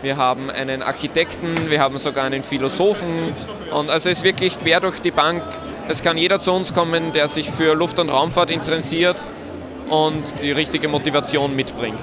Wir 0.02 0.16
haben 0.16 0.50
einen 0.50 0.82
Architekten, 0.82 1.70
wir 1.70 1.80
haben 1.80 1.98
sogar 1.98 2.24
einen 2.24 2.42
Philosophen. 2.42 3.34
Und 3.72 3.90
also 3.90 4.10
es 4.10 4.18
ist 4.18 4.24
wirklich 4.24 4.60
quer 4.60 4.80
durch 4.80 5.00
die 5.00 5.10
Bank 5.10 5.42
Es 5.88 6.02
kann 6.02 6.18
jeder 6.18 6.40
zu 6.40 6.52
uns 6.52 6.74
kommen, 6.74 7.12
der 7.12 7.28
sich 7.28 7.50
für 7.50 7.74
Luft- 7.74 8.00
und 8.00 8.08
Raumfahrt 8.08 8.50
interessiert 8.50 9.24
und 9.88 10.42
die 10.42 10.50
richtige 10.50 10.88
Motivation 10.88 11.54
mitbringt. 11.54 12.02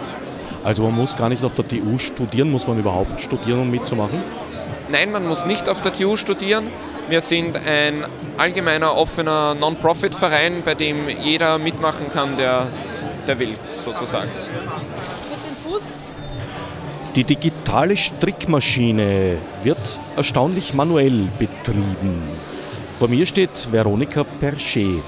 Also 0.63 0.83
man 0.83 0.93
muss 0.95 1.17
gar 1.17 1.27
nicht 1.27 1.43
auf 1.43 1.53
der 1.53 1.67
TU 1.67 1.97
studieren, 1.97 2.49
muss 2.49 2.65
man 2.65 2.79
überhaupt 2.79 3.19
studieren, 3.19 3.59
um 3.59 3.69
mitzumachen? 3.69 4.23
Nein, 4.89 5.11
man 5.11 5.27
muss 5.27 5.45
nicht 5.45 5.67
auf 5.67 5.81
der 5.81 5.91
TU 5.91 6.15
studieren. 6.15 6.67
Wir 7.09 7.19
sind 7.19 7.57
ein 7.57 8.05
allgemeiner, 8.37 8.95
offener 8.95 9.53
Non-Profit-Verein, 9.55 10.63
bei 10.63 10.75
dem 10.75 11.09
jeder 11.09 11.57
mitmachen 11.57 12.09
kann, 12.09 12.37
der, 12.37 12.67
der 13.27 13.39
will, 13.39 13.55
sozusagen. 13.73 14.29
Die 17.15 17.25
digitale 17.25 17.97
Strickmaschine 17.97 19.37
wird 19.63 19.77
erstaunlich 20.15 20.73
manuell 20.73 21.27
betrieben. 21.37 22.23
Vor 22.99 23.07
mir 23.07 23.25
steht 23.25 23.71
Veronika 23.71 24.23
Perchet. 24.23 25.01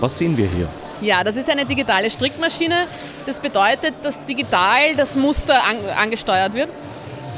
Was 0.00 0.18
sehen 0.18 0.36
wir 0.36 0.46
hier? 0.48 0.68
Ja, 1.00 1.22
das 1.22 1.36
ist 1.36 1.48
eine 1.48 1.64
digitale 1.64 2.10
Strickmaschine. 2.10 2.86
Das 3.26 3.38
bedeutet, 3.38 3.94
dass 4.02 4.24
digital 4.24 4.94
das 4.96 5.16
Muster 5.16 5.62
an, 5.64 5.76
angesteuert 5.96 6.54
wird. 6.54 6.68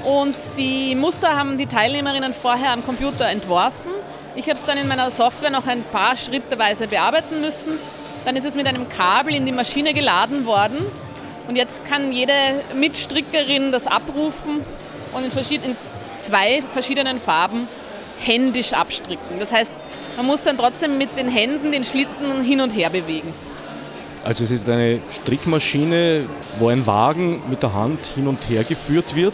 Und 0.05 0.35
die 0.57 0.95
Muster 0.95 1.37
haben 1.37 1.59
die 1.59 1.67
Teilnehmerinnen 1.67 2.33
vorher 2.33 2.73
am 2.73 2.85
Computer 2.85 3.29
entworfen. 3.29 3.91
Ich 4.35 4.49
habe 4.49 4.59
es 4.59 4.65
dann 4.65 4.79
in 4.79 4.89
meiner 4.89 5.11
Software 5.11 5.51
noch 5.51 5.67
ein 5.67 5.83
paar 5.83 6.17
schritteweise 6.17 6.87
bearbeiten 6.87 7.41
müssen. 7.43 7.73
Dann 8.25 8.37
ist 8.37 8.47
es 8.47 8.55
mit 8.55 8.67
einem 8.67 8.89
Kabel 8.89 9.35
in 9.35 9.45
die 9.45 9.53
Maschine 9.53 9.93
geladen 9.93 10.47
worden. 10.47 10.79
Und 11.49 11.57
jetzt 11.57 11.85
kann 11.85 12.13
jede 12.13 12.33
Mitstrickerin 12.75 13.73
das 13.73 13.87
abrufen 13.87 14.63
und 15.13 15.25
in, 15.25 15.31
verschiedenen, 15.31 15.73
in 15.73 15.77
zwei 16.19 16.63
verschiedenen 16.73 17.21
Farben 17.21 17.69
händisch 18.21 18.73
abstricken. 18.73 19.39
Das 19.39 19.53
heißt, 19.53 19.73
man 20.21 20.27
muss 20.27 20.43
dann 20.43 20.59
trotzdem 20.59 20.99
mit 20.99 21.17
den 21.17 21.31
Händen 21.31 21.73
den 21.73 21.83
Schlitten 21.83 22.43
hin 22.43 22.61
und 22.61 22.71
her 22.73 22.91
bewegen. 22.91 23.33
Also 24.23 24.45
es 24.45 24.51
ist 24.51 24.69
eine 24.69 25.01
Strickmaschine, 25.11 26.27
wo 26.59 26.69
ein 26.69 26.87
Wagen 26.87 27.43
mit 27.49 27.63
der 27.63 27.73
Hand 27.73 28.05
hin 28.05 28.29
und 28.29 28.39
her 28.51 28.63
geführt 28.65 29.17
wird. 29.17 29.33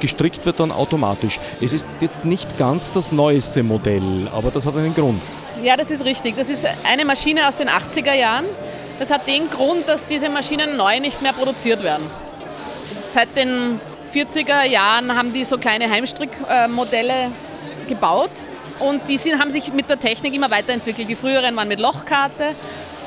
Gestrickt 0.00 0.46
wird 0.46 0.60
dann 0.60 0.72
automatisch. 0.72 1.38
Es 1.60 1.74
ist 1.74 1.84
jetzt 2.00 2.24
nicht 2.24 2.56
ganz 2.56 2.90
das 2.92 3.12
neueste 3.12 3.62
Modell, 3.62 4.28
aber 4.32 4.50
das 4.50 4.64
hat 4.64 4.78
einen 4.78 4.94
Grund. 4.94 5.20
Ja, 5.62 5.76
das 5.76 5.90
ist 5.90 6.06
richtig. 6.06 6.38
Das 6.38 6.48
ist 6.48 6.66
eine 6.90 7.04
Maschine 7.04 7.46
aus 7.46 7.56
den 7.56 7.68
80er 7.68 8.14
Jahren. 8.14 8.46
Das 8.98 9.10
hat 9.10 9.26
den 9.26 9.50
Grund, 9.50 9.86
dass 9.86 10.06
diese 10.06 10.30
Maschinen 10.30 10.78
neu 10.78 11.00
nicht 11.00 11.20
mehr 11.20 11.34
produziert 11.34 11.84
werden. 11.84 12.06
Seit 13.12 13.36
den 13.36 13.78
40er 14.14 14.64
Jahren 14.64 15.14
haben 15.14 15.34
die 15.34 15.44
so 15.44 15.58
kleine 15.58 15.90
Heimstrickmodelle 15.90 17.30
gebaut 17.88 18.30
und 18.82 19.00
die 19.08 19.18
sind, 19.18 19.38
haben 19.38 19.50
sich 19.50 19.72
mit 19.72 19.88
der 19.88 19.98
Technik 19.98 20.34
immer 20.34 20.50
weiterentwickelt. 20.50 21.08
Die 21.08 21.16
früheren 21.16 21.54
waren 21.56 21.68
mit 21.68 21.80
Lochkarte 21.80 22.48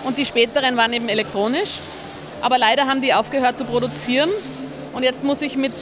und 0.03 0.17
die 0.17 0.25
späteren 0.25 0.77
waren 0.77 0.93
eben 0.93 1.09
elektronisch. 1.09 1.79
Aber 2.41 2.57
leider 2.57 2.85
haben 2.87 3.01
die 3.01 3.13
aufgehört 3.13 3.57
zu 3.57 3.65
produzieren 3.65 4.29
und 4.93 5.03
jetzt 5.03 5.23
muss 5.23 5.41
ich 5.41 5.57
mit 5.57 5.73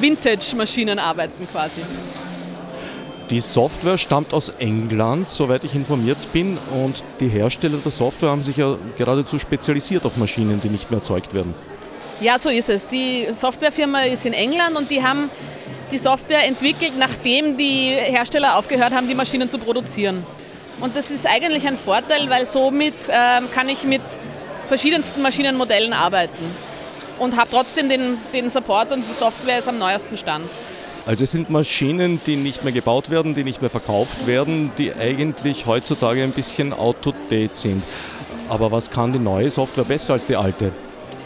Vintage-Maschinen 0.00 0.98
arbeiten 0.98 1.48
quasi. 1.50 1.82
Die 3.30 3.40
Software 3.40 3.96
stammt 3.96 4.34
aus 4.34 4.52
England, 4.58 5.28
soweit 5.28 5.62
ich 5.62 5.76
informiert 5.76 6.18
bin, 6.32 6.58
und 6.82 7.04
die 7.20 7.28
Hersteller 7.28 7.78
der 7.78 7.92
Software 7.92 8.30
haben 8.30 8.42
sich 8.42 8.56
ja 8.56 8.76
geradezu 8.98 9.38
spezialisiert 9.38 10.04
auf 10.04 10.16
Maschinen, 10.16 10.60
die 10.60 10.68
nicht 10.68 10.90
mehr 10.90 10.98
erzeugt 10.98 11.32
werden. 11.32 11.54
Ja, 12.20 12.40
so 12.40 12.50
ist 12.50 12.68
es. 12.68 12.88
Die 12.88 13.28
Softwarefirma 13.32 14.02
ist 14.02 14.26
in 14.26 14.32
England 14.32 14.76
und 14.76 14.90
die 14.90 15.02
haben 15.02 15.30
die 15.90 15.98
Software 15.98 16.46
entwickelt, 16.46 16.92
nachdem 16.98 17.56
die 17.56 17.94
Hersteller 17.94 18.56
aufgehört 18.56 18.94
haben, 18.94 19.08
die 19.08 19.14
Maschinen 19.14 19.50
zu 19.50 19.58
produzieren. 19.58 20.24
Und 20.80 20.96
das 20.96 21.10
ist 21.10 21.26
eigentlich 21.26 21.66
ein 21.66 21.76
Vorteil, 21.76 22.30
weil 22.30 22.46
somit 22.46 22.94
ähm, 23.08 23.44
kann 23.54 23.68
ich 23.68 23.84
mit 23.84 24.02
verschiedensten 24.68 25.20
Maschinenmodellen 25.20 25.92
arbeiten 25.92 26.44
und 27.18 27.36
habe 27.36 27.50
trotzdem 27.50 27.88
den, 27.88 28.16
den 28.32 28.48
Support 28.48 28.92
und 28.92 29.04
die 29.06 29.12
Software 29.12 29.58
ist 29.58 29.68
am 29.68 29.78
neuesten 29.78 30.16
Stand. 30.16 30.44
Also 31.06 31.24
es 31.24 31.32
sind 31.32 31.50
Maschinen, 31.50 32.20
die 32.26 32.36
nicht 32.36 32.62
mehr 32.64 32.72
gebaut 32.72 33.10
werden, 33.10 33.34
die 33.34 33.44
nicht 33.44 33.60
mehr 33.60 33.70
verkauft 33.70 34.26
werden, 34.26 34.70
die 34.78 34.92
eigentlich 34.94 35.66
heutzutage 35.66 36.22
ein 36.22 36.32
bisschen 36.32 36.72
out-to-date 36.72 37.54
sind. 37.56 37.82
Aber 38.48 38.70
was 38.70 38.90
kann 38.90 39.12
die 39.12 39.18
neue 39.18 39.50
Software 39.50 39.84
besser 39.84 40.14
als 40.14 40.26
die 40.26 40.36
alte? 40.36 40.72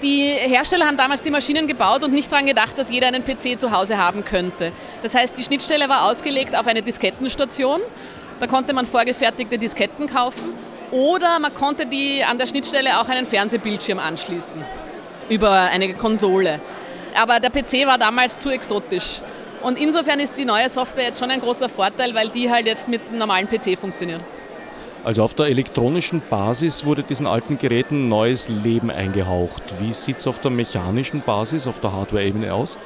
Die 0.04 0.26
Hersteller 0.28 0.84
haben 0.84 0.98
damals 0.98 1.22
die 1.22 1.30
Maschinen 1.30 1.66
gebaut 1.66 2.04
und 2.04 2.12
nicht 2.12 2.30
daran 2.30 2.44
gedacht, 2.44 2.76
dass 2.76 2.90
jeder 2.90 3.06
einen 3.06 3.24
PC 3.24 3.58
zu 3.58 3.70
Hause 3.70 3.96
haben 3.96 4.22
könnte. 4.22 4.70
Das 5.02 5.14
heißt, 5.14 5.38
die 5.38 5.42
Schnittstelle 5.42 5.88
war 5.88 6.10
ausgelegt 6.10 6.54
auf 6.54 6.66
eine 6.66 6.82
Diskettenstation. 6.82 7.80
Da 8.38 8.46
konnte 8.46 8.74
man 8.74 8.84
vorgefertigte 8.84 9.56
Disketten 9.56 10.06
kaufen 10.06 10.52
oder 10.90 11.38
man 11.38 11.54
konnte 11.54 11.86
die 11.86 12.22
an 12.22 12.36
der 12.36 12.46
Schnittstelle 12.46 13.00
auch 13.00 13.08
einen 13.08 13.24
Fernsehbildschirm 13.24 13.98
anschließen 13.98 14.62
über 15.30 15.50
eine 15.50 15.94
Konsole. 15.94 16.60
Aber 17.16 17.40
der 17.40 17.48
PC 17.48 17.86
war 17.86 17.96
damals 17.96 18.38
zu 18.38 18.50
exotisch. 18.50 19.22
Und 19.62 19.78
insofern 19.78 20.20
ist 20.20 20.36
die 20.36 20.44
neue 20.44 20.68
Software 20.68 21.04
jetzt 21.04 21.18
schon 21.18 21.30
ein 21.30 21.40
großer 21.40 21.70
Vorteil, 21.70 22.14
weil 22.14 22.28
die 22.28 22.50
halt 22.50 22.66
jetzt 22.66 22.88
mit 22.88 23.00
einem 23.08 23.16
normalen 23.16 23.48
PC 23.48 23.78
funktioniert. 23.78 24.20
Also 25.04 25.22
auf 25.22 25.34
der 25.34 25.46
elektronischen 25.46 26.22
Basis 26.30 26.86
wurde 26.86 27.02
diesen 27.02 27.26
alten 27.26 27.58
Geräten 27.58 28.08
neues 28.08 28.48
Leben 28.48 28.90
eingehaucht. 28.90 29.78
Wie 29.78 29.92
sieht 29.92 30.16
es 30.16 30.26
auf 30.26 30.38
der 30.38 30.50
mechanischen 30.50 31.20
Basis, 31.20 31.66
auf 31.66 31.78
der 31.78 31.92
Hardware-Ebene 31.92 32.54
aus? 32.54 32.78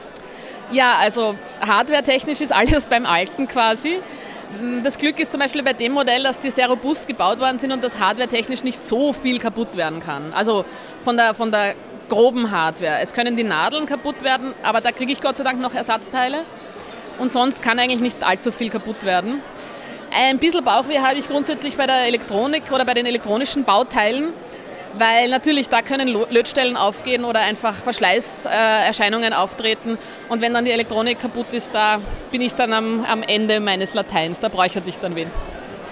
Ja, 0.72 0.96
also 0.96 1.36
hardware-technisch 1.60 2.40
ist 2.40 2.52
alles 2.52 2.86
beim 2.88 3.06
Alten 3.06 3.46
quasi. 3.46 4.00
Das 4.82 4.98
Glück 4.98 5.20
ist 5.20 5.30
zum 5.30 5.40
Beispiel 5.40 5.62
bei 5.62 5.74
dem 5.74 5.92
Modell, 5.92 6.24
dass 6.24 6.40
die 6.40 6.50
sehr 6.50 6.68
robust 6.68 7.06
gebaut 7.06 7.38
worden 7.38 7.60
sind 7.60 7.70
und 7.70 7.84
dass 7.84 8.00
hardware-technisch 8.00 8.64
nicht 8.64 8.82
so 8.82 9.12
viel 9.12 9.38
kaputt 9.38 9.76
werden 9.76 10.00
kann. 10.00 10.32
Also 10.32 10.64
von 11.04 11.16
der, 11.16 11.34
von 11.34 11.52
der 11.52 11.76
groben 12.08 12.50
Hardware. 12.50 12.98
Es 13.00 13.12
können 13.12 13.36
die 13.36 13.44
Nadeln 13.44 13.86
kaputt 13.86 14.24
werden, 14.24 14.54
aber 14.64 14.80
da 14.80 14.90
kriege 14.90 15.12
ich 15.12 15.20
Gott 15.20 15.36
sei 15.36 15.44
Dank 15.44 15.60
noch 15.60 15.74
Ersatzteile. 15.74 16.42
Und 17.20 17.32
sonst 17.32 17.62
kann 17.62 17.78
eigentlich 17.78 18.00
nicht 18.00 18.24
allzu 18.24 18.50
viel 18.50 18.70
kaputt 18.70 19.04
werden. 19.04 19.40
Ein 20.20 20.38
bisschen 20.38 20.64
Bauchweh 20.64 20.98
habe 20.98 21.16
ich 21.16 21.28
grundsätzlich 21.28 21.76
bei 21.76 21.86
der 21.86 22.06
Elektronik 22.06 22.72
oder 22.72 22.84
bei 22.84 22.92
den 22.92 23.06
elektronischen 23.06 23.62
Bauteilen, 23.62 24.30
weil 24.94 25.30
natürlich 25.30 25.68
da 25.68 25.80
können 25.80 26.08
Lötstellen 26.08 26.76
aufgehen 26.76 27.24
oder 27.24 27.38
einfach 27.38 27.72
Verschleißerscheinungen 27.76 29.32
auftreten. 29.32 29.96
Und 30.28 30.40
wenn 30.40 30.52
dann 30.54 30.64
die 30.64 30.72
Elektronik 30.72 31.20
kaputt 31.20 31.54
ist, 31.54 31.72
da 31.72 32.00
bin 32.32 32.40
ich 32.40 32.56
dann 32.56 32.72
am, 32.72 33.04
am 33.04 33.22
Ende 33.22 33.60
meines 33.60 33.94
Lateins, 33.94 34.40
da 34.40 34.48
bräuchte 34.48 34.82
ich 34.86 34.98
dann 34.98 35.14
wen. 35.14 35.30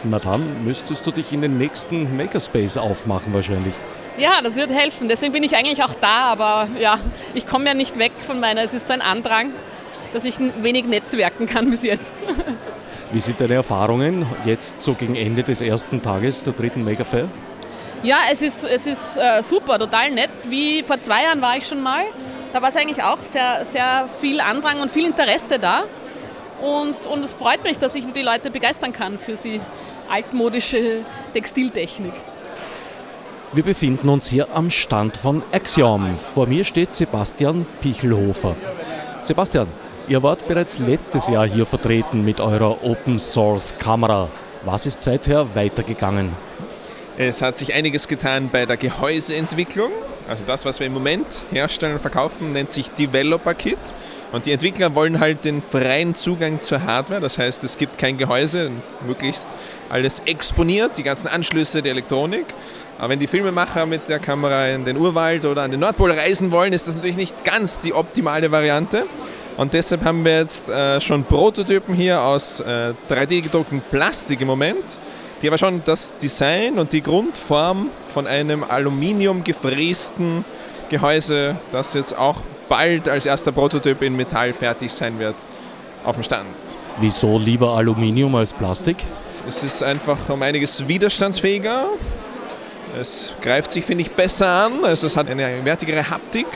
Na 0.02 0.18
dann 0.18 0.64
müsstest 0.64 1.06
du 1.06 1.12
dich 1.12 1.32
in 1.32 1.42
den 1.42 1.56
nächsten 1.56 2.16
Makerspace 2.16 2.78
aufmachen 2.78 3.32
wahrscheinlich. 3.32 3.74
Ja, 4.18 4.40
das 4.42 4.56
wird 4.56 4.72
helfen. 4.72 5.08
Deswegen 5.08 5.34
bin 5.34 5.44
ich 5.44 5.54
eigentlich 5.54 5.84
auch 5.84 5.94
da, 6.00 6.22
aber 6.22 6.66
ja, 6.80 6.98
ich 7.34 7.46
komme 7.46 7.66
ja 7.66 7.74
nicht 7.74 7.96
weg 7.96 8.10
von 8.26 8.40
meiner, 8.40 8.62
es 8.62 8.74
ist 8.74 8.88
so 8.88 8.92
ein 8.92 9.02
Andrang, 9.02 9.52
dass 10.12 10.24
ich 10.24 10.34
wenig 10.62 10.86
netzwerken 10.86 11.46
kann 11.46 11.70
bis 11.70 11.84
jetzt. 11.84 12.12
Wie 13.16 13.20
sind 13.20 13.40
deine 13.40 13.54
Erfahrungen 13.54 14.26
jetzt 14.44 14.82
so 14.82 14.92
gegen 14.92 15.16
Ende 15.16 15.42
des 15.42 15.62
ersten 15.62 16.02
Tages 16.02 16.44
der 16.44 16.52
dritten 16.52 16.84
Megafair? 16.84 17.30
Ja, 18.02 18.18
es 18.30 18.42
ist, 18.42 18.62
es 18.62 18.86
ist 18.86 19.16
äh, 19.16 19.42
super, 19.42 19.78
total 19.78 20.10
nett. 20.10 20.28
Wie 20.50 20.82
vor 20.82 21.00
zwei 21.00 21.22
Jahren 21.22 21.40
war 21.40 21.56
ich 21.56 21.66
schon 21.66 21.82
mal. 21.82 22.04
Da 22.52 22.60
war 22.60 22.68
es 22.68 22.76
eigentlich 22.76 23.02
auch 23.02 23.16
sehr, 23.32 23.64
sehr 23.64 24.06
viel 24.20 24.38
Andrang 24.38 24.82
und 24.82 24.90
viel 24.90 25.06
Interesse 25.06 25.58
da. 25.58 25.84
Und, 26.60 27.06
und 27.06 27.24
es 27.24 27.32
freut 27.32 27.64
mich, 27.64 27.78
dass 27.78 27.94
ich 27.94 28.04
die 28.14 28.20
Leute 28.20 28.50
begeistern 28.50 28.92
kann 28.92 29.18
für 29.18 29.32
die 29.32 29.62
altmodische 30.10 30.98
Textiltechnik. 31.32 32.12
Wir 33.54 33.64
befinden 33.64 34.10
uns 34.10 34.26
hier 34.26 34.48
am 34.52 34.70
Stand 34.70 35.16
von 35.16 35.42
Axiom. 35.52 36.18
Vor 36.18 36.48
mir 36.48 36.64
steht 36.64 36.92
Sebastian 36.92 37.64
Pichelhofer. 37.80 38.54
Sebastian, 39.22 39.68
ihr 40.08 40.22
wart 40.22 40.46
bereits 40.46 40.78
letztes 40.78 41.28
Jahr 41.28 41.46
hier 41.46 41.66
vertreten 41.66 42.24
mit 42.24 42.40
eurer 42.40 42.84
Open 42.84 43.18
Source 43.18 43.74
Kamera. 43.78 44.28
Was 44.64 44.86
ist 44.86 45.02
seither 45.02 45.54
weitergegangen? 45.54 46.30
Es 47.18 47.42
hat 47.42 47.56
sich 47.56 47.72
einiges 47.72 48.08
getan 48.08 48.50
bei 48.52 48.66
der 48.66 48.76
Gehäuseentwicklung. 48.76 49.90
Also 50.28 50.44
das, 50.46 50.64
was 50.64 50.80
wir 50.80 50.86
im 50.86 50.92
Moment 50.92 51.42
herstellen 51.50 51.94
und 51.94 52.00
verkaufen, 52.00 52.52
nennt 52.52 52.72
sich 52.72 52.90
Developer 52.90 53.54
Kit. 53.54 53.78
Und 54.32 54.46
die 54.46 54.52
Entwickler 54.52 54.94
wollen 54.94 55.20
halt 55.20 55.44
den 55.44 55.62
freien 55.62 56.14
Zugang 56.14 56.60
zur 56.60 56.82
Hardware. 56.84 57.20
Das 57.20 57.38
heißt, 57.38 57.64
es 57.64 57.78
gibt 57.78 57.96
kein 57.96 58.18
Gehäuse, 58.18 58.70
möglichst 59.06 59.56
alles 59.88 60.20
exponiert, 60.26 60.98
die 60.98 61.04
ganzen 61.04 61.28
Anschlüsse 61.28 61.80
der 61.80 61.92
Elektronik. 61.92 62.44
Aber 62.98 63.10
wenn 63.10 63.20
die 63.20 63.28
Filmemacher 63.28 63.86
mit 63.86 64.08
der 64.08 64.18
Kamera 64.18 64.68
in 64.68 64.84
den 64.84 64.96
Urwald 64.96 65.44
oder 65.44 65.62
an 65.62 65.70
den 65.70 65.80
Nordpol 65.80 66.10
reisen 66.10 66.50
wollen, 66.50 66.72
ist 66.72 66.88
das 66.88 66.96
natürlich 66.96 67.16
nicht 67.16 67.44
ganz 67.44 67.78
die 67.78 67.92
optimale 67.92 68.50
Variante. 68.50 69.04
Und 69.56 69.72
deshalb 69.72 70.04
haben 70.04 70.24
wir 70.24 70.38
jetzt 70.40 70.68
äh, 70.68 71.00
schon 71.00 71.24
Prototypen 71.24 71.94
hier 71.94 72.20
aus 72.20 72.60
äh, 72.60 72.92
3D 73.08 73.42
gedrucktem 73.42 73.80
Plastik 73.80 74.40
im 74.42 74.48
Moment, 74.48 74.98
die 75.40 75.48
aber 75.48 75.56
schon 75.56 75.82
das 75.84 76.16
Design 76.18 76.78
und 76.78 76.92
die 76.92 77.02
Grundform 77.02 77.88
von 78.08 78.26
einem 78.26 78.64
Aluminium 78.64 79.42
gefrästen 79.42 80.44
Gehäuse, 80.90 81.56
das 81.72 81.94
jetzt 81.94 82.16
auch 82.16 82.36
bald 82.68 83.08
als 83.08 83.24
erster 83.24 83.52
Prototyp 83.52 84.02
in 84.02 84.14
Metall 84.14 84.52
fertig 84.52 84.92
sein 84.92 85.18
wird, 85.18 85.36
auf 86.04 86.16
dem 86.16 86.24
Stand. 86.24 86.46
Wieso 87.00 87.38
lieber 87.38 87.70
Aluminium 87.70 88.34
als 88.34 88.52
Plastik? 88.52 88.96
Es 89.48 89.62
ist 89.62 89.82
einfach 89.82 90.18
um 90.28 90.42
einiges 90.42 90.86
widerstandsfähiger. 90.86 91.86
Es 93.00 93.32
greift 93.42 93.72
sich, 93.72 93.84
finde 93.84 94.02
ich, 94.02 94.10
besser 94.10 94.48
an. 94.48 94.84
Also 94.84 95.06
es 95.06 95.16
hat 95.16 95.28
eine 95.28 95.64
wertigere 95.64 96.08
Haptik. 96.08 96.46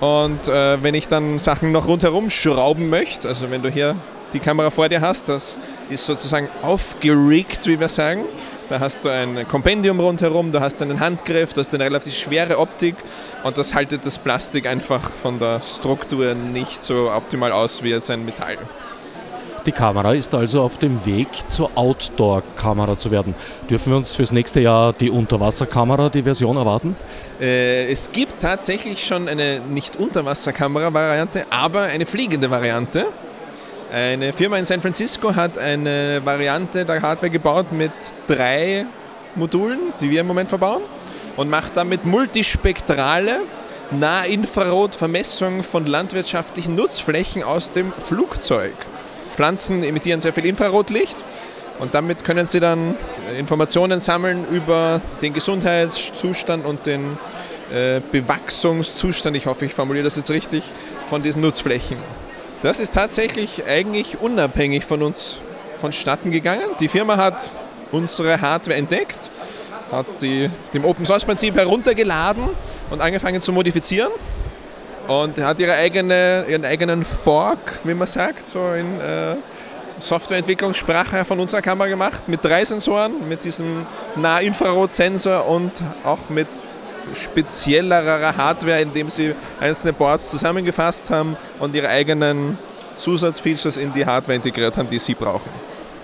Und 0.00 0.46
äh, 0.48 0.82
wenn 0.82 0.94
ich 0.94 1.08
dann 1.08 1.38
Sachen 1.38 1.72
noch 1.72 1.88
rundherum 1.88 2.30
schrauben 2.30 2.88
möchte, 2.88 3.26
also 3.26 3.50
wenn 3.50 3.62
du 3.62 3.68
hier 3.68 3.96
die 4.32 4.38
Kamera 4.38 4.70
vor 4.70 4.88
dir 4.88 5.00
hast, 5.00 5.28
das 5.28 5.58
ist 5.88 6.06
sozusagen 6.06 6.48
aufgeregt, 6.62 7.66
wie 7.66 7.80
wir 7.80 7.88
sagen. 7.88 8.24
Da 8.68 8.80
hast 8.80 9.04
du 9.04 9.08
ein 9.08 9.48
Kompendium 9.48 9.98
rundherum, 9.98 10.52
du 10.52 10.60
hast 10.60 10.82
einen 10.82 11.00
Handgriff, 11.00 11.54
du 11.54 11.60
hast 11.60 11.74
eine 11.74 11.84
relativ 11.84 12.14
schwere 12.14 12.58
Optik 12.58 12.96
und 13.42 13.56
das 13.56 13.74
haltet 13.74 14.04
das 14.04 14.18
Plastik 14.18 14.66
einfach 14.66 15.10
von 15.10 15.38
der 15.38 15.62
Struktur 15.62 16.34
nicht 16.34 16.82
so 16.82 17.10
optimal 17.10 17.50
aus 17.50 17.82
wie 17.82 17.88
jetzt 17.88 18.10
ein 18.10 18.26
Metall. 18.26 18.58
Die 19.68 19.72
Kamera 19.72 20.14
ist 20.14 20.34
also 20.34 20.62
auf 20.62 20.78
dem 20.78 21.04
Weg 21.04 21.28
zur 21.50 21.70
Outdoor-Kamera 21.74 22.96
zu 22.96 23.10
werden. 23.10 23.34
Dürfen 23.68 23.92
wir 23.92 23.98
uns 23.98 24.14
fürs 24.14 24.32
nächste 24.32 24.60
Jahr 24.60 24.94
die 24.94 25.10
Unterwasserkamera, 25.10 26.08
die 26.08 26.22
Version 26.22 26.56
erwarten? 26.56 26.96
Äh, 27.38 27.92
es 27.92 28.10
gibt 28.10 28.40
tatsächlich 28.40 29.04
schon 29.04 29.28
eine 29.28 29.60
nicht 29.60 29.96
Unterwasserkamera-Variante, 29.96 31.44
aber 31.50 31.82
eine 31.82 32.06
fliegende 32.06 32.50
Variante. 32.50 33.08
Eine 33.92 34.32
Firma 34.32 34.56
in 34.56 34.64
San 34.64 34.80
Francisco 34.80 35.36
hat 35.36 35.58
eine 35.58 36.22
Variante 36.24 36.86
der 36.86 37.02
Hardware 37.02 37.28
gebaut 37.28 37.70
mit 37.70 37.92
drei 38.26 38.86
Modulen, 39.34 39.92
die 40.00 40.10
wir 40.10 40.22
im 40.22 40.28
Moment 40.28 40.48
verbauen, 40.48 40.80
und 41.36 41.50
macht 41.50 41.76
damit 41.76 42.06
multispektrale 42.06 43.40
Nahinfrarot-Vermessung 43.90 45.62
von 45.62 45.84
landwirtschaftlichen 45.84 46.74
Nutzflächen 46.74 47.42
aus 47.42 47.70
dem 47.70 47.92
Flugzeug. 47.98 48.72
Pflanzen 49.38 49.84
emittieren 49.84 50.18
sehr 50.18 50.32
viel 50.32 50.46
Infrarotlicht 50.46 51.24
und 51.78 51.94
damit 51.94 52.24
können 52.24 52.44
sie 52.46 52.58
dann 52.58 52.96
Informationen 53.38 54.00
sammeln 54.00 54.44
über 54.50 55.00
den 55.22 55.32
Gesundheitszustand 55.32 56.66
und 56.66 56.86
den 56.86 57.16
äh, 57.72 58.00
Bewachsungszustand, 58.10 59.36
ich 59.36 59.46
hoffe, 59.46 59.66
ich 59.66 59.74
formuliere 59.74 60.02
das 60.02 60.16
jetzt 60.16 60.32
richtig, 60.32 60.64
von 61.08 61.22
diesen 61.22 61.40
Nutzflächen. 61.40 61.98
Das 62.62 62.80
ist 62.80 62.94
tatsächlich 62.94 63.64
eigentlich 63.64 64.20
unabhängig 64.20 64.84
von 64.84 65.04
uns 65.04 65.38
vonstatten 65.76 66.32
gegangen. 66.32 66.64
Die 66.80 66.88
Firma 66.88 67.16
hat 67.16 67.52
unsere 67.92 68.40
Hardware 68.40 68.76
entdeckt, 68.76 69.30
hat 69.92 70.06
die 70.20 70.50
dem 70.74 70.84
Open 70.84 71.06
Source 71.06 71.24
Prinzip 71.24 71.54
heruntergeladen 71.54 72.48
und 72.90 73.00
angefangen 73.00 73.40
zu 73.40 73.52
modifizieren 73.52 74.10
und 75.08 75.38
hat 75.38 75.58
ihre 75.58 75.72
eigene, 75.72 76.44
ihren 76.48 76.64
eigenen 76.64 77.02
Fork, 77.02 77.80
wie 77.82 77.94
man 77.94 78.06
sagt, 78.06 78.46
so 78.46 78.72
in 78.72 79.00
äh, 79.00 79.34
Softwareentwicklungssprache 79.98 81.24
von 81.24 81.40
unserer 81.40 81.62
Kamera 81.62 81.88
gemacht, 81.88 82.28
mit 82.28 82.44
drei 82.44 82.64
Sensoren, 82.64 83.28
mit 83.28 83.42
diesem 83.42 83.86
Nahinfrarotsensor 84.16 85.46
und 85.48 85.82
auch 86.04 86.28
mit 86.28 86.46
speziellerer 87.14 88.36
Hardware, 88.36 88.82
indem 88.82 89.08
sie 89.08 89.34
einzelne 89.58 89.94
Boards 89.94 90.30
zusammengefasst 90.30 91.10
haben 91.10 91.36
und 91.58 91.74
ihre 91.74 91.88
eigenen 91.88 92.58
Zusatzfeatures 92.96 93.78
in 93.78 93.92
die 93.92 94.04
Hardware 94.04 94.36
integriert 94.36 94.76
haben, 94.76 94.90
die 94.90 94.98
sie 94.98 95.14
brauchen. 95.14 95.50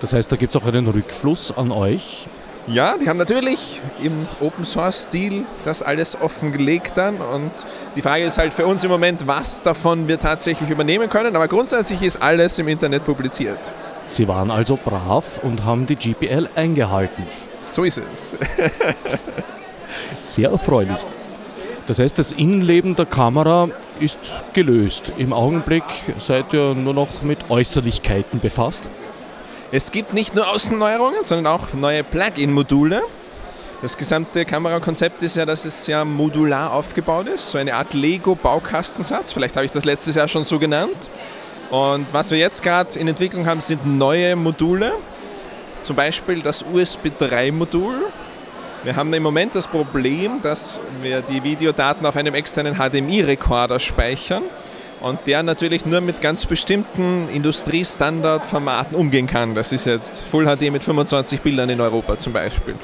Das 0.01 0.13
heißt, 0.13 0.31
da 0.31 0.35
gibt 0.35 0.53
es 0.55 0.61
auch 0.61 0.65
einen 0.65 0.87
Rückfluss 0.87 1.55
an 1.55 1.71
euch. 1.71 2.27
Ja, 2.67 2.97
die 2.97 3.07
haben 3.07 3.17
natürlich 3.17 3.79
im 4.01 4.27
Open 4.39 4.65
Source 4.65 5.03
Stil 5.03 5.45
das 5.63 5.83
alles 5.83 6.19
offengelegt 6.19 6.97
dann 6.97 7.17
und 7.17 7.51
die 7.95 8.01
Frage 8.01 8.23
ist 8.23 8.39
halt 8.39 8.55
für 8.55 8.65
uns 8.65 8.83
im 8.83 8.89
Moment, 8.89 9.27
was 9.27 9.61
davon 9.61 10.07
wir 10.07 10.19
tatsächlich 10.19 10.71
übernehmen 10.71 11.07
können, 11.07 11.35
aber 11.35 11.47
grundsätzlich 11.47 12.01
ist 12.01 12.21
alles 12.23 12.57
im 12.57 12.67
Internet 12.67 13.05
publiziert. 13.05 13.59
Sie 14.07 14.27
waren 14.27 14.49
also 14.49 14.79
brav 14.83 15.39
und 15.43 15.63
haben 15.63 15.85
die 15.85 15.95
GPL 15.95 16.49
eingehalten. 16.55 17.23
So 17.59 17.83
ist 17.83 18.01
es. 18.13 18.35
Sehr 20.19 20.49
erfreulich. 20.49 21.05
Das 21.85 21.99
heißt, 21.99 22.17
das 22.17 22.31
Innenleben 22.31 22.95
der 22.95 23.05
Kamera 23.05 23.69
ist 23.99 24.17
gelöst. 24.53 25.13
Im 25.17 25.33
Augenblick 25.33 25.83
seid 26.17 26.51
ihr 26.51 26.73
nur 26.73 26.95
noch 26.95 27.21
mit 27.21 27.51
Äußerlichkeiten 27.51 28.39
befasst. 28.39 28.89
Es 29.75 29.91
gibt 29.91 30.13
nicht 30.13 30.33
nur 30.33 30.49
Außenneuerungen, 30.49 31.25
sondern 31.25 31.47
auch 31.47 31.73
neue 31.73 32.01
Plug-in-Module. 32.05 33.01
Das 33.81 33.97
gesamte 33.97 34.45
Kamerakonzept 34.45 35.21
ist 35.21 35.35
ja, 35.35 35.45
dass 35.45 35.65
es 35.65 35.83
sehr 35.83 36.05
modular 36.05 36.71
aufgebaut 36.71 37.27
ist, 37.27 37.51
so 37.51 37.57
eine 37.57 37.75
Art 37.75 37.93
Lego-Baukastensatz. 37.93 39.33
Vielleicht 39.33 39.57
habe 39.57 39.65
ich 39.65 39.71
das 39.71 39.83
letztes 39.83 40.15
Jahr 40.15 40.29
schon 40.29 40.45
so 40.45 40.59
genannt. 40.59 41.09
Und 41.71 42.05
was 42.13 42.31
wir 42.31 42.37
jetzt 42.37 42.63
gerade 42.63 42.97
in 42.97 43.09
Entwicklung 43.09 43.47
haben, 43.47 43.59
sind 43.59 43.85
neue 43.85 44.37
Module. 44.37 44.93
Zum 45.81 45.97
Beispiel 45.97 46.41
das 46.41 46.63
USB 46.63 47.07
3-Modul, 47.07 47.95
wir 48.85 48.95
haben 48.95 49.11
im 49.13 49.23
Moment 49.23 49.55
das 49.55 49.67
Problem, 49.67 50.41
dass 50.41 50.79
wir 51.01 51.19
die 51.19 51.43
Videodaten 51.43 52.05
auf 52.05 52.15
einem 52.15 52.33
externen 52.33 52.75
HDMI-Rekorder 52.75 53.81
speichern 53.81 54.43
und 55.01 55.19
der 55.27 55.43
natürlich 55.43 55.85
nur 55.85 56.01
mit 56.01 56.21
ganz 56.21 56.45
bestimmten 56.45 57.29
Industriestandardformaten 57.29 58.95
umgehen 58.95 59.27
kann. 59.27 59.55
Das 59.55 59.71
ist 59.71 59.85
jetzt 59.85 60.21
Full 60.21 60.45
HD 60.45 60.71
mit 60.71 60.83
25 60.83 61.41
Bildern 61.41 61.69
in 61.69 61.81
Europa 61.81 62.17
zum 62.17 62.33
Beispiel 62.33 62.75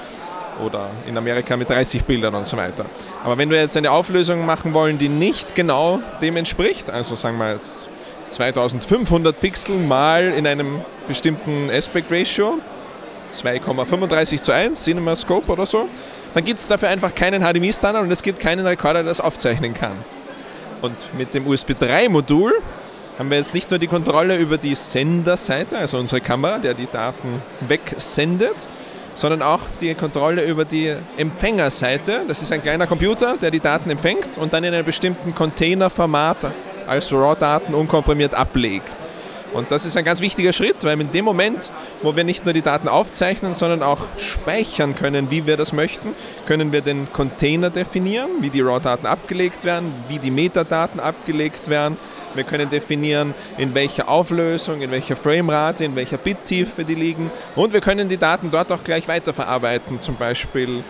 oder 0.64 0.90
in 1.08 1.18
Amerika 1.18 1.58
mit 1.58 1.70
30 1.70 2.04
Bildern 2.04 2.36
und 2.36 2.46
so 2.46 2.58
weiter. 2.58 2.86
Aber 3.24 3.38
wenn 3.38 3.50
wir 3.50 3.58
jetzt 3.58 3.78
eine 3.78 3.92
Auflösung 3.92 4.46
machen 4.46 4.74
wollen, 4.74 4.98
die 4.98 5.10
nicht 5.10 5.56
genau 5.56 6.00
dem 6.22 6.38
entspricht, 6.38 6.90
also 6.90 7.16
sagen 7.16 7.38
wir 7.38 7.54
jetzt 7.54 7.90
2500 8.28 9.40
Pixel 9.40 9.78
mal 9.78 10.32
in 10.32 10.48
einem 10.48 10.82
bestimmten 11.08 11.70
Aspect 11.72 12.12
Ratio, 12.12 12.60
2,35 13.32 14.42
zu 14.42 14.52
1, 14.52 14.84
CinemaScope 14.84 15.52
oder 15.52 15.66
so, 15.66 15.88
dann 16.34 16.44
gibt 16.44 16.60
es 16.60 16.68
dafür 16.68 16.90
einfach 16.90 17.14
keinen 17.14 17.42
HDMI-Standard 17.42 18.04
und 18.04 18.12
es 18.12 18.22
gibt 18.22 18.40
keinen 18.40 18.66
Rekorder, 18.66 19.04
der 19.04 19.12
das 19.12 19.20
aufzeichnen 19.20 19.74
kann. 19.74 19.94
Und 20.82 21.14
mit 21.18 21.34
dem 21.34 21.48
USB 21.48 21.72
3-Modul 21.72 22.54
haben 23.20 23.30
wir 23.30 23.38
jetzt 23.38 23.54
nicht 23.54 23.70
nur 23.70 23.80
die 23.80 23.88
Kontrolle 23.88 24.38
über 24.38 24.58
die 24.58 24.74
Senderseite, 24.74 25.78
also 25.78 25.98
unsere 25.98 26.22
Kamera, 26.22 26.58
der 26.58 26.74
die 26.74 26.88
Daten 26.88 27.42
wegsendet, 27.68 28.68
sondern 29.14 29.42
auch 29.42 29.60
die 29.80 29.94
Kontrolle 29.94 30.44
über 30.44 30.66
die 30.66 30.96
Empfängerseite. 31.18 32.22
Das 32.28 32.42
ist 32.42 32.52
ein 32.52 32.62
kleiner 32.62 32.88
Computer, 32.88 33.38
der 33.40 33.52
die 33.52 33.60
Daten 33.60 33.90
empfängt 33.90 34.38
und 34.38 34.54
dann 34.54 34.64
in 34.64 34.74
einem 34.74 34.86
bestimmten 34.86 35.36
Containerformat 35.36 36.38
als 36.88 37.12
RAW-Daten 37.14 37.76
unkomprimiert 37.76 38.34
ablegt. 38.34 38.96
Und 39.54 39.72
das 39.72 39.86
ist 39.86 39.98
ein 39.98 40.06
ganz 40.06 40.22
wichtiger 40.22 40.54
Schritt, 40.54 40.84
weil 40.84 41.00
in 41.02 41.12
dem 41.12 41.26
Moment, 41.26 41.72
wo 42.02 42.16
wir 42.16 42.24
nicht 42.24 42.46
nur 42.46 42.54
die 42.54 42.62
Daten 42.62 42.88
aufzeichnen, 42.88 43.54
sondern 43.54 43.84
auch 43.84 44.00
speichern 44.18 44.96
können, 44.96 45.30
wie 45.30 45.46
wir 45.46 45.58
das 45.58 45.74
möchten, 45.74 46.16
können 46.46 46.72
wir 46.72 46.82
den 46.82 47.12
Container 47.12 47.70
definieren, 47.70 48.30
wie 48.40 48.50
die 48.50 48.62
RAW-Daten 48.62 49.06
abgelegt 49.06 49.66
werden, 49.66 49.94
wie 50.08 50.20
die 50.20 50.32
Metadaten 50.32 51.00
abgelegt 51.00 51.70
werden. 51.70 51.98
Wir 52.34 52.44
können 52.44 52.70
definieren, 52.70 53.34
in 53.58 53.74
welcher 53.74 54.08
Auflösung, 54.10 54.82
in 54.82 54.92
welcher 54.92 55.16
Framerate, 55.16 55.84
in 55.84 55.96
welcher 55.96 56.18
Bittiefe 56.18 56.84
die 56.84 56.96
liegen. 56.96 57.30
Und 57.56 57.74
wir 57.74 57.82
können 57.82 58.08
die 58.08 58.18
Daten 58.18 58.52
dort 58.52 58.72
auch 58.72 58.84
gleich 58.84 59.08
weiterverarbeiten, 59.08 60.00
zum 60.00 60.16
Beispiel 60.16 60.84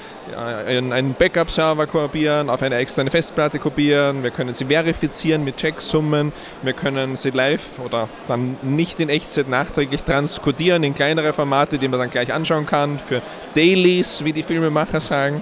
in 0.69 0.93
einen 0.93 1.13
Backup-Server 1.13 1.87
kopieren, 1.87 2.49
auf 2.49 2.61
eine 2.61 2.75
externe 2.75 3.09
Festplatte 3.09 3.59
kopieren. 3.59 4.23
Wir 4.23 4.31
können 4.31 4.53
sie 4.53 4.65
verifizieren 4.65 5.43
mit 5.43 5.57
Checksummen. 5.57 6.31
Wir 6.61 6.73
können 6.73 7.15
sie 7.15 7.31
live 7.31 7.79
oder 7.83 8.07
dann 8.27 8.57
nicht 8.61 8.99
in 8.99 9.09
Echtzeit 9.09 9.49
nachträglich 9.49 10.03
transkodieren 10.03 10.83
in 10.83 10.93
kleinere 10.93 11.33
Formate, 11.33 11.77
die 11.77 11.87
man 11.87 11.99
dann 11.99 12.09
gleich 12.09 12.33
anschauen 12.33 12.65
kann, 12.65 12.99
für 12.99 13.21
Dailies, 13.55 14.23
wie 14.23 14.33
die 14.33 14.43
Filmemacher 14.43 15.01
sagen. 15.01 15.41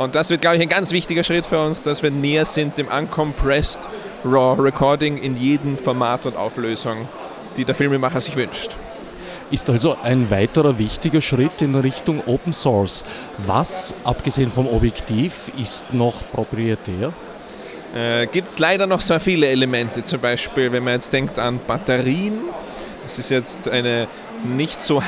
Und 0.00 0.14
das 0.14 0.30
wird, 0.30 0.40
glaube 0.40 0.56
ich, 0.56 0.62
ein 0.62 0.70
ganz 0.70 0.92
wichtiger 0.92 1.22
Schritt 1.22 1.44
für 1.44 1.62
uns, 1.62 1.82
dass 1.82 2.02
wir 2.02 2.10
näher 2.10 2.46
sind 2.46 2.78
dem 2.78 2.88
Uncompressed 2.88 3.86
Raw 4.24 4.58
Recording 4.58 5.18
in 5.18 5.36
jedem 5.36 5.76
Format 5.76 6.24
und 6.24 6.38
Auflösung, 6.38 7.06
die 7.58 7.66
der 7.66 7.74
Filmemacher 7.74 8.18
sich 8.18 8.34
wünscht. 8.34 8.76
Ist 9.50 9.68
also 9.68 9.98
ein 10.02 10.30
weiterer 10.30 10.78
wichtiger 10.78 11.20
Schritt 11.20 11.60
in 11.60 11.74
Richtung 11.74 12.22
Open 12.24 12.54
Source. 12.54 13.04
Was, 13.36 13.92
abgesehen 14.02 14.48
vom 14.48 14.66
Objektiv, 14.68 15.52
ist 15.58 15.92
noch 15.92 16.22
proprietär? 16.32 17.12
Äh, 17.94 18.26
Gibt 18.28 18.48
es 18.48 18.58
leider 18.58 18.86
noch 18.86 19.02
sehr 19.02 19.20
viele 19.20 19.48
Elemente, 19.48 20.02
zum 20.02 20.20
Beispiel, 20.20 20.72
wenn 20.72 20.82
man 20.82 20.94
jetzt 20.94 21.12
denkt 21.12 21.38
an 21.38 21.60
Batterien. 21.66 22.38
Das 23.02 23.18
ist 23.18 23.28
jetzt 23.28 23.68
eine 23.68 24.08
nicht 24.44 24.80
so 24.80 25.02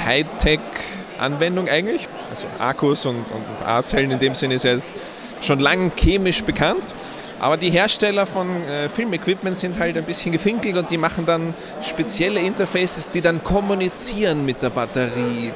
Hightech-Anwendung 1.22 1.68
eigentlich. 1.68 2.08
Also 2.30 2.46
Akkus 2.58 3.06
und, 3.06 3.30
und, 3.30 3.44
und 3.48 3.66
A-Zellen 3.66 4.10
in 4.10 4.18
dem 4.18 4.34
Sinne 4.34 4.54
ist 4.54 4.64
jetzt 4.64 4.96
schon 5.40 5.60
lange 5.60 5.90
chemisch 5.96 6.42
bekannt. 6.42 6.94
Aber 7.40 7.56
die 7.56 7.70
Hersteller 7.70 8.24
von 8.24 8.46
äh, 8.68 8.88
Filmequipment 8.88 9.56
sind 9.56 9.78
halt 9.78 9.96
ein 9.96 10.04
bisschen 10.04 10.30
gefinkelt 10.30 10.76
und 10.76 10.90
die 10.90 10.96
machen 10.96 11.26
dann 11.26 11.54
spezielle 11.82 12.40
Interfaces, 12.40 13.10
die 13.10 13.20
dann 13.20 13.42
kommunizieren 13.42 14.46
mit 14.46 14.62
der 14.62 14.70
Batterie 14.70 15.52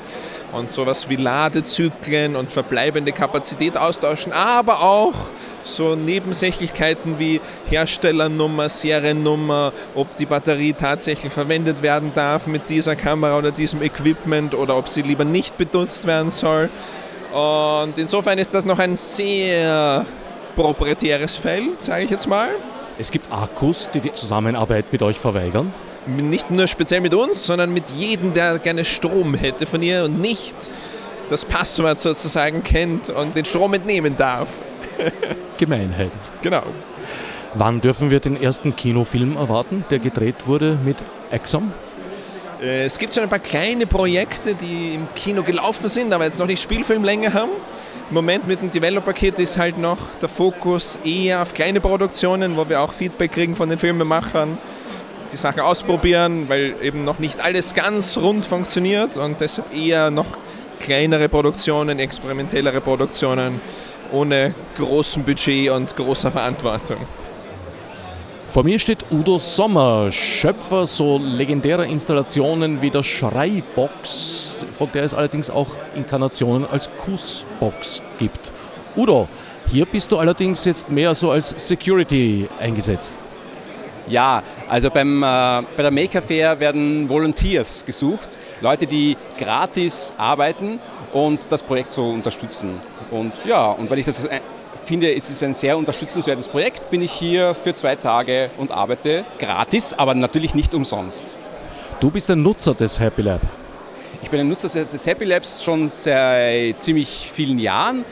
und 0.52 0.70
sowas 0.70 1.08
wie 1.08 1.16
Ladezyklen 1.16 2.34
und 2.34 2.50
verbleibende 2.50 3.12
Kapazität 3.12 3.76
austauschen, 3.76 4.32
aber 4.32 4.80
auch 4.80 5.14
so 5.66 5.94
Nebensächlichkeiten 5.94 7.18
wie 7.18 7.40
Herstellernummer, 7.68 8.68
Seriennummer, 8.68 9.72
ob 9.94 10.16
die 10.16 10.26
Batterie 10.26 10.72
tatsächlich 10.72 11.32
verwendet 11.32 11.82
werden 11.82 12.12
darf 12.14 12.46
mit 12.46 12.70
dieser 12.70 12.96
Kamera 12.96 13.38
oder 13.38 13.50
diesem 13.50 13.82
Equipment 13.82 14.54
oder 14.54 14.76
ob 14.76 14.88
sie 14.88 15.02
lieber 15.02 15.24
nicht 15.24 15.58
benutzt 15.58 16.06
werden 16.06 16.30
soll. 16.30 16.70
Und 17.32 17.98
insofern 17.98 18.38
ist 18.38 18.54
das 18.54 18.64
noch 18.64 18.78
ein 18.78 18.96
sehr 18.96 20.06
proprietäres 20.54 21.36
Feld, 21.36 21.82
sage 21.82 22.04
ich 22.04 22.10
jetzt 22.10 22.28
mal. 22.28 22.48
Es 22.98 23.10
gibt 23.10 23.30
Akkus, 23.30 23.90
die 23.92 24.00
die 24.00 24.12
Zusammenarbeit 24.12 24.86
mit 24.90 25.02
euch 25.02 25.18
verweigern? 25.18 25.72
Nicht 26.06 26.50
nur 26.50 26.66
speziell 26.66 27.00
mit 27.00 27.14
uns, 27.14 27.44
sondern 27.44 27.72
mit 27.74 27.90
jedem, 27.90 28.32
der 28.32 28.58
gerne 28.58 28.84
Strom 28.84 29.34
hätte 29.34 29.66
von 29.66 29.82
ihr 29.82 30.04
und 30.04 30.20
nicht 30.20 30.54
das 31.28 31.44
Passwort 31.44 32.00
sozusagen 32.00 32.62
kennt 32.62 33.10
und 33.10 33.34
den 33.34 33.44
Strom 33.44 33.74
entnehmen 33.74 34.16
darf. 34.16 34.48
Gemeinheit. 35.58 36.10
Genau. 36.42 36.62
Wann 37.54 37.80
dürfen 37.80 38.10
wir 38.10 38.20
den 38.20 38.40
ersten 38.40 38.76
Kinofilm 38.76 39.36
erwarten, 39.36 39.84
der 39.90 39.98
gedreht 39.98 40.46
wurde 40.46 40.78
mit 40.84 40.96
Exxon? 41.30 41.72
Äh, 42.62 42.84
Es 42.84 42.98
gibt 42.98 43.14
schon 43.14 43.22
ein 43.22 43.28
paar 43.28 43.38
kleine 43.38 43.86
Projekte, 43.86 44.54
die 44.54 44.94
im 44.94 45.08
Kino 45.14 45.42
gelaufen 45.42 45.88
sind, 45.88 46.12
aber 46.12 46.24
jetzt 46.24 46.38
noch 46.38 46.46
nicht 46.46 46.62
Spielfilmlänge 46.62 47.32
haben. 47.32 47.50
Im 48.08 48.14
Moment 48.14 48.46
mit 48.46 48.60
dem 48.62 48.70
Developer-Kit 48.70 49.38
ist 49.38 49.58
halt 49.58 49.78
noch 49.78 49.98
der 50.20 50.28
Fokus 50.28 50.98
eher 51.04 51.42
auf 51.42 51.54
kleine 51.54 51.80
Produktionen, 51.80 52.56
wo 52.56 52.68
wir 52.68 52.80
auch 52.80 52.92
Feedback 52.92 53.32
kriegen 53.32 53.56
von 53.56 53.68
den 53.68 53.78
Filmemachern, 53.78 54.58
die 55.32 55.36
Sachen 55.36 55.60
ausprobieren, 55.60 56.48
weil 56.48 56.74
eben 56.82 57.04
noch 57.04 57.18
nicht 57.18 57.40
alles 57.40 57.74
ganz 57.74 58.16
rund 58.16 58.46
funktioniert 58.46 59.16
und 59.16 59.40
deshalb 59.40 59.74
eher 59.74 60.10
noch 60.10 60.26
kleinere 60.78 61.28
Produktionen, 61.28 61.98
experimentellere 61.98 62.80
Produktionen 62.80 63.60
ohne 64.16 64.54
großem 64.78 65.22
Budget 65.22 65.70
und 65.70 65.94
großer 65.94 66.30
Verantwortung. 66.30 66.96
Vor 68.48 68.64
mir 68.64 68.78
steht 68.78 69.04
Udo 69.10 69.36
Sommer, 69.38 70.10
Schöpfer 70.10 70.86
so 70.86 71.20
legendärer 71.22 71.84
Installationen 71.84 72.80
wie 72.80 72.90
der 72.90 73.02
Schreibox, 73.02 74.64
von 74.72 74.88
der 74.94 75.04
es 75.04 75.12
allerdings 75.12 75.50
auch 75.50 75.68
Inkarnationen 75.94 76.66
als 76.70 76.88
Kussbox 77.04 78.02
gibt. 78.18 78.52
Udo, 78.96 79.28
hier 79.70 79.84
bist 79.84 80.10
du 80.10 80.16
allerdings 80.16 80.64
jetzt 80.64 80.90
mehr 80.90 81.14
so 81.14 81.32
als 81.32 81.50
Security 81.68 82.48
eingesetzt. 82.58 83.18
Ja, 84.08 84.42
also 84.68 84.88
beim, 84.88 85.22
äh, 85.22 85.26
bei 85.76 85.82
der 85.82 85.90
Maker 85.90 86.22
Fair 86.22 86.58
werden 86.58 87.08
Volunteers 87.08 87.84
gesucht, 87.84 88.38
Leute, 88.60 88.86
die 88.86 89.16
gratis 89.38 90.14
arbeiten 90.16 90.78
und 91.12 91.40
das 91.50 91.62
Projekt 91.62 91.90
so 91.90 92.08
unterstützen. 92.08 92.80
Und 93.10 93.32
ja, 93.44 93.70
und 93.70 93.88
weil 93.90 93.98
ich 93.98 94.06
das 94.06 94.24
äh, 94.24 94.40
finde, 94.84 95.14
es 95.14 95.30
ist 95.30 95.42
ein 95.42 95.54
sehr 95.54 95.76
unterstützenswertes 95.76 96.48
Projekt, 96.48 96.90
bin 96.90 97.02
ich 97.02 97.12
hier 97.12 97.54
für 97.54 97.74
zwei 97.74 97.96
Tage 97.96 98.50
und 98.56 98.70
arbeite 98.70 99.24
gratis, 99.38 99.92
aber 99.92 100.14
natürlich 100.14 100.54
nicht 100.54 100.74
umsonst. 100.74 101.36
Du 102.00 102.10
bist 102.10 102.30
ein 102.30 102.42
Nutzer 102.42 102.74
des 102.74 103.00
Happy 103.00 103.22
Lab. 103.22 103.40
Ich 104.22 104.30
bin 104.30 104.40
ein 104.40 104.48
Nutzer 104.48 104.68
des 104.68 105.06
Happy 105.06 105.24
Labs 105.24 105.62
schon 105.62 105.90
seit 105.90 106.82
ziemlich 106.82 107.30
vielen 107.32 107.58
Jahren 107.58 108.04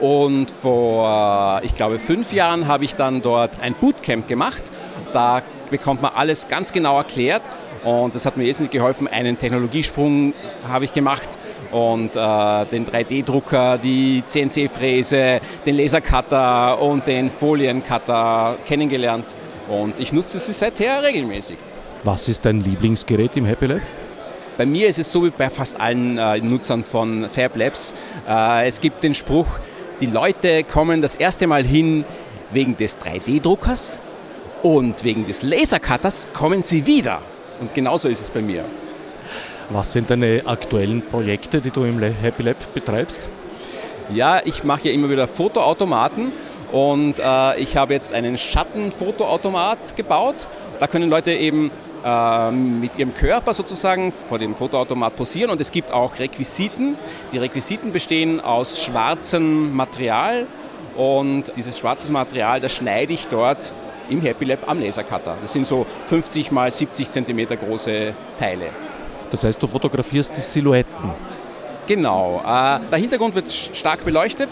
und 0.00 0.50
vor, 0.50 1.60
ich 1.62 1.74
glaube, 1.74 1.98
fünf 1.98 2.32
Jahren 2.32 2.68
habe 2.68 2.84
ich 2.84 2.94
dann 2.94 3.20
dort 3.22 3.60
ein 3.60 3.74
Bootcamp 3.74 4.28
gemacht. 4.28 4.62
Da 5.12 5.42
bekommt 5.70 6.02
man 6.02 6.12
alles 6.14 6.48
ganz 6.48 6.72
genau 6.72 6.96
erklärt 6.96 7.42
und 7.84 8.14
das 8.14 8.24
hat 8.26 8.36
mir 8.36 8.44
wesentlich 8.44 8.70
geholfen. 8.70 9.08
Einen 9.08 9.38
Technologiesprung 9.38 10.32
habe 10.68 10.84
ich 10.84 10.92
gemacht 10.92 11.28
und 11.70 12.16
äh, 12.16 12.66
den 12.66 12.86
3D-Drucker, 12.86 13.78
die 13.78 14.22
CNC-Fräse, 14.26 15.40
den 15.66 15.76
Lasercutter 15.76 16.80
und 16.80 17.06
den 17.06 17.30
Foliencutter 17.30 18.56
kennengelernt 18.66 19.26
und 19.68 19.98
ich 19.98 20.12
nutze 20.12 20.38
sie 20.38 20.52
seither 20.52 21.02
regelmäßig. 21.02 21.58
Was 22.04 22.28
ist 22.28 22.44
dein 22.44 22.60
Lieblingsgerät 22.62 23.36
im 23.36 23.44
Happy 23.44 23.66
Lab? 23.66 23.80
Bei 24.56 24.66
mir 24.66 24.88
ist 24.88 24.98
es 24.98 25.12
so 25.12 25.24
wie 25.24 25.30
bei 25.30 25.50
fast 25.50 25.78
allen 25.80 26.18
äh, 26.18 26.38
Nutzern 26.38 26.82
von 26.82 27.28
Fab 27.30 27.56
Labs. 27.56 27.94
Äh, 28.28 28.66
es 28.66 28.80
gibt 28.80 29.02
den 29.02 29.14
Spruch, 29.14 29.46
die 30.00 30.06
Leute 30.06 30.64
kommen 30.64 31.00
das 31.00 31.14
erste 31.14 31.46
Mal 31.46 31.64
hin 31.64 32.04
wegen 32.50 32.76
des 32.76 32.98
3D-Druckers 32.98 33.98
und 34.62 35.04
wegen 35.04 35.26
des 35.26 35.42
Lasercutters 35.42 36.26
kommen 36.32 36.62
sie 36.62 36.86
wieder. 36.86 37.20
Und 37.60 37.74
genauso 37.74 38.08
ist 38.08 38.20
es 38.20 38.30
bei 38.30 38.40
mir. 38.40 38.64
Was 39.70 39.92
sind 39.92 40.08
deine 40.08 40.42
aktuellen 40.46 41.02
Projekte, 41.02 41.60
die 41.60 41.70
du 41.70 41.84
im 41.84 42.00
Happy 42.00 42.42
Lab 42.42 42.56
betreibst? 42.72 43.28
Ja, 44.14 44.40
ich 44.42 44.64
mache 44.64 44.88
ja 44.88 44.94
immer 44.94 45.10
wieder 45.10 45.28
Fotoautomaten 45.28 46.32
und 46.72 47.18
äh, 47.18 47.60
ich 47.60 47.76
habe 47.76 47.92
jetzt 47.92 48.14
einen 48.14 48.38
Schattenfotoautomat 48.38 49.94
gebaut. 49.94 50.48
Da 50.80 50.86
können 50.86 51.10
Leute 51.10 51.32
eben 51.32 51.70
äh, 52.02 52.50
mit 52.50 52.96
ihrem 52.96 53.12
Körper 53.12 53.52
sozusagen 53.52 54.10
vor 54.10 54.38
dem 54.38 54.56
Fotoautomat 54.56 55.14
posieren 55.16 55.50
und 55.50 55.60
es 55.60 55.70
gibt 55.70 55.92
auch 55.92 56.18
Requisiten. 56.18 56.96
Die 57.32 57.38
Requisiten 57.38 57.92
bestehen 57.92 58.40
aus 58.40 58.82
schwarzem 58.82 59.76
Material 59.76 60.46
und 60.96 61.52
dieses 61.56 61.78
schwarze 61.78 62.10
Material, 62.10 62.60
das 62.60 62.72
schneide 62.72 63.12
ich 63.12 63.28
dort 63.28 63.70
im 64.08 64.22
Happy 64.22 64.46
Lab 64.46 64.66
am 64.66 64.80
Lasercutter. 64.80 65.36
Das 65.42 65.52
sind 65.52 65.66
so 65.66 65.84
50 66.06 66.52
mal 66.52 66.70
70 66.70 67.10
Zentimeter 67.10 67.58
große 67.58 68.14
Teile. 68.38 68.68
Das 69.30 69.44
heißt, 69.44 69.62
du 69.62 69.66
fotografierst 69.66 70.36
die 70.36 70.40
Silhouetten. 70.40 71.10
Genau. 71.86 72.42
Äh, 72.44 72.80
der 72.90 72.98
Hintergrund 72.98 73.34
wird 73.34 73.50
stark 73.50 74.04
beleuchtet, 74.04 74.48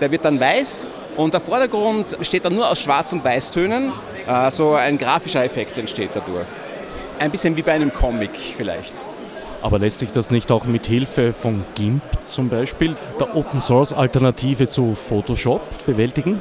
der 0.00 0.10
wird 0.10 0.24
dann 0.24 0.38
weiß 0.38 0.86
und 1.16 1.34
der 1.34 1.40
Vordergrund 1.40 2.16
besteht 2.18 2.44
dann 2.44 2.54
nur 2.54 2.70
aus 2.70 2.78
Schwarz- 2.80 3.12
und 3.12 3.24
Weißtönen. 3.24 3.92
Äh, 4.26 4.50
so 4.50 4.74
ein 4.74 4.96
grafischer 4.98 5.44
Effekt 5.44 5.76
entsteht 5.78 6.10
dadurch. 6.14 6.46
Ein 7.18 7.30
bisschen 7.30 7.56
wie 7.56 7.62
bei 7.62 7.72
einem 7.72 7.92
Comic 7.92 8.30
vielleicht. 8.56 8.94
Aber 9.60 9.80
lässt 9.80 9.98
sich 9.98 10.12
das 10.12 10.30
nicht 10.30 10.52
auch 10.52 10.66
mit 10.66 10.86
Hilfe 10.86 11.32
von 11.32 11.64
GIMP 11.74 12.02
zum 12.28 12.48
Beispiel, 12.48 12.96
der 13.18 13.34
Open 13.34 13.58
Source 13.58 13.92
Alternative 13.92 14.68
zu 14.68 14.94
Photoshop, 14.94 15.62
bewältigen? 15.84 16.40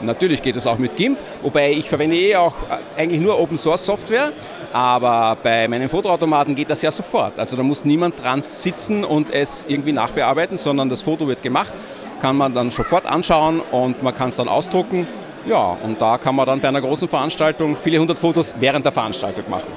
Natürlich 0.00 0.42
geht 0.42 0.56
es 0.56 0.66
auch 0.66 0.78
mit 0.78 0.96
GIMP, 0.96 1.18
wobei 1.42 1.72
ich 1.72 1.88
verwende 1.88 2.16
eh 2.16 2.36
auch 2.36 2.54
eigentlich 2.96 3.20
nur 3.20 3.38
Open 3.38 3.56
Source 3.56 3.84
Software, 3.84 4.32
aber 4.72 5.36
bei 5.42 5.66
meinen 5.68 5.88
Fotoautomaten 5.88 6.54
geht 6.54 6.70
das 6.70 6.82
ja 6.82 6.92
sofort. 6.92 7.38
Also 7.38 7.56
da 7.56 7.62
muss 7.62 7.84
niemand 7.84 8.22
dran 8.22 8.42
sitzen 8.42 9.04
und 9.04 9.32
es 9.32 9.66
irgendwie 9.68 9.92
nachbearbeiten, 9.92 10.58
sondern 10.58 10.88
das 10.88 11.02
Foto 11.02 11.26
wird 11.26 11.42
gemacht, 11.42 11.72
kann 12.20 12.36
man 12.36 12.54
dann 12.54 12.70
sofort 12.70 13.06
anschauen 13.06 13.60
und 13.72 14.02
man 14.02 14.14
kann 14.14 14.28
es 14.28 14.36
dann 14.36 14.48
ausdrucken. 14.48 15.06
Ja, 15.46 15.76
und 15.82 16.00
da 16.00 16.18
kann 16.18 16.34
man 16.34 16.46
dann 16.46 16.60
bei 16.60 16.68
einer 16.68 16.80
großen 16.80 17.08
Veranstaltung 17.08 17.76
viele 17.76 17.98
hundert 17.98 18.18
Fotos 18.18 18.54
während 18.58 18.84
der 18.84 18.92
Veranstaltung 18.92 19.44
machen. 19.48 19.72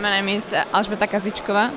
My 0.00 0.08
name 0.08 0.34
is 0.34 0.52
uh, 0.52 0.56
Alžbeta 0.72 1.06
Kazičková. 1.06 1.70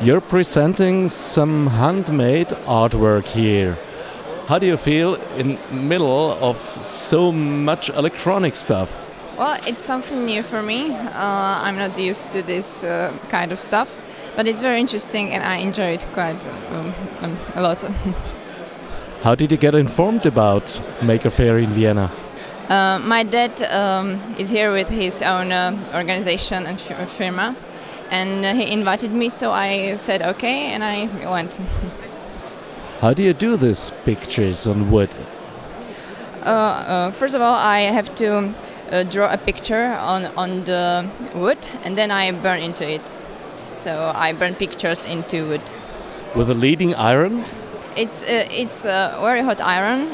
You're 0.00 0.20
presenting 0.20 1.08
some 1.08 1.68
handmade 1.78 2.56
artwork 2.66 3.26
here. 3.26 3.76
How 4.48 4.58
do 4.58 4.64
you 4.64 4.78
feel 4.78 5.16
in 5.36 5.58
middle 5.70 6.32
of 6.42 6.56
so 6.82 7.30
much 7.30 7.90
electronic 7.90 8.56
stuff? 8.56 8.96
Well, 9.36 9.58
it's 9.66 9.84
something 9.84 10.24
new 10.24 10.42
for 10.42 10.62
me. 10.62 10.90
Uh, 10.90 11.60
I'm 11.64 11.76
not 11.76 11.98
used 11.98 12.30
to 12.30 12.40
this 12.40 12.82
uh, 12.82 13.12
kind 13.28 13.52
of 13.52 13.58
stuff, 13.58 13.94
but 14.36 14.48
it's 14.48 14.62
very 14.62 14.80
interesting 14.80 15.34
and 15.34 15.44
I 15.44 15.56
enjoy 15.56 15.90
it 15.96 16.06
quite 16.14 16.46
um, 16.72 16.94
um, 17.20 17.36
a 17.56 17.60
lot. 17.60 17.82
How 19.22 19.34
did 19.34 19.50
you 19.50 19.58
get 19.58 19.74
informed 19.74 20.24
about 20.24 20.80
Maker 21.02 21.28
Fair 21.28 21.58
in 21.58 21.68
Vienna? 21.68 22.10
Uh, 22.70 23.00
my 23.00 23.24
dad 23.24 23.62
um, 23.64 24.18
is 24.38 24.48
here 24.48 24.72
with 24.72 24.88
his 24.88 25.20
own 25.20 25.52
uh, 25.52 25.76
organization 25.94 26.64
and 26.64 26.80
firma, 26.80 27.54
and 28.10 28.46
uh, 28.46 28.54
he 28.54 28.72
invited 28.72 29.12
me, 29.12 29.28
so 29.28 29.52
I 29.52 29.96
said 29.96 30.22
okay, 30.22 30.72
and 30.72 30.82
I 30.82 31.04
went. 31.30 31.60
How 33.00 33.14
do 33.14 33.22
you 33.22 33.32
do 33.32 33.56
these 33.56 33.92
pictures 34.04 34.66
on 34.66 34.90
wood? 34.90 35.10
Uh, 36.42 36.48
uh, 36.48 37.10
first 37.12 37.36
of 37.36 37.40
all, 37.40 37.54
I 37.54 37.82
have 37.82 38.12
to 38.16 38.52
uh, 38.90 39.04
draw 39.04 39.32
a 39.32 39.38
picture 39.38 39.94
on, 40.00 40.26
on 40.36 40.64
the 40.64 41.08
wood, 41.32 41.58
and 41.84 41.96
then 41.96 42.10
I 42.10 42.32
burn 42.32 42.60
into 42.60 42.88
it. 42.88 43.12
So 43.76 44.12
I 44.16 44.32
burn 44.32 44.56
pictures 44.56 45.04
into 45.04 45.46
wood. 45.46 45.62
With 46.34 46.50
a 46.50 46.54
leading 46.54 46.96
iron? 46.96 47.44
It's 47.94 48.24
uh, 48.24 48.48
it's 48.50 48.84
uh, 48.84 49.16
very 49.20 49.42
hot 49.42 49.60
iron, 49.60 50.10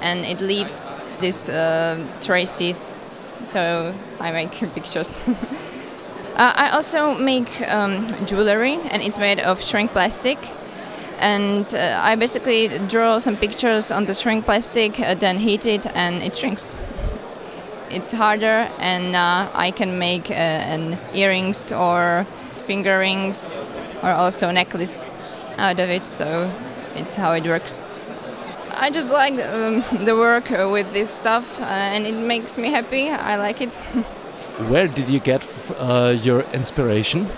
and 0.00 0.24
it 0.24 0.40
leaves 0.40 0.92
these 1.20 1.48
uh, 1.48 1.98
traces. 2.20 2.94
So 3.42 3.92
I 4.20 4.30
make 4.30 4.52
pictures. 4.74 5.24
uh, 6.36 6.52
I 6.54 6.70
also 6.70 7.14
make 7.14 7.50
um, 7.68 8.06
jewelry, 8.26 8.78
and 8.92 9.02
it's 9.02 9.18
made 9.18 9.40
of 9.40 9.60
shrink 9.60 9.90
plastic. 9.90 10.38
And 11.18 11.74
uh, 11.74 12.00
I 12.02 12.14
basically 12.14 12.78
draw 12.88 13.18
some 13.18 13.36
pictures 13.36 13.90
on 13.90 14.06
the 14.06 14.14
shrink 14.14 14.44
plastic, 14.44 15.00
uh, 15.00 15.14
then 15.14 15.38
heat 15.38 15.66
it, 15.66 15.86
and 15.94 16.22
it 16.22 16.36
shrinks. 16.36 16.74
It's 17.90 18.12
harder, 18.12 18.68
and 18.78 19.16
uh, 19.16 19.50
I 19.54 19.70
can 19.70 19.98
make 19.98 20.30
uh, 20.30 20.34
an 20.34 20.98
earrings 21.14 21.72
or 21.72 22.26
finger 22.66 22.98
rings, 22.98 23.62
or 24.02 24.10
also 24.10 24.48
a 24.48 24.52
necklace 24.52 25.06
out 25.56 25.80
of 25.80 25.90
it. 25.90 26.06
So 26.06 26.50
it's 26.94 27.16
how 27.16 27.32
it 27.32 27.44
works. 27.44 27.82
I 28.74 28.90
just 28.90 29.10
like 29.10 29.34
um, 29.44 29.82
the 30.04 30.14
work 30.14 30.50
with 30.50 30.92
this 30.92 31.10
stuff, 31.10 31.60
uh, 31.60 31.64
and 31.64 32.06
it 32.06 32.14
makes 32.14 32.56
me 32.56 32.70
happy. 32.70 33.10
I 33.10 33.36
like 33.36 33.60
it. 33.60 33.72
Where 34.68 34.86
did 34.86 35.08
you 35.08 35.18
get 35.18 35.46
uh, 35.78 36.16
your 36.22 36.42
inspiration? 36.52 37.28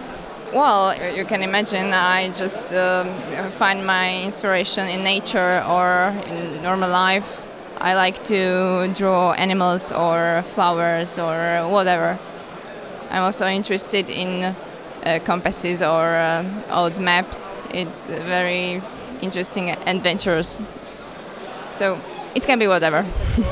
Well, 0.52 0.96
you 1.14 1.24
can 1.24 1.44
imagine 1.44 1.92
I 1.92 2.30
just 2.30 2.74
um, 2.74 3.08
find 3.52 3.86
my 3.86 4.22
inspiration 4.24 4.88
in 4.88 5.04
nature 5.04 5.62
or 5.68 6.12
in 6.26 6.60
normal 6.64 6.90
life. 6.90 7.40
I 7.80 7.94
like 7.94 8.24
to 8.24 8.92
draw 8.92 9.32
animals 9.34 9.92
or 9.92 10.42
flowers 10.42 11.20
or 11.20 11.68
whatever. 11.68 12.18
I'm 13.12 13.22
also 13.22 13.46
interested 13.46 14.10
in 14.10 14.56
uh, 15.06 15.20
compasses 15.24 15.82
or 15.82 16.16
uh, 16.16 16.44
old 16.70 16.98
maps. 16.98 17.52
It's 17.72 18.08
very 18.08 18.82
interesting 19.22 19.70
adventures. 19.70 20.58
So 21.72 22.00
it 22.34 22.42
can 22.42 22.58
be 22.58 22.66
whatever. 22.66 23.06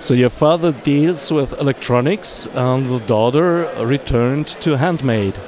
So 0.00 0.14
your 0.14 0.30
father 0.30 0.72
deals 0.72 1.30
with 1.32 1.52
electronics 1.60 2.48
and 2.54 2.86
the 2.86 2.98
daughter 2.98 3.70
returned 3.84 4.48
to 4.60 4.76
handmade. 4.76 5.38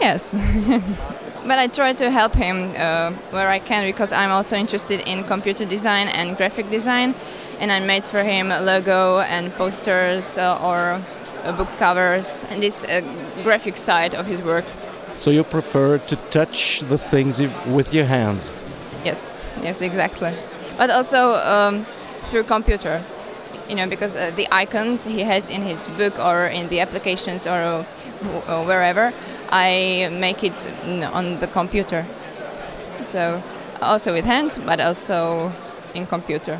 Yes. 0.00 0.32
but 1.46 1.58
I 1.58 1.66
try 1.66 1.92
to 1.92 2.10
help 2.10 2.34
him 2.34 2.74
uh, 2.76 3.12
where 3.30 3.48
I 3.48 3.58
can 3.58 3.84
because 3.84 4.12
I'm 4.12 4.30
also 4.30 4.56
interested 4.56 5.00
in 5.00 5.24
computer 5.24 5.64
design 5.64 6.08
and 6.08 6.36
graphic 6.36 6.70
design, 6.70 7.14
and 7.60 7.70
I 7.70 7.80
made 7.80 8.04
for 8.04 8.22
him 8.22 8.50
a 8.50 8.60
logo 8.60 9.20
and 9.20 9.52
posters 9.54 10.38
uh, 10.38 10.58
or 10.62 11.00
uh, 11.44 11.56
book 11.56 11.68
covers 11.78 12.44
and 12.50 12.62
this 12.62 12.84
uh, 12.84 13.02
graphic 13.42 13.76
side 13.76 14.14
of 14.14 14.26
his 14.26 14.40
work. 14.40 14.64
So 15.18 15.30
you 15.30 15.44
prefer 15.44 15.98
to 15.98 16.16
touch 16.30 16.80
the 16.80 16.96
things 16.96 17.40
with 17.66 17.92
your 17.92 18.06
hands? 18.06 18.52
Yes, 19.04 19.36
yes, 19.62 19.82
exactly. 19.82 20.32
But 20.78 20.88
also 20.88 21.34
um, 21.34 21.84
through 22.30 22.44
computer, 22.44 23.02
you 23.68 23.74
know, 23.74 23.86
because 23.86 24.16
uh, 24.16 24.30
the 24.34 24.48
icons 24.50 25.04
he 25.04 25.20
has 25.20 25.50
in 25.50 25.60
his 25.60 25.86
book 25.88 26.18
or 26.18 26.46
in 26.46 26.68
the 26.68 26.80
applications 26.80 27.46
or 27.46 27.52
uh, 27.52 28.64
wherever 28.64 29.12
I 29.50 30.08
make 30.12 30.44
it 30.44 30.66
on 31.12 31.40
the 31.40 31.46
computer. 31.46 32.06
So 33.02 33.42
also 33.80 34.12
with 34.12 34.24
hands, 34.24 34.58
but 34.58 34.80
also 34.80 35.52
in 35.94 36.06
computer. 36.06 36.58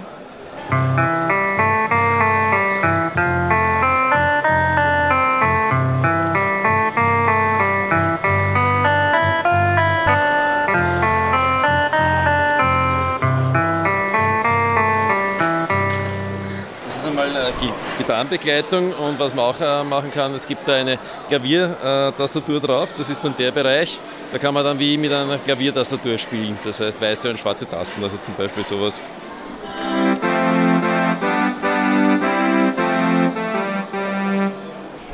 Gitarrenbegleitung 18.20 18.92
und 18.92 19.18
was 19.18 19.34
man 19.34 19.46
auch 19.46 19.60
äh, 19.60 19.82
machen 19.82 20.10
kann, 20.10 20.34
es 20.34 20.46
gibt 20.46 20.68
da 20.68 20.74
eine 20.74 20.98
Klaviertastatur 21.28 22.60
drauf, 22.60 22.90
das 22.96 23.08
ist 23.08 23.24
dann 23.24 23.34
der 23.38 23.50
Bereich, 23.50 23.98
da 24.32 24.38
kann 24.38 24.52
man 24.52 24.64
dann 24.64 24.78
wie 24.78 24.98
mit 24.98 25.12
einer 25.12 25.38
Klaviertastatur 25.38 26.18
spielen, 26.18 26.58
das 26.64 26.80
heißt 26.80 27.00
weiße 27.00 27.30
und 27.30 27.38
schwarze 27.38 27.66
Tasten, 27.68 28.02
also 28.02 28.18
zum 28.18 28.34
Beispiel 28.34 28.64
sowas. 28.64 29.00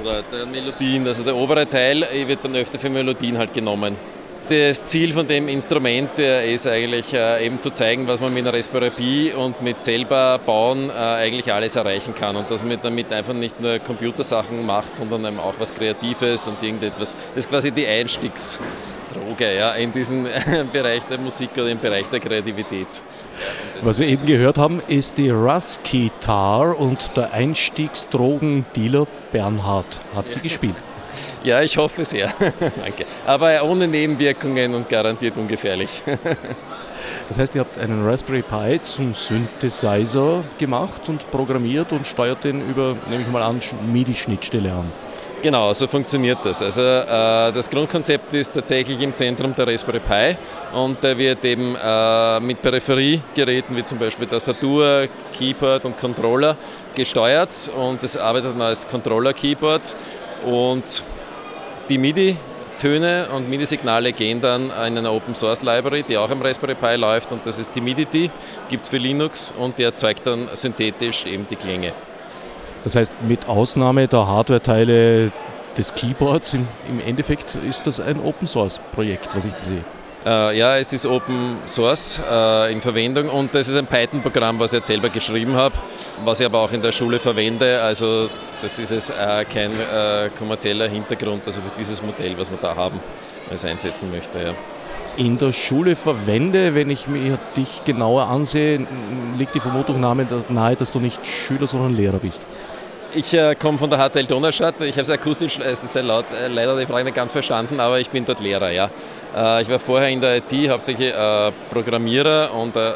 Oder 0.02 0.22
der 0.22 0.46
Melodien, 0.46 1.07
also 1.07 1.22
der 1.22 1.36
obere 1.36 1.68
Teil 1.68 2.07
wird 2.26 2.44
dann 2.44 2.57
öfter 2.57 2.78
für 2.78 2.90
Melodien 2.90 3.38
halt 3.38 3.52
genommen 3.52 4.15
das 4.49 4.84
Ziel 4.84 5.12
von 5.12 5.26
dem 5.26 5.49
Instrument 5.49 6.18
ist 6.18 6.66
eigentlich 6.66 7.12
äh, 7.12 7.44
eben 7.44 7.59
zu 7.59 7.70
zeigen, 7.70 8.07
was 8.07 8.20
man 8.20 8.32
mit 8.32 8.47
einer 8.47 8.90
Pi 8.90 9.32
und 9.32 9.61
mit 9.62 9.82
selber 9.82 10.38
bauen 10.44 10.90
äh, 10.90 10.92
eigentlich 10.92 11.53
alles 11.53 11.76
erreichen 11.76 12.14
kann 12.14 12.36
und 12.36 12.51
dass 12.51 12.62
man 12.62 12.78
damit 12.82 13.12
einfach 13.12 13.34
nicht 13.34 13.61
nur 13.61 13.78
Computersachen 13.78 14.64
macht, 14.64 14.94
sondern 14.94 15.24
eben 15.24 15.40
auch 15.40 15.55
was 15.59 15.74
Kreatives 15.74 16.47
und 16.49 16.62
irgendetwas. 16.62 17.14
Das 17.34 17.44
ist 17.44 17.51
quasi 17.51 17.70
die 17.72 17.86
Einstiegsdroge 17.86 19.57
ja, 19.57 19.72
in 19.72 19.92
diesen 19.92 20.24
Bereich 20.72 21.03
der 21.05 21.18
Musik 21.18 21.51
oder 21.55 21.68
im 21.68 21.78
Bereich 21.78 22.07
der 22.07 22.20
Kreativität. 22.20 22.88
Was 23.82 23.99
wir 23.99 24.07
eben 24.07 24.24
gehört 24.24 24.59
haben, 24.59 24.80
ist 24.88 25.18
die 25.18 25.30
Russ-Guitar 25.30 26.78
und 26.78 27.11
der 27.16 27.32
Einstiegsdrogendealer 27.32 29.07
Bernhard 29.32 30.01
hat 30.14 30.30
sie 30.30 30.40
gespielt. 30.40 30.76
Ja, 31.47 31.62
ich 31.62 31.76
hoffe 31.76 32.05
sehr. 32.05 32.28
Danke. 32.82 33.07
Aber 33.24 33.62
ohne 33.62 33.86
Nebenwirkungen 33.86 34.74
und 34.74 34.88
garantiert 34.88 35.36
ungefährlich. 35.36 36.03
das 37.28 37.38
heißt, 37.38 37.55
ihr 37.55 37.61
habt 37.61 37.78
einen 37.78 38.05
Raspberry 38.05 38.42
Pi 38.42 38.80
zum 38.82 39.14
Synthesizer 39.14 40.42
gemacht 40.59 41.09
und 41.09 41.30
programmiert 41.30 41.92
und 41.92 42.05
steuert 42.05 42.42
den 42.42 42.68
über, 42.68 42.97
nehme 43.09 43.22
ich 43.22 43.28
mal 43.28 43.42
an, 43.42 43.61
MIDI-Schnittstelle 43.92 44.72
an. 44.72 44.92
Genau, 45.40 45.72
so 45.72 45.86
funktioniert 45.86 46.38
das. 46.42 46.62
Also 46.62 46.82
äh, 46.82 47.53
das 47.53 47.70
Grundkonzept 47.70 48.32
ist 48.32 48.53
tatsächlich 48.53 49.01
im 49.01 49.14
Zentrum 49.14 49.55
der 49.55 49.68
Raspberry 49.68 50.01
Pi 50.01 50.36
und 50.76 51.01
der 51.01 51.16
wird 51.16 51.44
eben 51.44 51.76
äh, 51.76 52.40
mit 52.40 52.61
Peripheriegeräten 52.61 53.76
wie 53.76 53.84
zum 53.84 53.99
Beispiel 53.99 54.26
Tastatur, 54.26 55.07
Keyboard 55.32 55.84
und 55.84 55.97
Controller 55.97 56.57
gesteuert 56.97 57.70
und 57.76 58.03
das 58.03 58.16
arbeitet 58.16 58.51
dann 58.51 58.62
als 58.62 58.88
Controller-Keyboard 58.88 59.94
und 60.44 61.05
die 61.89 61.99
MIDI-Töne 61.99 63.28
und 63.34 63.49
MIDI-Signale 63.49 64.12
gehen 64.12 64.41
dann 64.41 64.66
in 64.66 64.99
eine 64.99 65.11
Open 65.11 65.34
Source 65.34 65.62
Library, 65.62 66.03
die 66.03 66.16
auch 66.16 66.30
am 66.30 66.43
Raspberry 66.43 66.74
Pi 66.74 66.97
läuft 66.97 67.32
und 67.32 67.45
das 67.45 67.59
ist 67.59 67.74
die 67.74 67.80
MIDI, 67.80 68.30
gibt 68.68 68.84
es 68.84 68.89
für 68.89 68.99
Linux 68.99 69.53
und 69.59 69.78
die 69.78 69.84
erzeugt 69.84 70.26
dann 70.26 70.49
synthetisch 70.53 71.26
eben 71.26 71.47
die 71.49 71.57
Klänge. 71.57 71.93
Das 72.84 72.95
heißt, 72.95 73.12
mit 73.26 73.49
Ausnahme 73.49 74.07
der 74.07 74.26
Hardware-Teile 74.26 75.32
des 75.76 75.95
Keyboards, 75.95 76.55
im, 76.55 76.68
im 76.89 77.01
Endeffekt 77.01 77.55
ist 77.57 77.87
das 77.87 78.01
ein 78.01 78.20
Open 78.20 78.47
Source 78.47 78.80
Projekt, 78.95 79.34
was 79.34 79.45
ich 79.45 79.55
sehe. 79.57 79.84
Äh, 80.27 80.59
ja, 80.59 80.77
es 80.77 80.93
ist 80.93 81.07
Open 81.07 81.59
Source 81.66 82.20
äh, 82.29 82.72
in 82.72 82.81
Verwendung 82.81 83.29
und 83.29 83.55
das 83.55 83.68
ist 83.68 83.77
ein 83.77 83.87
Python-Programm, 83.87 84.59
was 84.59 84.72
ich 84.72 84.79
jetzt 84.79 84.89
selber 84.89 85.09
geschrieben 85.09 85.55
habe, 85.55 85.77
was 86.24 86.41
ich 86.41 86.47
aber 86.47 86.59
auch 86.59 86.72
in 86.72 86.83
der 86.83 86.91
Schule 86.91 87.20
verwende. 87.20 87.81
Also 87.81 88.29
das 88.61 88.81
ist 88.81 88.91
es 88.91 89.11
äh, 89.11 89.45
kein 89.45 89.70
kommerzieller 90.37 90.89
Hintergrund, 90.89 91.43
also 91.47 91.61
für 91.61 91.70
dieses 91.79 92.03
Modell, 92.03 92.37
was 92.37 92.51
wir 92.51 92.59
da 92.61 92.74
haben, 92.74 92.99
es 93.53 93.64
einsetzen 93.64 94.11
möchte. 94.11 94.41
Ja. 94.41 94.55
In 95.16 95.39
der 95.39 95.53
Schule 95.53 95.95
verwende, 95.95 96.74
wenn 96.74 96.91
ich 96.91 97.07
mir 97.07 97.39
dich 97.57 97.85
genauer 97.85 98.27
ansehe, 98.27 98.85
liegt 99.39 99.55
die 99.55 99.61
Vermutung 99.61 100.01
nahe, 100.01 100.77
dass 100.77 100.91
du 100.91 100.99
nicht 100.99 101.24
Schüler, 101.24 101.68
sondern 101.68 101.97
Lehrer 101.97 102.18
bist. 102.18 102.45
Ich 103.14 103.33
äh, 103.33 103.55
komme 103.55 103.79
von 103.79 103.89
der 103.89 103.99
HTL 103.99 104.27
Donaustadt. 104.27 104.79
Ich 104.83 104.93
habe 104.93 105.01
es 105.03 105.11
akustisch, 105.11 105.59
es 105.59 105.83
ist 105.83 105.95
sehr 105.95 106.03
laut, 106.03 106.27
äh, 106.39 106.49
leider 106.49 106.79
die 106.79 106.85
Frage 106.85 107.05
nicht 107.05 107.14
ganz 107.14 107.33
verstanden, 107.33 107.81
aber 107.81 107.99
ich 107.99 108.11
bin 108.11 108.27
dort 108.27 108.41
Lehrer. 108.41 108.70
Ja. 108.70 108.91
Äh, 109.37 109.62
ich 109.62 109.68
war 109.68 109.78
vorher 109.78 110.09
in 110.09 110.20
der 110.20 110.39
IT 110.39 110.70
hauptsächlich 110.70 111.12
äh, 111.12 111.53
Programmierer 111.70 112.55
und 112.55 112.74
äh, 112.74 112.93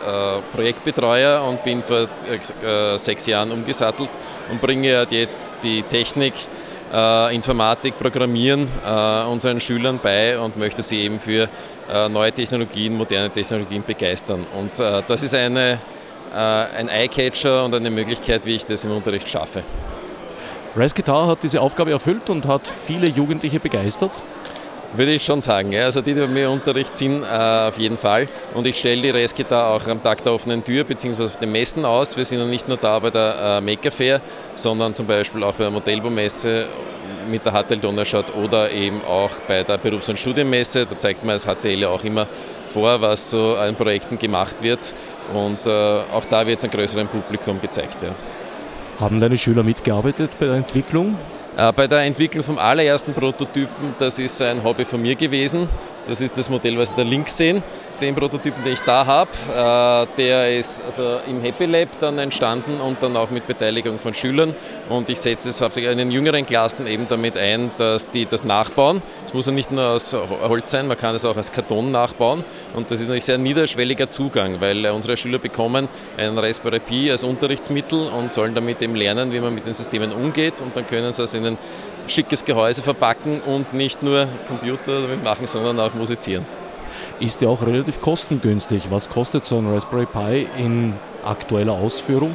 Projektbetreuer 0.52 1.42
und 1.46 1.62
bin 1.62 1.82
vor 1.82 2.08
sechs 2.96 3.26
Jahren 3.26 3.52
umgesattelt 3.52 4.10
und 4.50 4.60
bringe 4.60 5.06
jetzt 5.10 5.58
die 5.62 5.82
Technik, 5.82 6.34
Informatik, 7.30 7.96
Programmieren 7.96 8.68
unseren 9.30 9.60
Schülern 9.60 10.00
bei 10.02 10.36
und 10.36 10.56
möchte 10.56 10.82
sie 10.82 11.02
eben 11.02 11.20
für 11.20 11.48
neue 12.08 12.32
Technologien, 12.32 12.96
moderne 12.96 13.30
Technologien 13.30 13.84
begeistern. 13.86 14.44
Und 14.58 14.76
das 14.78 15.22
ist 15.22 15.32
eine, 15.36 15.78
ein 16.34 16.88
Eye-Catcher 16.88 17.64
und 17.64 17.76
eine 17.76 17.90
Möglichkeit, 17.90 18.44
wie 18.44 18.56
ich 18.56 18.66
das 18.66 18.84
im 18.84 18.90
Unterricht 18.90 19.28
schaffe. 19.28 19.62
Rise 20.76 20.94
Guitar 20.94 21.28
hat 21.28 21.44
diese 21.44 21.60
Aufgabe 21.60 21.92
erfüllt 21.92 22.28
und 22.28 22.46
hat 22.46 22.66
viele 22.66 23.08
Jugendliche 23.08 23.60
begeistert? 23.60 24.12
Würde 24.92 25.12
ich 25.12 25.24
schon 25.24 25.40
sagen. 25.40 25.74
Also 25.76 26.00
die, 26.00 26.14
die 26.14 26.20
bei 26.20 26.26
mir 26.26 26.50
Unterricht 26.50 26.96
sind, 26.96 27.22
äh, 27.22 27.68
auf 27.68 27.78
jeden 27.78 27.96
Fall. 27.96 28.28
Und 28.54 28.66
ich 28.66 28.76
stelle 28.76 29.00
die 29.02 29.10
Rise 29.10 29.34
Guitar 29.34 29.74
auch 29.74 29.86
am 29.86 30.02
Tag 30.02 30.22
der 30.24 30.32
offenen 30.32 30.64
Tür 30.64 30.82
bzw. 30.82 31.24
auf 31.24 31.36
den 31.36 31.52
Messen 31.52 31.84
aus. 31.84 32.16
Wir 32.16 32.24
sind 32.24 32.40
ja 32.40 32.44
nicht 32.44 32.66
nur 32.66 32.76
da 32.76 32.98
bei 32.98 33.10
der 33.10 33.58
äh, 33.58 33.60
Maker 33.60 33.92
Fair, 33.92 34.20
sondern 34.56 34.92
zum 34.92 35.06
Beispiel 35.06 35.44
auch 35.44 35.52
bei 35.52 35.64
der 35.64 35.70
Modellbaumesse 35.70 36.66
mit 37.30 37.44
der 37.46 37.52
HTL 37.52 37.78
Donnerstadt 37.78 38.34
oder 38.34 38.70
eben 38.72 39.00
auch 39.04 39.30
bei 39.46 39.62
der 39.62 39.78
Berufs- 39.78 40.08
und 40.08 40.18
Studienmesse. 40.18 40.86
Da 40.86 40.98
zeigt 40.98 41.24
man 41.24 41.34
als 41.34 41.46
HTL 41.46 41.84
auch 41.84 42.02
immer 42.02 42.26
vor, 42.72 43.00
was 43.00 43.30
so 43.30 43.56
an 43.56 43.76
Projekten 43.76 44.18
gemacht 44.18 44.60
wird. 44.60 44.92
Und 45.32 45.66
äh, 45.66 45.70
auch 45.70 46.24
da 46.28 46.46
wird 46.46 46.58
es 46.58 46.64
einem 46.64 46.72
größeren 46.72 47.06
Publikum 47.06 47.60
gezeigt. 47.60 48.02
Ja. 48.02 48.08
Haben 48.98 49.20
deine 49.20 49.38
Schüler 49.38 49.62
mitgearbeitet 49.62 50.32
bei 50.40 50.46
der 50.46 50.56
Entwicklung? 50.56 51.16
Äh, 51.60 51.72
bei 51.74 51.86
der 51.86 52.00
Entwicklung 52.04 52.42
vom 52.42 52.58
allerersten 52.58 53.12
Prototypen, 53.12 53.94
das 53.98 54.18
ist 54.18 54.40
ein 54.40 54.64
Hobby 54.64 54.86
von 54.86 55.02
mir 55.02 55.14
gewesen. 55.14 55.68
Das 56.06 56.22
ist 56.22 56.38
das 56.38 56.48
Modell, 56.48 56.78
was 56.78 56.88
Sie 56.88 56.94
da 56.96 57.02
links 57.02 57.36
sehen. 57.36 57.62
Den 58.00 58.14
Prototypen, 58.14 58.62
den 58.64 58.72
ich 58.72 58.80
da 58.80 59.06
habe, 59.06 59.30
äh, 59.48 60.16
der 60.16 60.56
ist 60.56 60.82
also 60.84 61.20
im 61.26 61.42
Happy 61.42 61.66
Lab 61.66 61.88
dann 61.98 62.18
entstanden 62.18 62.80
und 62.80 63.02
dann 63.02 63.16
auch 63.16 63.30
mit 63.30 63.46
Beteiligung 63.46 63.98
von 63.98 64.14
Schülern. 64.14 64.54
Und 64.88 65.08
ich 65.08 65.20
setze 65.20 65.48
es 65.48 65.60
hauptsächlich 65.60 65.92
in 65.92 65.98
den 65.98 66.10
jüngeren 66.10 66.46
Klassen 66.46 66.86
eben 66.86 67.06
damit 67.08 67.36
ein, 67.36 67.70
dass 67.78 68.10
die 68.10 68.26
das 68.26 68.44
nachbauen. 68.44 69.02
Es 69.26 69.34
muss 69.34 69.46
ja 69.46 69.52
nicht 69.52 69.70
nur 69.70 69.84
aus 69.84 70.14
Holz 70.14 70.70
sein, 70.70 70.88
man 70.88 70.96
kann 70.96 71.14
es 71.14 71.24
auch 71.24 71.36
aus 71.36 71.52
Karton 71.52 71.90
nachbauen. 71.90 72.44
Und 72.74 72.90
das 72.90 73.00
ist 73.00 73.06
natürlich 73.06 73.24
sehr 73.24 73.38
niederschwelliger 73.38 74.08
Zugang, 74.10 74.60
weil 74.60 74.84
äh, 74.84 74.90
unsere 74.90 75.16
Schüler 75.16 75.38
bekommen 75.38 75.88
ein 76.16 76.38
Raspberry 76.38 76.80
Pi 76.80 77.10
als 77.10 77.24
Unterrichtsmittel 77.24 78.08
und 78.08 78.32
sollen 78.32 78.54
damit 78.54 78.80
eben 78.82 78.94
lernen, 78.94 79.32
wie 79.32 79.40
man 79.40 79.54
mit 79.54 79.66
den 79.66 79.74
Systemen 79.74 80.12
umgeht. 80.12 80.60
Und 80.60 80.76
dann 80.76 80.86
können 80.86 81.12
sie 81.12 81.22
es 81.22 81.34
in 81.34 81.46
ein 81.46 81.58
schickes 82.06 82.44
Gehäuse 82.44 82.82
verpacken 82.82 83.40
und 83.40 83.72
nicht 83.74 84.02
nur 84.02 84.26
Computer 84.48 85.02
damit 85.02 85.22
machen, 85.22 85.46
sondern 85.46 85.78
auch 85.78 85.94
musizieren. 85.94 86.44
Ist 87.20 87.42
ja 87.42 87.48
auch 87.48 87.60
relativ 87.60 88.00
kostengünstig. 88.00 88.90
Was 88.90 89.10
kostet 89.10 89.44
so 89.44 89.58
ein 89.58 89.70
Raspberry 89.70 90.06
Pi 90.06 90.48
in 90.56 90.94
aktueller 91.22 91.74
Ausführung? 91.74 92.34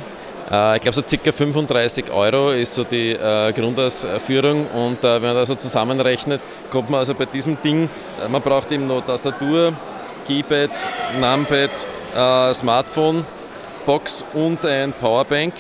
Äh, 0.52 0.76
ich 0.76 0.82
glaube, 0.84 0.94
so 0.94 1.02
ca. 1.02 1.32
35 1.32 2.12
Euro 2.12 2.52
ist 2.52 2.76
so 2.76 2.84
die 2.84 3.14
äh, 3.14 3.52
Grundausführung 3.52 4.68
und 4.68 5.04
äh, 5.04 5.22
wenn 5.22 5.30
man 5.30 5.36
das 5.38 5.48
so 5.48 5.56
zusammenrechnet, 5.56 6.40
kommt 6.70 6.92
man 6.92 7.00
also 7.00 7.16
bei 7.16 7.26
diesem 7.26 7.60
Ding, 7.64 7.90
äh, 8.24 8.30
man 8.30 8.44
braucht 8.44 8.72
eben 8.72 8.86
noch 8.86 9.04
Tastatur, 9.04 9.74
Keypad, 10.28 10.70
Numpad, 11.20 11.88
äh, 12.16 12.54
Smartphone, 12.54 13.26
Box 13.88 14.24
und 14.34 14.64
ein 14.66 14.94
Powerbank 14.94 15.54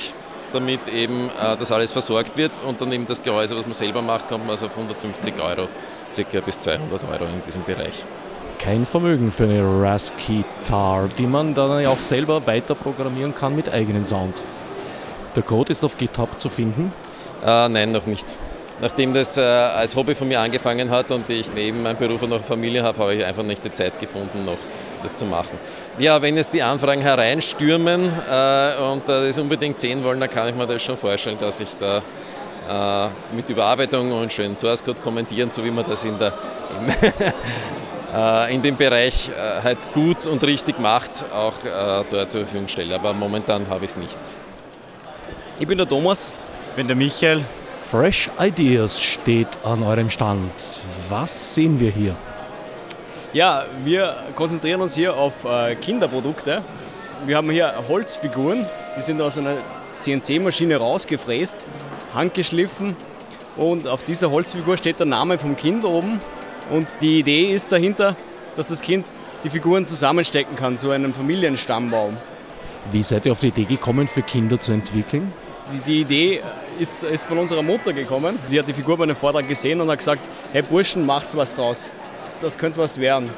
damit 0.53 0.87
eben 0.87 1.29
äh, 1.29 1.57
das 1.57 1.71
alles 1.71 1.91
versorgt 1.91 2.37
wird 2.37 2.51
und 2.65 2.79
dann 2.79 2.91
eben 2.91 3.05
das 3.05 3.21
Gehäuse, 3.21 3.57
was 3.57 3.65
man 3.65 3.73
selber 3.73 4.01
macht, 4.01 4.27
kommt 4.27 4.45
man 4.45 4.51
also 4.51 4.67
auf 4.67 4.77
150 4.77 5.33
Euro, 5.41 5.67
circa 6.13 6.39
bis 6.39 6.59
200 6.59 7.03
Euro 7.03 7.25
in 7.25 7.41
diesem 7.45 7.63
Bereich. 7.63 8.05
Kein 8.59 8.85
Vermögen 8.85 9.31
für 9.31 9.43
eine 9.43 9.61
Rasky-Tar, 9.61 11.09
die 11.17 11.27
man 11.27 11.53
dann 11.53 11.81
ja 11.81 11.89
auch 11.89 12.01
selber 12.01 12.45
weiter 12.47 12.75
programmieren 12.75 13.35
kann 13.35 13.55
mit 13.55 13.69
eigenen 13.71 14.05
Sounds. 14.05 14.43
Der 15.35 15.43
Code 15.43 15.71
ist 15.71 15.83
auf 15.83 15.97
GitHub 15.97 16.39
zu 16.39 16.49
finden? 16.49 16.91
Äh, 17.45 17.69
nein, 17.69 17.91
noch 17.91 18.05
nicht. 18.05 18.37
Nachdem 18.81 19.13
das 19.13 19.37
äh, 19.37 19.41
als 19.41 19.95
Hobby 19.95 20.15
von 20.15 20.27
mir 20.27 20.39
angefangen 20.39 20.89
hat 20.89 21.11
und 21.11 21.29
ich 21.29 21.53
neben 21.53 21.83
meinem 21.83 21.97
Beruf 21.97 22.23
auch 22.23 22.27
noch 22.27 22.41
Familie 22.41 22.83
habe, 22.83 22.97
habe 22.99 23.15
ich 23.15 23.25
einfach 23.25 23.43
nicht 23.43 23.63
die 23.63 23.71
Zeit 23.71 23.99
gefunden, 23.99 24.45
noch 24.45 24.57
das 25.01 25.15
zu 25.15 25.25
machen. 25.25 25.57
Ja, 25.97 26.21
wenn 26.21 26.35
jetzt 26.35 26.53
die 26.53 26.61
Anfragen 26.61 27.01
hereinstürmen 27.01 28.01
äh, 28.29 28.81
und 28.81 29.07
äh, 29.07 29.27
das 29.27 29.37
unbedingt 29.37 29.79
sehen 29.79 30.03
wollen, 30.03 30.19
dann 30.19 30.29
kann 30.29 30.49
ich 30.49 30.55
mir 30.55 30.67
das 30.67 30.81
schon 30.81 30.97
vorstellen, 30.97 31.37
dass 31.39 31.59
ich 31.59 31.69
da 31.79 32.01
äh, 32.67 33.35
mit 33.35 33.49
Überarbeitung 33.49 34.11
und 34.11 34.31
schönen 34.31 34.55
Source 34.55 34.83
Code 34.83 34.99
kommentieren, 34.99 35.51
so 35.51 35.63
wie 35.63 35.71
man 35.71 35.85
das 35.87 36.03
in, 36.03 36.17
der, 36.17 36.33
in 38.53 38.61
dem 38.61 38.77
Bereich 38.77 39.29
äh, 39.29 39.61
halt 39.61 39.91
gut 39.93 40.25
und 40.27 40.43
richtig 40.43 40.79
macht, 40.79 41.25
auch 41.33 41.53
äh, 41.65 42.03
dort 42.09 42.31
zur 42.31 42.41
Verfügung 42.41 42.67
stelle. 42.67 42.95
Aber 42.95 43.13
momentan 43.13 43.67
habe 43.69 43.85
ich 43.85 43.91
es 43.91 43.97
nicht. 43.97 44.17
Ich 45.59 45.67
bin 45.67 45.77
der 45.77 45.87
Thomas. 45.87 46.35
Ich 46.69 46.75
bin 46.75 46.87
der 46.87 46.95
Michael. 46.95 47.43
Fresh 47.83 48.29
Ideas 48.39 49.01
steht 49.01 49.47
an 49.63 49.83
eurem 49.83 50.09
Stand. 50.09 50.51
Was 51.09 51.55
sehen 51.55 51.79
wir 51.79 51.91
hier? 51.91 52.15
Ja, 53.33 53.65
wir 53.83 54.15
konzentrieren 54.33 54.81
uns 54.81 54.95
hier 54.95 55.15
auf 55.15 55.43
äh, 55.43 55.75
Kinderprodukte. 55.75 56.61
Wir 57.25 57.37
haben 57.37 57.49
hier 57.49 57.73
Holzfiguren, 57.87 58.65
die 58.95 59.01
sind 59.01 59.21
aus 59.21 59.37
einer 59.37 59.57
CNC-Maschine 59.99 60.77
rausgefräst, 60.77 61.67
handgeschliffen 62.13 62.95
und 63.57 63.87
auf 63.87 64.03
dieser 64.03 64.31
Holzfigur 64.31 64.77
steht 64.77 64.99
der 64.99 65.05
Name 65.05 65.37
vom 65.37 65.55
Kind 65.57 65.83
oben 65.85 66.21
und 66.69 66.87
die 67.01 67.19
Idee 67.19 67.53
ist 67.53 67.71
dahinter, 67.71 68.15
dass 68.55 68.67
das 68.67 68.81
Kind 68.81 69.05
die 69.43 69.49
Figuren 69.49 69.85
zusammenstecken 69.85 70.55
kann 70.55 70.77
zu 70.77 70.91
einem 70.91 71.13
Familienstammbaum. 71.13 72.17
Wie 72.91 73.03
seid 73.03 73.25
ihr 73.25 73.31
auf 73.31 73.39
die 73.39 73.47
Idee 73.47 73.65
gekommen, 73.65 74.07
für 74.07 74.21
Kinder 74.21 74.59
zu 74.59 74.71
entwickeln? 74.71 75.33
Die, 75.73 75.79
die 75.79 76.01
Idee 76.01 76.41
ist, 76.79 77.03
ist, 77.03 77.25
von 77.25 77.39
unserer 77.39 77.63
Mutter 77.63 77.93
gekommen. 77.93 78.37
Sie 78.47 78.59
hat 78.59 78.67
die 78.67 78.73
Figur 78.73 78.97
bei 78.97 79.03
einem 79.03 79.15
Vortrag 79.15 79.47
gesehen 79.47 79.81
und 79.81 79.89
hat 79.89 79.97
gesagt, 79.97 80.21
hey 80.53 80.61
Burschen, 80.61 81.05
macht's 81.05 81.35
was 81.35 81.53
draus 81.55 81.91
das 82.39 82.57
könnte 82.57 82.77
was 82.79 82.99
werden. 82.99 83.29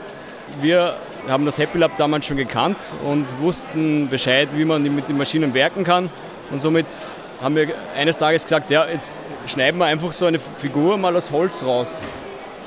Wir 0.61 0.95
haben 1.27 1.45
das 1.45 1.57
Happy 1.57 1.77
Lab 1.77 1.95
damals 1.97 2.25
schon 2.25 2.37
gekannt 2.37 2.77
und 3.05 3.25
wussten 3.41 4.07
Bescheid, 4.09 4.49
wie 4.55 4.65
man 4.65 4.83
mit 4.83 5.09
den 5.09 5.17
Maschinen 5.17 5.53
werken 5.53 5.83
kann. 5.83 6.09
Und 6.51 6.61
somit 6.61 6.85
haben 7.41 7.55
wir 7.55 7.69
eines 7.95 8.17
Tages 8.17 8.43
gesagt, 8.43 8.69
ja, 8.69 8.87
jetzt 8.87 9.19
schneiden 9.45 9.79
wir 9.79 9.85
einfach 9.85 10.13
so 10.13 10.25
eine 10.25 10.39
Figur 10.39 10.97
mal 10.97 11.15
aus 11.15 11.31
Holz 11.31 11.63
raus. 11.63 12.05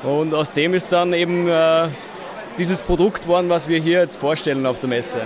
Und 0.03 0.35
aus 0.35 0.53
dem 0.53 0.75
ist 0.75 0.93
dann 0.93 1.13
eben 1.13 1.49
äh, 1.49 1.89
dieses 2.57 2.81
Produkt 2.81 3.23
geworden, 3.23 3.49
was 3.49 3.69
wir 3.69 3.79
hier 3.79 4.01
jetzt 4.01 4.17
vorstellen 4.17 4.65
auf 4.67 4.79
der 4.79 4.89
Messe. 4.89 5.21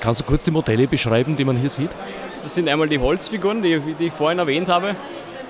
Kannst 0.00 0.20
du 0.20 0.24
kurz 0.24 0.44
die 0.44 0.52
Modelle 0.52 0.86
beschreiben, 0.86 1.36
die 1.36 1.44
man 1.44 1.56
hier 1.56 1.70
sieht? 1.70 1.90
Das 2.40 2.54
sind 2.54 2.68
einmal 2.68 2.88
die 2.88 2.98
Holzfiguren, 2.98 3.62
die, 3.62 3.80
die 3.98 4.06
ich 4.06 4.12
vorhin 4.12 4.38
erwähnt 4.38 4.68
habe. 4.68 4.94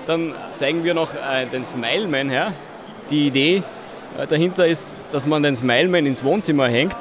Dann 0.07 0.33
zeigen 0.55 0.83
wir 0.83 0.93
noch 0.93 1.13
äh, 1.13 1.45
den 1.45 1.63
Smile 1.63 2.07
Man 2.07 2.29
her. 2.29 2.53
Die 3.09 3.27
Idee 3.27 3.63
äh, 4.17 4.25
dahinter 4.25 4.65
ist, 4.65 4.95
dass 5.11 5.27
man 5.27 5.43
den 5.43 5.55
Smileman 5.55 6.05
ins 6.05 6.23
Wohnzimmer 6.23 6.67
hängt. 6.67 6.95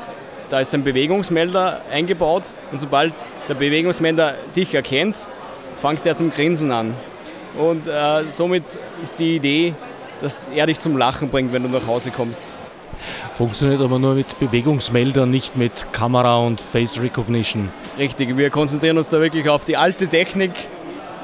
Da 0.51 0.61
ist 0.61 0.75
ein 0.75 0.85
Bewegungsmelder 0.85 1.81
eingebaut 1.91 2.53
und 2.71 2.79
sobald 2.79 3.15
der 3.49 3.55
Bewegungsmelder 3.55 4.35
dich 4.55 4.75
erkennt, 4.75 5.27
fängt 5.81 6.05
er 6.05 6.17
zum 6.17 6.31
Grinsen 6.31 6.71
an. 6.71 6.95
Und 7.59 7.87
äh, 7.87 8.29
somit 8.29 8.65
ist 9.03 9.19
die 9.19 9.37
Idee, 9.37 9.75
dass 10.21 10.49
er 10.55 10.67
dich 10.67 10.79
zum 10.79 10.97
Lachen 10.97 11.29
bringt, 11.29 11.53
wenn 11.53 11.63
du 11.63 11.69
nach 11.69 11.87
Hause 11.87 12.11
kommst. 12.11 12.55
Funktioniert 13.33 13.81
aber 13.81 13.99
nur 13.99 14.15
mit 14.15 14.39
Bewegungsmeldern, 14.39 15.31
nicht 15.31 15.57
mit 15.57 15.93
Kamera 15.93 16.39
und 16.39 16.61
Face 16.61 17.01
Recognition. 17.01 17.69
Richtig, 17.99 18.37
wir 18.37 18.51
konzentrieren 18.51 18.99
uns 18.99 19.11
da 19.11 19.21
wirklich 19.21 19.49
auf 19.49 19.65
die 19.65 19.77
alte 19.77 20.09
Technik 20.09 20.53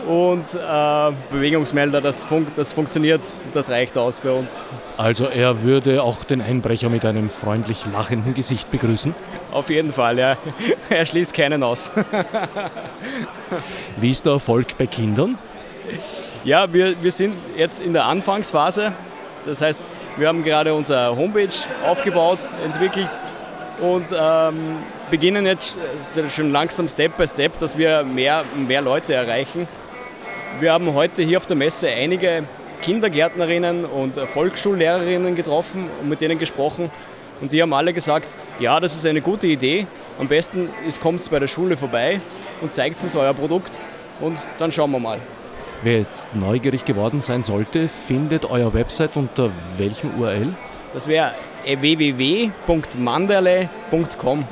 und 0.06 0.54
äh, 0.54 1.12
Bewegungsmelder, 1.30 2.00
das, 2.00 2.24
fun 2.24 2.46
das 2.54 2.72
funktioniert 2.72 3.22
und 3.44 3.54
das 3.54 3.70
reicht 3.70 3.96
aus 3.96 4.20
bei 4.20 4.30
uns. 4.30 4.64
Also 4.96 5.26
er 5.26 5.62
würde 5.62 6.02
auch 6.02 6.24
den 6.24 6.40
Einbrecher 6.40 6.88
mit 6.88 7.04
einem 7.04 7.30
freundlich 7.30 7.84
lachenden 7.92 8.34
Gesicht 8.34 8.70
begrüßen? 8.70 9.14
Auf 9.52 9.70
jeden 9.70 9.92
Fall, 9.92 10.18
ja. 10.18 10.36
Er 10.90 11.06
schließt 11.06 11.34
keinen 11.34 11.62
aus. 11.62 11.92
Wie 13.96 14.10
ist 14.10 14.26
der 14.26 14.34
Erfolg 14.34 14.76
bei 14.76 14.86
Kindern? 14.86 15.38
Ja, 16.44 16.72
wir, 16.72 17.00
wir 17.00 17.12
sind 17.12 17.36
jetzt 17.56 17.80
in 17.80 17.92
der 17.92 18.06
Anfangsphase. 18.06 18.92
Das 19.44 19.60
heißt, 19.60 19.90
wir 20.16 20.26
haben 20.26 20.42
gerade 20.42 20.74
unsere 20.74 21.16
Homepage 21.16 21.54
aufgebaut, 21.86 22.40
entwickelt 22.64 23.10
und 23.80 24.06
ähm, 24.12 24.78
beginnen 25.08 25.46
jetzt 25.46 25.78
schon 26.34 26.50
langsam 26.50 26.88
Step 26.88 27.16
by 27.16 27.28
Step, 27.28 27.58
dass 27.60 27.78
wir 27.78 28.02
mehr, 28.02 28.44
mehr 28.66 28.82
Leute 28.82 29.14
erreichen. 29.14 29.68
Wir 30.58 30.72
haben 30.72 30.92
heute 30.94 31.22
hier 31.22 31.38
auf 31.38 31.46
der 31.46 31.56
Messe 31.56 31.88
einige 31.88 32.42
Kindergärtnerinnen 32.82 33.84
und 33.84 34.16
Volksschullehrerinnen 34.16 35.36
getroffen 35.36 35.88
und 36.00 36.08
mit 36.08 36.20
denen 36.20 36.40
gesprochen. 36.40 36.90
Und 37.40 37.52
die 37.52 37.62
haben 37.62 37.72
alle 37.72 37.92
gesagt, 37.92 38.26
ja, 38.58 38.80
das 38.80 38.94
ist 38.94 39.06
eine 39.06 39.20
gute 39.20 39.46
Idee. 39.46 39.86
Am 40.18 40.26
besten 40.26 40.70
kommt 41.00 41.28
bei 41.30 41.38
der 41.38 41.48
Schule 41.48 41.76
vorbei 41.76 42.20
und 42.60 42.74
zeigt 42.74 43.00
uns 43.00 43.14
euer 43.14 43.32
Produkt 43.32 43.78
und 44.20 44.44
dann 44.58 44.72
schauen 44.72 44.90
wir 44.90 44.98
mal. 44.98 45.20
Wer 45.84 45.98
jetzt 45.98 46.36
neugierig 46.36 46.84
geworden 46.84 47.20
sein 47.20 47.42
sollte, 47.42 47.88
findet 47.88 48.48
euer 48.48 48.72
Website 48.72 49.16
unter 49.16 49.50
welchem 49.78 50.12
URL? 50.16 50.54
Das 50.94 51.08
wäre 51.08 51.32
www.manderle.com. 51.64 54.44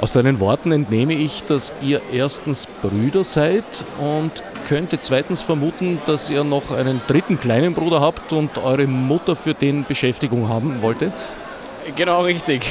Aus 0.00 0.14
deinen 0.14 0.40
Worten 0.40 0.72
entnehme 0.72 1.12
ich, 1.12 1.44
dass 1.44 1.74
ihr 1.82 2.00
erstens 2.10 2.66
Brüder 2.80 3.22
seid 3.22 3.64
und 4.00 4.32
könnte 4.66 4.98
zweitens 4.98 5.42
vermuten, 5.42 6.00
dass 6.06 6.30
ihr 6.30 6.42
noch 6.42 6.72
einen 6.72 7.02
dritten 7.06 7.38
kleinen 7.38 7.74
Bruder 7.74 8.00
habt 8.00 8.32
und 8.32 8.56
eure 8.56 8.86
Mutter 8.86 9.36
für 9.36 9.52
den 9.52 9.84
Beschäftigung 9.84 10.48
haben 10.48 10.80
wollte. 10.80 11.12
Genau 11.96 12.22
richtig. 12.22 12.62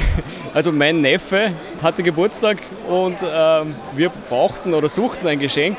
Also 0.54 0.72
mein 0.72 1.02
Neffe 1.02 1.52
hatte 1.80 2.02
Geburtstag 2.02 2.56
und 2.88 3.18
ähm, 3.22 3.76
wir 3.94 4.10
brauchten 4.28 4.74
oder 4.74 4.88
suchten 4.88 5.28
ein 5.28 5.38
Geschenk 5.38 5.78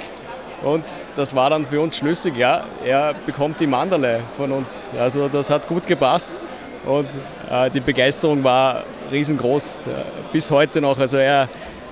und 0.64 0.84
das 1.16 1.36
war 1.36 1.50
dann 1.50 1.66
für 1.66 1.82
uns 1.82 1.98
schlüssig, 1.98 2.38
ja, 2.38 2.64
er 2.86 3.14
bekommt 3.26 3.60
die 3.60 3.68
Mandale 3.68 4.22
von 4.38 4.52
uns. 4.52 4.90
Also 4.98 5.28
das 5.28 5.50
hat 5.50 5.68
gut 5.68 5.86
gepasst 5.86 6.40
und 6.86 7.08
äh, 7.52 7.70
die 7.70 7.82
Begeisterung 7.82 8.44
war 8.44 8.84
riesengroß, 9.12 9.84
ja, 9.86 10.04
bis 10.32 10.50
heute 10.52 10.82
noch. 10.82 11.00
Also 11.00 11.18
er, 11.18 11.50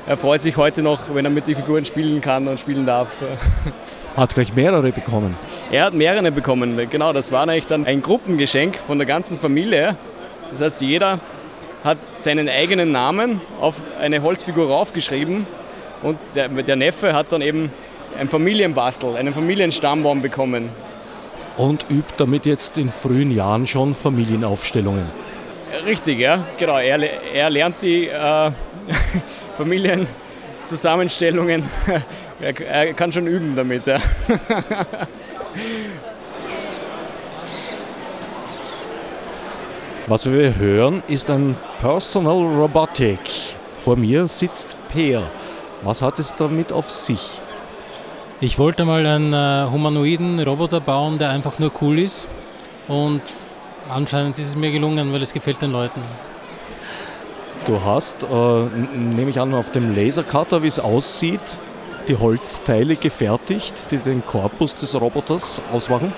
er 0.08 0.18
freut 0.18 0.42
sich 0.42 0.58
heute 0.58 0.82
noch, 0.82 1.14
wenn 1.14 1.26
er 1.26 1.32
mit 1.32 1.48
den 1.48 1.56
Figuren 1.56 1.86
spielen 1.86 2.22
kann 2.22 2.48
und 2.48 2.60
spielen 2.60 2.86
darf. 2.86 3.18
Hat 4.16 4.34
gleich 4.34 4.54
mehrere 4.54 4.92
bekommen. 4.92 5.36
Er 5.72 5.86
hat 5.86 5.94
mehrere 5.94 6.34
bekommen, 6.34 6.78
genau. 6.90 7.14
Das 7.14 7.32
war 7.32 7.44
eigentlich 7.44 7.66
dann 7.66 7.86
ein 7.86 8.02
Gruppengeschenk 8.02 8.76
von 8.76 8.98
der 8.98 9.08
ganzen 9.08 9.40
Familie. 9.40 9.96
Das 10.50 10.60
heißt, 10.60 10.82
jeder 10.82 11.20
hat 11.86 12.06
seinen 12.06 12.50
eigenen 12.50 12.92
Namen 12.92 13.40
auf 13.62 13.76
eine 14.02 14.22
Holzfigur 14.22 14.68
raufgeschrieben 14.68 15.48
und 16.04 16.18
der, 16.36 16.50
der 16.50 16.76
Neffe 16.76 17.14
hat 17.14 17.32
dann 17.32 17.42
eben 17.42 17.72
ein 18.20 18.30
Familienbastel, 18.30 19.16
einen 19.16 19.34
Familienstammbaum 19.34 20.22
bekommen. 20.22 20.70
Und 21.58 21.86
übt 21.90 22.14
damit 22.18 22.46
jetzt 22.46 22.78
in 22.78 22.90
frühen 22.90 23.32
Jahren 23.32 23.66
schon 23.68 23.94
Familienaufstellungen. 23.94 25.06
Richtig, 25.86 26.20
ja, 26.20 26.44
genau. 26.58 26.78
Er, 26.78 27.00
er 27.34 27.50
lernt 27.50 27.82
die 27.82 28.08
äh, 28.08 28.52
Familienzusammenstellungen. 29.58 31.64
er, 32.42 32.62
er 32.62 32.94
kann 32.94 33.12
schon 33.12 33.28
üben 33.28 33.54
damit. 33.56 33.88
Ja. 33.88 34.00
Was 40.08 40.26
wir 40.30 40.58
hören, 40.58 41.04
ist 41.08 41.30
ein 41.30 41.56
Personal 41.80 42.44
Robotic. 42.44 43.20
Vor 43.84 43.96
mir 43.96 44.28
sitzt 44.28 44.76
Peer. 44.90 45.24
Was 45.84 46.02
hat 46.02 46.20
es 46.20 46.36
damit 46.36 46.74
auf 46.74 46.92
sich? 46.92 47.40
Ich 48.44 48.58
wollte 48.58 48.86
mal 48.86 49.06
einen 49.06 49.34
äh, 49.34 49.72
humanoiden 49.72 50.40
Roboter 50.40 50.80
bauen, 50.80 51.20
der 51.20 51.30
einfach 51.30 51.60
nur 51.60 51.72
cool 51.80 52.00
ist. 52.00 52.28
Und 52.88 53.22
anscheinend 53.88 54.40
ist 54.40 54.48
es 54.48 54.56
mir 54.56 54.72
gelungen, 54.72 55.14
weil 55.14 55.22
es 55.22 55.32
gefällt 55.32 55.62
den 55.62 55.72
Leuten. 55.72 56.02
Du 57.68 57.80
hast, 57.86 58.24
äh, 58.24 58.28
nehme 58.98 59.30
ich 59.30 59.40
an, 59.40 59.54
auf 59.54 59.70
dem 59.70 59.96
Lasercutter, 59.96 60.64
wie 60.64 60.68
es 60.68 60.80
aussieht, 60.80 61.40
die 62.08 62.18
Holzteile 62.18 62.96
gefertigt, 62.96 63.92
die 63.92 63.98
den 63.98 64.26
Korpus 64.26 64.74
des 64.74 65.00
Roboters 65.00 65.62
ausmachen? 65.72 66.12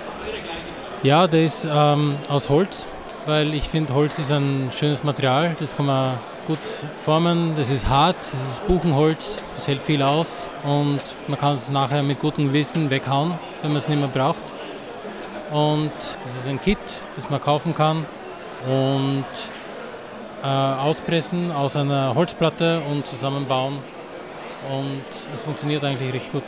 Ja, 1.03 1.27
der 1.27 1.43
ist 1.43 1.67
ähm, 1.69 2.15
aus 2.29 2.47
Holz, 2.47 2.87
weil 3.25 3.53
ich 3.53 3.67
finde, 3.67 3.93
Holz 3.93 4.17
ist 4.17 4.31
ein 4.31 4.71
schönes 4.73 5.03
Material, 5.03 5.57
das 5.59 5.75
kann 5.75 5.87
man 5.87 6.13
gut 6.47 6.59
formen. 7.03 7.55
Das 7.55 7.69
ist 7.69 7.87
hart, 7.87 8.15
das 8.15 8.53
ist 8.55 8.67
Buchenholz, 8.67 9.37
das 9.55 9.67
hält 9.67 9.81
viel 9.81 10.01
aus 10.01 10.43
und 10.63 11.01
man 11.27 11.39
kann 11.39 11.55
es 11.55 11.69
nachher 11.69 12.03
mit 12.03 12.19
gutem 12.19 12.47
Gewissen 12.47 12.89
weghauen, 12.89 13.33
wenn 13.61 13.71
man 13.71 13.77
es 13.77 13.87
nicht 13.87 13.99
mehr 13.99 14.07
braucht. 14.07 14.43
Und 15.51 15.91
es 16.25 16.35
ist 16.35 16.47
ein 16.47 16.61
Kit, 16.61 16.79
das 17.15 17.29
man 17.29 17.39
kaufen 17.39 17.75
kann 17.75 18.05
und 18.67 19.25
äh, 20.43 20.47
auspressen 20.47 21.51
aus 21.51 21.75
einer 21.75 22.15
Holzplatte 22.15 22.81
und 22.89 23.05
zusammenbauen. 23.07 23.77
Und 24.69 25.03
es 25.33 25.41
funktioniert 25.41 25.83
eigentlich 25.83 26.13
recht 26.13 26.31
gut. 26.31 26.43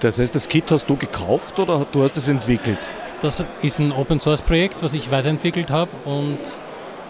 Das 0.00 0.18
heißt, 0.18 0.34
das 0.34 0.48
Kit 0.48 0.70
hast 0.70 0.88
du 0.88 0.96
gekauft 0.96 1.58
oder 1.58 1.86
du 1.90 2.02
hast 2.02 2.16
es 2.16 2.28
entwickelt? 2.28 2.78
Das 3.22 3.42
ist 3.62 3.78
ein 3.78 3.92
Open 3.92 4.20
Source 4.20 4.42
Projekt, 4.42 4.82
was 4.82 4.94
ich 4.94 5.10
weiterentwickelt 5.10 5.70
habe 5.70 5.90
und 6.04 6.38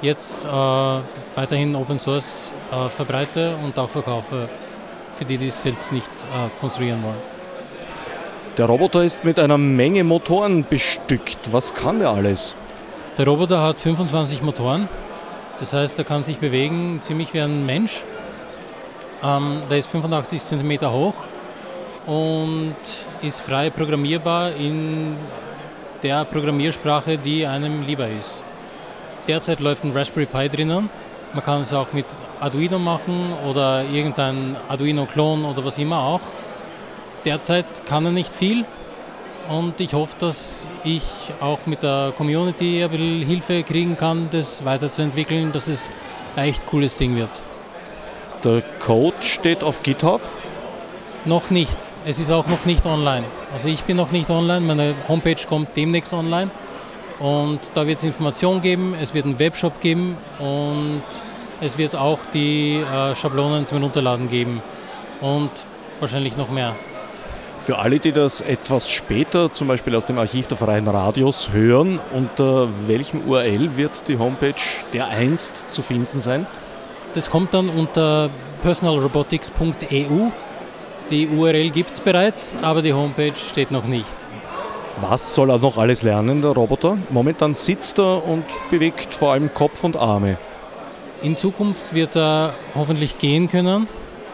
jetzt 0.04 0.44
äh, 0.44 0.48
weiterhin 0.48 1.74
Open 1.74 1.98
Source 1.98 2.46
äh, 2.70 2.88
verbreite 2.88 3.54
und 3.64 3.78
auch 3.78 3.88
verkaufe 3.88 4.48
für 5.12 5.24
die, 5.24 5.38
die 5.38 5.48
es 5.48 5.62
selbst 5.62 5.92
nicht 5.92 6.08
äh, 6.08 6.60
konstruieren 6.60 7.02
wollen. 7.02 7.34
Der 8.56 8.66
Roboter 8.66 9.02
ist 9.02 9.24
mit 9.24 9.40
einer 9.40 9.58
Menge 9.58 10.04
Motoren 10.04 10.64
bestückt. 10.68 11.52
Was 11.52 11.74
kann 11.74 11.98
der 11.98 12.10
alles? 12.10 12.54
Der 13.18 13.26
Roboter 13.26 13.62
hat 13.62 13.78
25 13.78 14.42
Motoren. 14.42 14.88
Das 15.58 15.72
heißt, 15.72 15.98
er 15.98 16.04
kann 16.04 16.22
sich 16.24 16.38
bewegen 16.38 17.00
ziemlich 17.02 17.32
wie 17.32 17.40
ein 17.40 17.64
Mensch. 17.66 18.02
Ähm, 19.22 19.60
der 19.70 19.78
ist 19.78 19.88
85 19.88 20.42
cm 20.42 20.80
hoch 20.92 21.14
und 22.06 22.76
ist 23.22 23.40
frei 23.40 23.70
programmierbar 23.70 24.52
in 24.56 25.16
der 26.02 26.24
Programmiersprache, 26.24 27.16
die 27.16 27.46
einem 27.46 27.82
lieber 27.86 28.06
ist. 28.08 28.42
Derzeit 29.26 29.60
läuft 29.60 29.84
ein 29.84 29.92
Raspberry 29.92 30.26
Pi 30.26 30.48
drinnen. 30.48 30.90
Man 31.32 31.44
kann 31.44 31.62
es 31.62 31.72
auch 31.72 31.92
mit 31.92 32.04
Arduino 32.40 32.78
machen 32.78 33.32
oder 33.48 33.82
irgendein 33.82 34.56
Arduino-Klon 34.68 35.46
oder 35.46 35.64
was 35.64 35.78
immer 35.78 35.98
auch. 35.98 36.20
Derzeit 37.24 37.86
kann 37.86 38.04
er 38.04 38.12
nicht 38.12 38.32
viel 38.32 38.66
und 39.48 39.80
ich 39.80 39.94
hoffe, 39.94 40.14
dass 40.18 40.66
ich 40.84 41.02
auch 41.40 41.60
mit 41.64 41.82
der 41.82 42.12
Community 42.16 42.84
ein 42.84 42.90
bisschen 42.90 43.22
Hilfe 43.26 43.62
kriegen 43.62 43.96
kann, 43.96 44.28
das 44.30 44.64
weiterzuentwickeln, 44.66 45.52
dass 45.52 45.68
es 45.68 45.90
ein 46.36 46.48
echt 46.48 46.66
cooles 46.66 46.96
Ding 46.96 47.16
wird. 47.16 47.30
Der 48.44 48.62
Code 48.78 49.16
steht 49.22 49.64
auf 49.64 49.82
GitHub? 49.82 50.20
Noch 51.24 51.48
nicht. 51.48 51.78
Es 52.04 52.18
ist 52.18 52.30
auch 52.30 52.46
noch 52.46 52.66
nicht 52.66 52.84
online. 52.84 53.24
Also 53.54 53.68
ich 53.68 53.84
bin 53.84 53.96
noch 53.96 54.10
nicht 54.10 54.28
online, 54.28 54.60
meine 54.60 54.94
Homepage 55.08 55.42
kommt 55.48 55.74
demnächst 55.74 56.12
online 56.12 56.50
und 57.20 57.60
da 57.74 57.86
wird 57.86 57.98
es 57.98 58.04
Informationen 58.04 58.60
geben, 58.60 58.94
es 59.00 59.14
wird 59.14 59.24
einen 59.24 59.38
Webshop 59.38 59.80
geben 59.80 60.16
und 60.38 61.02
es 61.60 61.78
wird 61.78 61.96
auch 61.96 62.18
die 62.32 62.76
äh, 62.76 63.14
Schablonen 63.14 63.66
zum 63.66 63.82
Runterladen 63.82 64.28
geben 64.28 64.62
und 65.20 65.50
wahrscheinlich 66.00 66.36
noch 66.36 66.50
mehr. 66.50 66.74
Für 67.64 67.78
alle, 67.78 67.98
die 67.98 68.12
das 68.12 68.42
etwas 68.42 68.90
später, 68.90 69.50
zum 69.50 69.68
Beispiel 69.68 69.96
aus 69.96 70.04
dem 70.04 70.18
Archiv 70.18 70.46
der 70.48 70.58
Freien 70.58 70.86
Radios, 70.86 71.50
hören, 71.50 71.98
unter 72.12 72.68
welchem 72.86 73.26
URL 73.26 73.78
wird 73.78 74.06
die 74.06 74.18
Homepage 74.18 74.60
der 74.92 75.08
einst 75.08 75.72
zu 75.72 75.80
finden 75.80 76.20
sein? 76.20 76.46
Das 77.14 77.30
kommt 77.30 77.54
dann 77.54 77.70
unter 77.70 78.28
personalrobotics.eu. 78.62 80.30
Die 81.10 81.28
URL 81.28 81.70
gibt 81.70 81.92
es 81.92 82.00
bereits, 82.00 82.54
aber 82.60 82.82
die 82.82 82.92
Homepage 82.92 83.36
steht 83.36 83.70
noch 83.70 83.84
nicht. 83.84 84.14
Was 85.00 85.34
soll 85.34 85.50
er 85.50 85.58
noch 85.58 85.76
alles 85.76 86.02
lernen, 86.02 86.40
der 86.40 86.52
Roboter? 86.52 86.96
Momentan 87.10 87.52
sitzt 87.54 87.98
er 87.98 88.24
und 88.24 88.44
bewegt 88.70 89.12
vor 89.12 89.32
allem 89.32 89.52
Kopf 89.52 89.82
und 89.82 89.96
Arme. 89.96 90.38
In 91.20 91.36
Zukunft 91.36 91.94
wird 91.94 92.16
er 92.16 92.54
hoffentlich 92.74 93.18
gehen 93.18 93.48
können. 93.48 93.88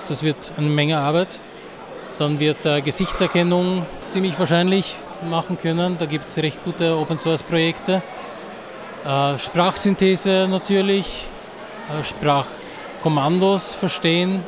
Das 0.09 0.23
wird 0.23 0.53
eine 0.57 0.69
Menge 0.69 0.99
Arbeit. 0.99 1.29
Dann 2.19 2.41
wird 2.41 2.67
er 2.67 2.83
Gesichtserkennung 2.83 3.87
ziemlich 4.13 4.39
wahrscheinlich 4.39 4.97
machen 5.29 5.59
können. 5.59 5.97
Da 5.99 6.05
gibt 6.05 6.29
es 6.29 6.37
recht 6.39 6.63
gute 6.65 6.97
Open 6.97 7.17
Source 7.17 7.43
Projekte. 7.43 8.03
Äh, 9.05 9.39
Sprachsynthese 9.39 10.47
natürlich, 10.51 11.25
äh, 11.89 12.05
Sprachkommandos 12.05 13.73
verstehen 13.75 14.45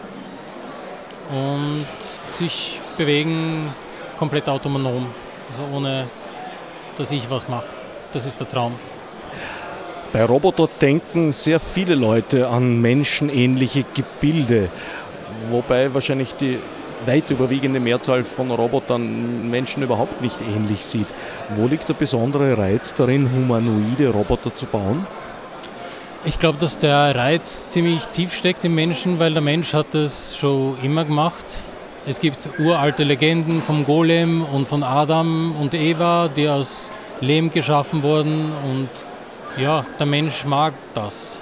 und 1.30 1.86
sich 2.34 2.82
bewegen 2.98 3.72
komplett 4.18 4.48
autonom, 4.48 5.06
also 5.52 5.76
ohne 5.76 6.06
dass 6.96 7.10
ich 7.10 7.30
was 7.30 7.48
mache. 7.48 7.66
Das 8.12 8.26
ist 8.26 8.40
der 8.40 8.48
Traum. 8.48 8.74
Bei 10.12 10.24
Roboter 10.24 10.68
denken 10.80 11.32
sehr 11.32 11.58
viele 11.58 11.94
Leute 11.94 12.48
an 12.48 12.80
menschenähnliche 12.80 13.84
Gebilde, 13.94 14.68
wobei 15.50 15.94
wahrscheinlich 15.94 16.34
die 16.34 16.58
weit 17.06 17.30
überwiegende 17.30 17.80
Mehrzahl 17.80 18.22
von 18.22 18.50
Robotern 18.50 19.50
Menschen 19.50 19.82
überhaupt 19.82 20.20
nicht 20.20 20.40
ähnlich 20.42 20.84
sieht. 20.84 21.08
Wo 21.56 21.66
liegt 21.66 21.88
der 21.88 21.94
besondere 21.94 22.56
Reiz 22.58 22.94
darin, 22.94 23.30
humanoide 23.32 24.10
Roboter 24.10 24.54
zu 24.54 24.66
bauen? 24.66 25.06
Ich 26.24 26.38
glaube, 26.38 26.58
dass 26.58 26.78
der 26.78 27.16
Reiz 27.16 27.70
ziemlich 27.70 28.04
tief 28.06 28.34
steckt 28.34 28.64
im 28.64 28.74
Menschen, 28.74 29.18
weil 29.18 29.32
der 29.32 29.42
Mensch 29.42 29.72
hat 29.72 29.86
das 29.92 30.36
schon 30.36 30.76
immer 30.82 31.04
gemacht. 31.04 31.46
Es 32.04 32.18
gibt 32.18 32.48
uralte 32.58 33.04
Legenden 33.04 33.62
vom 33.62 33.84
Golem 33.84 34.44
und 34.44 34.66
von 34.66 34.82
Adam 34.82 35.54
und 35.60 35.72
Eva, 35.72 36.28
die 36.34 36.48
aus 36.48 36.90
Lehm 37.20 37.48
geschaffen 37.48 38.02
wurden 38.02 38.50
und 38.64 38.88
ja, 39.56 39.86
der 40.00 40.06
Mensch 40.06 40.44
mag 40.44 40.74
das. 40.94 41.40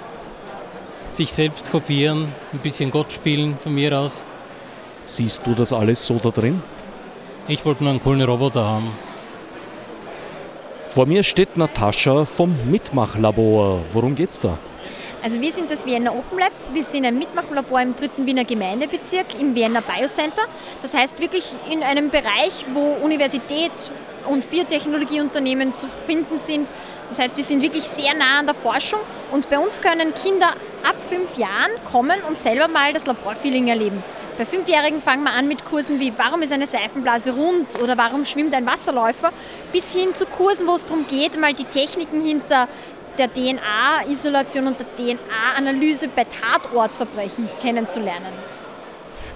Sich 1.07 1.33
selbst 1.33 1.71
kopieren, 1.71 2.27
ein 2.53 2.59
bisschen 2.59 2.91
Gott 2.91 3.11
spielen 3.11 3.57
von 3.57 3.73
mir 3.73 3.97
aus. 3.97 4.23
Siehst 5.05 5.41
du 5.45 5.55
das 5.55 5.73
alles 5.73 6.05
so 6.05 6.19
da 6.19 6.29
drin? 6.29 6.61
Ich 7.47 7.65
wollte 7.65 7.83
nur 7.83 7.91
einen 7.93 8.03
coolen 8.03 8.21
Roboter 8.21 8.63
haben. 8.63 8.91
Vor 10.89 11.07
mir 11.07 11.23
steht 11.23 11.57
Natascha 11.57 12.23
vom 12.25 12.55
Mitmachlabor. 12.69 13.79
Worum 13.93 14.13
geht's 14.13 14.39
da? 14.39 14.59
Also 15.23 15.39
wir 15.39 15.51
sind 15.51 15.69
das 15.69 15.85
Vienna 15.85 16.11
Open 16.11 16.39
Lab. 16.39 16.51
Wir 16.73 16.81
sind 16.81 17.05
ein 17.05 17.15
Mitmachlabor 17.15 17.79
im 17.79 17.95
dritten 17.95 18.25
Wiener 18.25 18.43
Gemeindebezirk 18.43 19.39
im 19.39 19.53
Vienna 19.53 19.81
Biocenter. 19.81 20.41
Das 20.81 20.95
heißt 20.95 21.19
wirklich 21.19 21.45
in 21.69 21.83
einem 21.83 22.09
Bereich, 22.09 22.65
wo 22.73 22.93
Universität 23.03 23.71
und 24.27 24.49
Biotechnologieunternehmen 24.49 25.75
zu 25.75 25.85
finden 25.87 26.37
sind. 26.37 26.71
Das 27.07 27.19
heißt, 27.19 27.37
wir 27.37 27.43
sind 27.43 27.61
wirklich 27.61 27.83
sehr 27.83 28.15
nah 28.15 28.39
an 28.39 28.47
der 28.47 28.55
Forschung 28.55 28.99
und 29.31 29.47
bei 29.49 29.59
uns 29.59 29.79
können 29.79 30.11
Kinder 30.15 30.53
ab 30.83 30.95
fünf 31.07 31.37
Jahren 31.37 31.71
kommen 31.91 32.19
und 32.27 32.39
selber 32.39 32.67
mal 32.67 32.91
das 32.91 33.05
Laborfeeling 33.05 33.67
erleben. 33.67 34.03
Bei 34.37 34.45
Fünfjährigen 34.45 35.01
fangen 35.01 35.23
wir 35.23 35.33
an 35.33 35.47
mit 35.47 35.65
Kursen 35.65 35.99
wie 35.99 36.13
Warum 36.17 36.41
ist 36.41 36.51
eine 36.51 36.65
Seifenblase 36.65 37.33
rund 37.33 37.79
oder 37.83 37.95
Warum 37.97 38.25
schwimmt 38.25 38.55
ein 38.55 38.65
Wasserläufer, 38.65 39.29
bis 39.71 39.93
hin 39.93 40.15
zu 40.15 40.25
Kursen, 40.25 40.65
wo 40.67 40.73
es 40.73 40.85
darum 40.85 41.05
geht, 41.05 41.39
mal 41.39 41.53
die 41.53 41.65
Techniken 41.65 42.21
hinter 42.21 42.67
der 43.17 43.31
DNA-Isolation 43.31 44.67
und 44.67 44.77
der 44.79 44.87
DNA-Analyse 44.95 46.07
bei 46.07 46.25
Tatortverbrechen 46.25 47.49
kennenzulernen. 47.61 48.33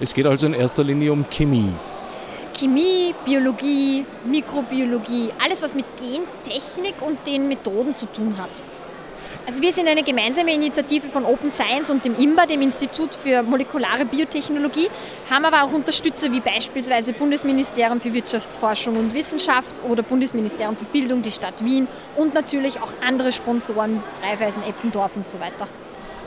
Es 0.00 0.12
geht 0.12 0.26
also 0.26 0.46
in 0.46 0.54
erster 0.54 0.84
Linie 0.84 1.12
um 1.12 1.24
Chemie. 1.30 1.72
Chemie, 2.54 3.14
Biologie, 3.24 4.04
Mikrobiologie, 4.24 5.30
alles 5.42 5.62
was 5.62 5.74
mit 5.74 5.84
Gentechnik 5.96 6.94
und 7.02 7.26
den 7.26 7.48
Methoden 7.48 7.94
zu 7.94 8.06
tun 8.06 8.36
hat. 8.38 8.62
Also 9.48 9.62
wir 9.62 9.70
sind 9.70 9.86
eine 9.86 10.02
gemeinsame 10.02 10.52
Initiative 10.52 11.06
von 11.06 11.24
Open 11.24 11.52
Science 11.52 11.88
und 11.88 12.04
dem 12.04 12.18
IMBA, 12.18 12.46
dem 12.46 12.62
Institut 12.62 13.14
für 13.14 13.44
molekulare 13.44 14.04
Biotechnologie, 14.04 14.88
haben 15.30 15.44
aber 15.44 15.62
auch 15.62 15.72
Unterstützer 15.72 16.32
wie 16.32 16.40
beispielsweise 16.40 17.12
Bundesministerium 17.12 18.00
für 18.00 18.12
Wirtschaftsforschung 18.12 18.96
und 18.96 19.14
Wissenschaft 19.14 19.84
oder 19.88 20.02
Bundesministerium 20.02 20.76
für 20.76 20.86
Bildung, 20.86 21.22
die 21.22 21.30
Stadt 21.30 21.64
Wien 21.64 21.86
und 22.16 22.34
natürlich 22.34 22.80
auch 22.80 22.92
andere 23.06 23.30
Sponsoren, 23.30 24.02
Raiffeisen, 24.20 24.64
Eppendorf 24.64 25.14
und 25.14 25.28
so 25.28 25.38
weiter. 25.38 25.68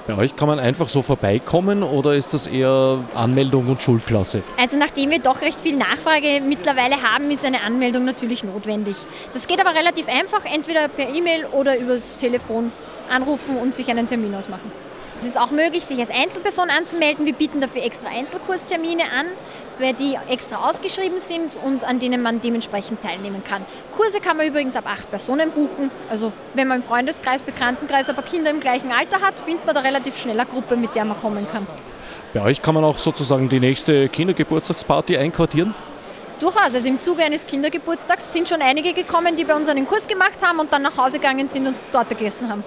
Bei 0.07 0.15
euch 0.15 0.37
kann 0.37 0.47
man 0.47 0.57
einfach 0.57 0.87
so 0.87 1.01
vorbeikommen 1.01 1.83
oder 1.83 2.15
ist 2.15 2.33
das 2.33 2.47
eher 2.47 3.03
Anmeldung 3.15 3.67
und 3.67 3.81
Schulklasse? 3.81 4.43
Also 4.57 4.77
nachdem 4.77 5.11
wir 5.11 5.19
doch 5.19 5.41
recht 5.41 5.59
viel 5.59 5.75
Nachfrage 5.75 6.41
mittlerweile 6.41 6.95
haben, 7.03 7.29
ist 7.29 7.43
eine 7.43 7.63
Anmeldung 7.63 8.05
natürlich 8.05 8.45
notwendig. 8.45 8.95
Das 9.33 9.45
geht 9.45 9.59
aber 9.59 9.77
relativ 9.77 10.07
einfach, 10.07 10.45
entweder 10.45 10.87
per 10.87 11.13
E-Mail 11.13 11.47
oder 11.47 11.77
übers 11.77 12.17
Telefon 12.17 12.71
anrufen 13.09 13.57
und 13.57 13.75
sich 13.75 13.89
einen 13.89 14.07
Termin 14.07 14.35
ausmachen. 14.35 14.71
Es 15.21 15.27
ist 15.27 15.37
auch 15.37 15.51
möglich, 15.51 15.83
sich 15.83 15.99
als 15.99 16.11
Einzelperson 16.11 16.69
anzumelden. 16.69 17.25
Wir 17.25 17.33
bieten 17.33 17.59
dafür 17.59 17.83
extra 17.83 18.07
Einzelkurstermine 18.07 19.03
an, 19.03 19.25
weil 19.77 19.93
die 19.93 20.17
extra 20.29 20.69
ausgeschrieben 20.69 21.19
sind 21.19 21.57
und 21.61 21.83
an 21.83 21.99
denen 21.99 22.21
man 22.21 22.39
dementsprechend 22.39 23.01
teilnehmen 23.01 23.43
kann. 23.43 23.65
Kurse 23.97 24.21
kann 24.21 24.37
man 24.37 24.47
übrigens 24.47 24.77
ab 24.77 24.85
acht 24.87 25.09
Personen 25.09 25.51
buchen. 25.51 25.91
Also 26.09 26.31
wenn 26.53 26.69
man 26.69 26.77
im 26.77 26.83
Freundeskreis, 26.83 27.41
Bekanntenkreis 27.41 28.09
aber 28.09 28.21
Kinder 28.21 28.49
im 28.49 28.61
gleichen 28.61 28.93
Alter 28.93 29.19
hat, 29.19 29.37
findet 29.41 29.65
man 29.65 29.75
da 29.75 29.81
relativ 29.81 30.17
schnell 30.17 30.39
eine 30.39 30.49
Gruppe, 30.49 30.77
mit 30.77 30.95
der 30.95 31.03
man 31.03 31.19
kommen 31.19 31.45
kann. 31.51 31.67
Bei 32.33 32.41
euch 32.41 32.61
kann 32.61 32.75
man 32.75 32.85
auch 32.85 32.97
sozusagen 32.97 33.49
die 33.49 33.59
nächste 33.59 34.07
Kindergeburtstagsparty 34.07 35.17
einquartieren? 35.17 35.75
Durchaus. 36.39 36.75
Also 36.75 36.87
im 36.87 36.97
Zuge 36.97 37.23
eines 37.23 37.45
Kindergeburtstags 37.45 38.31
sind 38.31 38.47
schon 38.47 38.61
einige 38.61 38.93
gekommen, 38.93 39.35
die 39.35 39.43
bei 39.43 39.53
uns 39.53 39.67
einen 39.67 39.85
Kurs 39.85 40.07
gemacht 40.07 40.41
haben 40.41 40.59
und 40.59 40.71
dann 40.71 40.83
nach 40.83 40.95
Hause 40.95 41.19
gegangen 41.19 41.49
sind 41.49 41.67
und 41.67 41.75
dort 41.91 42.07
gegessen 42.07 42.49
haben 42.49 42.63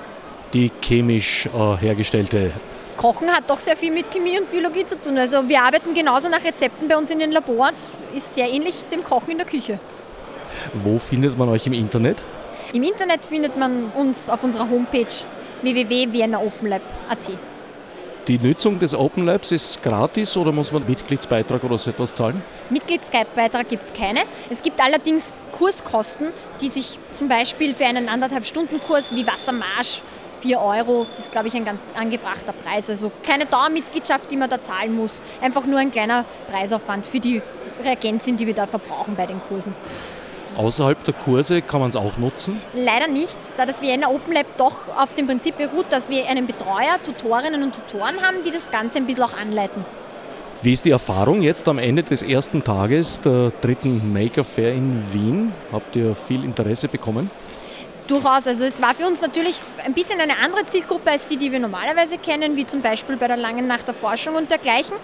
die 0.52 0.70
chemisch 0.80 1.46
äh, 1.46 1.76
hergestellte 1.78 2.52
Kochen 2.96 3.30
hat 3.30 3.48
doch 3.48 3.58
sehr 3.58 3.76
viel 3.76 3.90
mit 3.90 4.10
Chemie 4.10 4.38
und 4.38 4.50
Biologie 4.50 4.84
zu 4.84 5.00
tun. 5.00 5.18
Also 5.18 5.48
wir 5.48 5.62
arbeiten 5.62 5.94
genauso 5.94 6.28
nach 6.28 6.44
Rezepten 6.44 6.88
bei 6.88 6.96
uns 6.96 7.10
in 7.10 7.18
den 7.18 7.32
Laboren. 7.32 7.70
Es 7.70 7.88
ist 8.14 8.34
sehr 8.34 8.48
ähnlich 8.48 8.84
dem 8.92 9.02
Kochen 9.02 9.32
in 9.32 9.38
der 9.38 9.46
Küche. 9.46 9.80
Wo 10.74 10.98
findet 10.98 11.36
man 11.36 11.48
euch 11.48 11.66
im 11.66 11.72
Internet? 11.72 12.22
Im 12.72 12.82
Internet 12.82 13.26
findet 13.26 13.56
man 13.56 13.86
uns 13.96 14.30
auf 14.30 14.44
unserer 14.44 14.68
Homepage 14.70 15.06
www.viennaopenlab.at. 15.62 17.30
Die 18.28 18.38
Nutzung 18.38 18.78
des 18.78 18.94
Open 18.94 19.26
Labs 19.26 19.50
ist 19.50 19.82
gratis 19.82 20.36
oder 20.36 20.52
muss 20.52 20.70
man 20.70 20.86
Mitgliedsbeitrag 20.86 21.64
oder 21.64 21.76
so 21.76 21.90
etwas 21.90 22.14
zahlen? 22.14 22.40
Mitgliedsbeitrag 22.70 23.68
gibt 23.68 23.82
es 23.82 23.92
keine. 23.92 24.20
Es 24.48 24.62
gibt 24.62 24.80
allerdings 24.80 25.34
Kurskosten, 25.50 26.28
die 26.60 26.68
sich 26.68 27.00
zum 27.10 27.28
Beispiel 27.28 27.74
für 27.74 27.84
einen 27.84 28.08
anderthalb 28.08 28.46
Stunden 28.46 28.80
Kurs 28.80 29.12
wie 29.12 29.26
Wassermarsch 29.26 30.02
4 30.42 30.60
Euro 30.60 31.06
ist, 31.18 31.30
glaube 31.30 31.46
ich, 31.46 31.54
ein 31.54 31.64
ganz 31.64 31.88
angebrachter 31.94 32.52
Preis. 32.52 32.90
Also 32.90 33.12
keine 33.22 33.46
Dauermitgliedschaft, 33.46 34.30
die 34.30 34.36
man 34.36 34.50
da 34.50 34.60
zahlen 34.60 34.94
muss. 34.94 35.22
Einfach 35.40 35.64
nur 35.64 35.78
ein 35.78 35.92
kleiner 35.92 36.24
Preisaufwand 36.50 37.06
für 37.06 37.20
die 37.20 37.40
Reagenzien, 37.82 38.36
die 38.36 38.46
wir 38.46 38.54
da 38.54 38.66
verbrauchen 38.66 39.14
bei 39.14 39.26
den 39.26 39.40
Kursen. 39.48 39.74
Außerhalb 40.56 41.02
der 41.04 41.14
Kurse 41.14 41.62
kann 41.62 41.80
man 41.80 41.90
es 41.90 41.96
auch 41.96 42.18
nutzen? 42.18 42.60
Leider 42.74 43.06
nicht, 43.06 43.38
da 43.56 43.64
das 43.64 43.80
Vienna 43.80 44.08
Open 44.08 44.34
Lab 44.34 44.46
doch 44.58 44.74
auf 44.98 45.14
dem 45.14 45.26
Prinzip 45.26 45.56
beruht, 45.56 45.86
dass 45.90 46.10
wir 46.10 46.28
einen 46.28 46.46
Betreuer, 46.46 46.98
Tutorinnen 47.02 47.62
und 47.62 47.74
Tutoren 47.74 48.20
haben, 48.20 48.38
die 48.44 48.50
das 48.50 48.70
Ganze 48.70 48.98
ein 48.98 49.06
bisschen 49.06 49.22
auch 49.22 49.38
anleiten. 49.38 49.84
Wie 50.60 50.72
ist 50.72 50.84
die 50.84 50.90
Erfahrung 50.90 51.42
jetzt 51.42 51.68
am 51.68 51.78
Ende 51.78 52.02
des 52.02 52.22
ersten 52.22 52.62
Tages 52.62 53.20
der 53.20 53.52
dritten 53.62 54.12
Maker 54.12 54.44
Fair 54.44 54.74
in 54.74 55.02
Wien? 55.12 55.52
Habt 55.72 55.96
ihr 55.96 56.14
viel 56.14 56.44
Interesse 56.44 56.88
bekommen? 56.88 57.30
Durchaus. 58.12 58.46
Also 58.46 58.66
es 58.66 58.82
war 58.82 58.94
für 58.94 59.06
uns 59.06 59.22
natürlich 59.22 59.56
ein 59.82 59.94
bisschen 59.94 60.20
eine 60.20 60.34
andere 60.44 60.66
Zielgruppe 60.66 61.10
als 61.10 61.26
die, 61.28 61.38
die 61.38 61.50
wir 61.50 61.58
normalerweise 61.58 62.18
kennen, 62.18 62.56
wie 62.56 62.66
zum 62.66 62.82
Beispiel 62.82 63.16
bei 63.16 63.26
der 63.26 63.38
langen 63.38 63.66
Nacht 63.66 63.88
der 63.88 63.94
Forschung 63.94 64.34
und 64.34 64.50
dergleichen. 64.50 64.96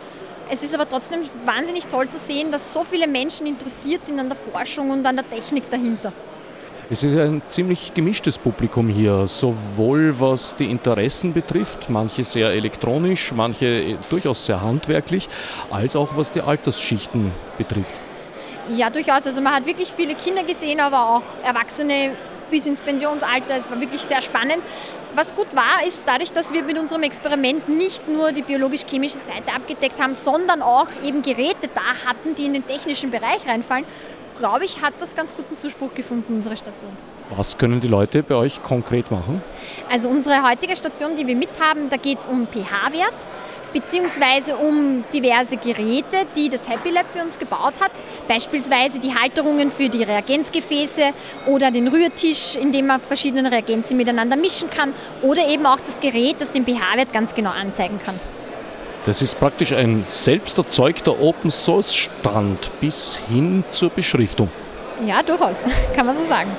Es 0.51 0.63
ist 0.63 0.75
aber 0.75 0.87
trotzdem 0.87 1.21
wahnsinnig 1.47 1.87
toll 1.87 2.09
zu 2.09 2.19
sehen, 2.19 2.51
dass 2.51 2.71
so 2.71 2.83
viele 2.85 3.09
Menschen 3.09 3.47
interessiert 3.47 4.05
sind 4.05 4.19
an 4.19 4.29
der 4.29 4.37
Forschung 4.37 4.91
und 4.91 5.07
an 5.07 5.17
der 5.17 5.29
Technik 5.29 5.71
dahinter. 5.71 6.13
Es 6.91 7.03
ist 7.03 7.17
ein 7.17 7.41
ziemlich 7.49 7.95
gemischtes 7.95 8.37
Publikum 8.37 8.91
hier, 8.91 9.27
sowohl 9.27 10.15
was 10.21 10.55
die 10.57 10.71
Interessen 10.71 11.33
betrifft, 11.33 11.89
manche 11.89 12.25
sehr 12.25 12.51
elektronisch, 12.51 13.33
manche 13.33 13.97
durchaus 14.11 14.45
sehr 14.45 14.61
handwerklich, 14.61 15.31
als 15.71 15.97
auch 15.97 16.11
was 16.15 16.33
die 16.33 16.43
Altersschichten 16.43 17.33
betrifft. 17.57 17.95
Ja, 18.77 18.91
durchaus. 18.91 19.27
Also 19.27 19.41
man 19.41 19.55
hat 19.55 19.65
wirklich 19.65 19.91
viele 19.97 20.15
Kinder 20.15 20.45
gesehen, 20.45 20.81
aber 20.81 21.17
auch 21.17 21.23
Erwachsene 21.43 22.13
bis 22.51 22.67
ins 22.67 22.81
Pensionsalter. 22.81 23.57
Es 23.57 23.71
war 23.71 23.81
wirklich 23.81 24.03
sehr 24.03 24.23
spannend. 24.23 24.63
Was 25.15 25.35
gut 25.35 25.55
war, 25.55 25.87
ist 25.87 26.07
dadurch, 26.07 26.33
dass 26.33 26.53
wir 26.53 26.63
mit 26.63 26.79
unserem 26.79 27.03
Experiment 27.03 27.69
nicht 27.69 28.09
nur 28.09 28.33
die 28.33 28.43
biologisch-chemische 28.43 29.19
Seite 29.19 29.53
abgedeckt 29.55 30.01
haben, 30.01 30.15
sondern 30.15 30.63
auch 30.63 30.89
eben 31.05 31.23
Geräte 31.23 31.69
da 31.75 32.09
hatten, 32.09 32.35
die 32.35 32.47
in 32.47 32.53
den 32.53 32.67
technischen 32.67 33.11
Bereich 33.11 33.47
reinfallen, 33.47 33.85
glaube 34.39 34.65
ich, 34.65 34.83
hat 34.83 34.95
das 34.99 35.15
ganz 35.15 35.35
guten 35.35 35.57
Zuspruch 35.57 35.95
gefunden, 35.95 36.35
unsere 36.35 36.57
Station. 36.57 36.91
Was 37.37 37.59
können 37.59 37.81
die 37.81 37.89
Leute 37.89 38.23
bei 38.23 38.35
euch 38.35 38.63
konkret 38.63 39.11
machen? 39.11 39.43
Also 39.91 40.09
unsere 40.09 40.49
heutige 40.49 40.75
Station, 40.77 41.15
die 41.15 41.27
wir 41.27 41.37
mithaben, 41.37 41.91
da 41.91 41.97
geht 41.97 42.19
es 42.19 42.27
um 42.27 42.47
pH-Wert 42.47 43.29
beziehungsweise 43.73 44.57
um 44.57 45.05
diverse 45.13 45.57
Geräte, 45.57 46.19
die 46.37 46.49
das 46.49 46.69
Happy 46.69 46.91
Lab 46.91 47.07
für 47.13 47.23
uns 47.23 47.39
gebaut 47.39 47.75
hat. 47.81 48.03
Beispielsweise 48.27 48.99
die 48.99 49.15
Halterungen 49.15 49.71
für 49.71 49.89
die 49.89 50.03
Reagenzgefäße 50.03 51.11
oder 51.47 51.71
den 51.71 51.89
Rührtisch, 51.89 52.57
in 52.57 52.73
dem 52.73 52.87
man 52.87 53.01
verschiedene 53.01 53.51
Reagenzen 53.51 53.97
miteinander 53.97 54.37
mischen 54.37 54.71
kann 54.71 54.93
oder 55.23 55.47
eben 55.49 55.67
auch 55.67 55.81
das 55.81 56.01
Gerät, 56.01 56.41
das 56.41 56.51
den 56.51 56.65
pH-Wert 56.65 57.13
ganz 57.13 57.35
genau 57.35 57.51
anzeigen 57.51 58.01
kann. 58.05 58.19
Das 59.09 59.23
ist 59.23 59.41
praktisch 59.41 59.73
ein 59.73 60.05
selbst 60.11 60.59
erzeugter 60.59 61.19
Open 61.19 61.51
Source 61.51 61.97
Stand 61.97 62.71
bis 62.79 63.17
hin 63.31 63.65
zur 63.71 63.89
Beschriftung. 63.89 64.51
Ja, 65.03 65.23
durchaus, 65.23 65.65
kann 65.97 66.05
man 66.05 66.15
so 66.15 66.27
sagen. 66.27 66.51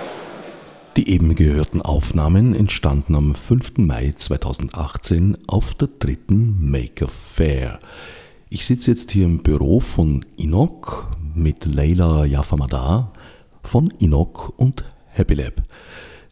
Die 0.97 1.12
eben 1.12 1.36
gehörten 1.36 1.84
Aufnahmen 1.84 2.56
entstanden 2.56 3.14
am 3.14 3.36
5. 3.36 3.78
Mai 3.78 4.16
2018 4.18 5.38
auf 5.45 5.76
der 5.76 5.89
dritten 6.00 6.72
Maker 6.72 7.08
Fair. 7.08 7.78
Ich 8.50 8.66
sitze 8.66 8.89
jetzt 8.89 9.12
hier 9.12 9.26
im 9.26 9.43
Büro 9.43 9.80
von 9.80 10.26
Inok 10.36 11.08
mit 11.36 11.66
Leila 11.66 12.26
Yafamadar 12.26 13.14
von 13.62 13.93
Inok 14.00 14.54
und 14.58 14.84
Happy 15.10 15.36
Lab. 15.36 15.62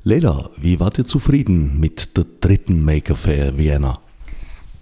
Leila, 0.02 0.50
wie 0.58 0.80
wart 0.80 0.98
ihr 0.98 1.06
zufrieden 1.06 1.80
mit 1.80 2.18
der 2.18 2.26
dritten 2.42 2.84
Maker 2.84 3.16
Fair 3.16 3.56
Vienna? 3.56 4.00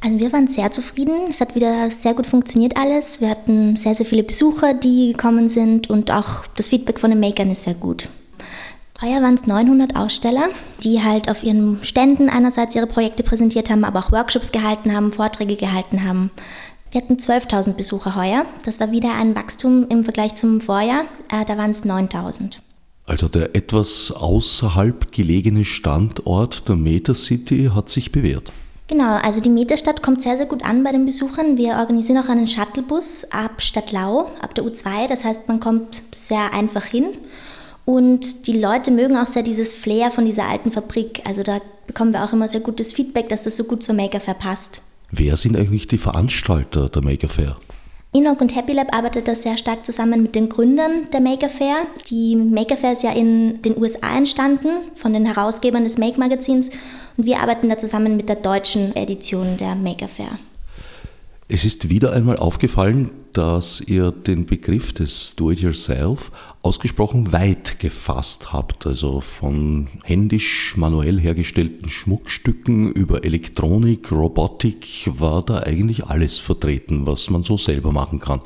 Also 0.05 0.19
wir 0.19 0.31
waren 0.33 0.47
sehr 0.47 0.69
zufrieden. 0.69 1.15
Es 1.29 1.41
hat 1.41 1.55
wieder 1.55 1.89
sehr 1.89 2.13
gut 2.13 2.27
funktioniert 2.27 2.77
alles. 2.77 3.21
Wir 3.21 3.29
hatten 3.29 3.75
sehr, 3.75 3.95
sehr 3.95 4.05
viele 4.05 4.21
Besucher, 4.21 4.75
die 4.75 5.13
gekommen 5.13 5.49
sind 5.49 5.89
und 5.89 6.11
auch 6.11 6.45
das 6.55 6.69
Feedback 6.69 6.99
von 6.99 7.09
den 7.09 7.19
Makern 7.19 7.49
ist 7.49 7.63
sehr 7.63 7.73
gut. 7.73 8.07
Heuer 9.01 9.23
waren 9.23 9.33
es 9.33 9.47
900 9.47 9.95
Aussteller, 9.95 10.49
die 10.83 11.01
halt 11.01 11.27
auf 11.27 11.43
ihren 11.43 11.83
Ständen 11.83 12.29
einerseits 12.29 12.75
ihre 12.75 12.85
Projekte 12.85 13.23
präsentiert 13.23 13.71
haben, 13.71 13.83
aber 13.83 13.97
auch 13.97 14.11
Workshops 14.11 14.51
gehalten 14.51 14.95
haben, 14.95 15.11
Vorträge 15.11 15.55
gehalten 15.55 16.03
haben. 16.03 16.29
Wir 16.91 17.01
hatten 17.01 17.15
12.000 17.15 17.73
Besucher 17.73 18.15
heuer. 18.15 18.45
Das 18.63 18.79
war 18.79 18.91
wieder 18.91 19.15
ein 19.15 19.35
Wachstum 19.35 19.87
im 19.89 20.03
Vergleich 20.03 20.35
zum 20.35 20.61
Vorjahr. 20.61 21.05
Äh, 21.31 21.45
da 21.45 21.57
waren 21.57 21.71
es 21.71 21.83
9.000. 21.83 22.59
Also 23.07 23.27
der 23.27 23.55
etwas 23.55 24.11
außerhalb 24.11 25.11
gelegene 25.11 25.65
Standort 25.65 26.69
der 26.69 26.75
Metacity 26.75 27.71
hat 27.73 27.89
sich 27.89 28.11
bewährt. 28.11 28.53
Genau, 28.87 29.15
also 29.15 29.41
die 29.41 29.49
Metastadt 29.49 30.03
kommt 30.03 30.21
sehr, 30.21 30.37
sehr 30.37 30.45
gut 30.45 30.63
an 30.63 30.83
bei 30.83 30.91
den 30.91 31.05
Besuchern. 31.05 31.57
Wir 31.57 31.77
organisieren 31.77 32.19
auch 32.23 32.29
einen 32.29 32.47
Shuttlebus 32.47 33.25
ab 33.31 33.61
Stadtlau, 33.61 34.29
ab 34.41 34.53
der 34.53 34.63
U2. 34.63 35.07
Das 35.07 35.23
heißt, 35.23 35.47
man 35.47 35.59
kommt 35.59 36.03
sehr 36.13 36.53
einfach 36.53 36.85
hin. 36.85 37.05
Und 37.85 38.47
die 38.47 38.59
Leute 38.59 38.91
mögen 38.91 39.17
auch 39.17 39.27
sehr 39.27 39.43
dieses 39.43 39.73
Flair 39.73 40.11
von 40.11 40.25
dieser 40.25 40.47
alten 40.47 40.71
Fabrik. 40.71 41.21
Also 41.25 41.41
da 41.41 41.61
bekommen 41.87 42.13
wir 42.13 42.23
auch 42.23 42.33
immer 42.33 42.47
sehr 42.47 42.59
gutes 42.59 42.93
Feedback, 42.93 43.29
dass 43.29 43.43
das 43.43 43.55
so 43.57 43.63
gut 43.63 43.81
zur 43.81 43.95
Maker 43.95 44.19
Fair 44.19 44.33
passt. 44.35 44.81
Wer 45.11 45.35
sind 45.37 45.55
eigentlich 45.55 45.87
die 45.87 45.97
Veranstalter 45.97 46.89
der 46.89 47.03
Maker 47.03 47.29
Fair? 47.29 47.57
Inok 48.15 48.39
und 48.39 48.55
Happy 48.55 48.71
Lab 48.71 48.95
arbeitet 48.95 49.27
da 49.27 49.35
sehr 49.35 49.57
stark 49.57 49.85
zusammen 49.85 50.21
mit 50.21 50.35
den 50.35 50.47
Gründern 50.47 51.09
der 51.11 51.19
Maker 51.19 51.49
Fair. 51.49 51.85
Die 52.09 52.37
Maker 52.37 52.77
Fair 52.77 52.93
ist 52.93 53.03
ja 53.03 53.11
in 53.11 53.61
den 53.61 53.77
USA 53.77 54.15
entstanden, 54.15 54.69
von 54.93 55.11
den 55.11 55.25
Herausgebern 55.25 55.83
des 55.83 55.97
Make 55.97 56.17
Magazins. 56.17 56.69
Und 57.17 57.25
wir 57.25 57.41
arbeiten 57.41 57.67
da 57.67 57.77
zusammen 57.77 58.15
mit 58.15 58.29
der 58.29 58.37
deutschen 58.37 58.95
Edition 58.95 59.57
der 59.57 59.75
Maker 59.75 60.07
Fair. 60.07 60.39
Es 61.47 61.63
ist 61.63 61.89
wieder 61.89 62.11
einmal 62.11 62.37
aufgefallen, 62.37 63.11
dass 63.31 63.79
ihr 63.79 64.11
den 64.11 64.47
Begriff 64.47 64.93
des 64.93 65.35
Do-it-yourself 65.35 66.31
ausgesprochen 66.63 67.33
weit 67.33 67.77
gefasst 67.77 68.51
habt. 68.51 68.87
Also 68.87 69.21
von 69.21 69.87
händisch 70.03 70.75
manuell 70.75 71.19
hergestellten 71.19 71.87
Schmuckstücken 71.87 72.91
über 72.91 73.25
Elektronik, 73.25 74.11
Robotik 74.11 75.11
war 75.19 75.45
da 75.45 75.59
eigentlich 75.59 76.05
alles 76.05 76.39
vertreten, 76.39 77.05
was 77.05 77.29
man 77.29 77.43
so 77.43 77.57
selber 77.57 77.91
machen 77.91 78.19
kann. 78.19 78.41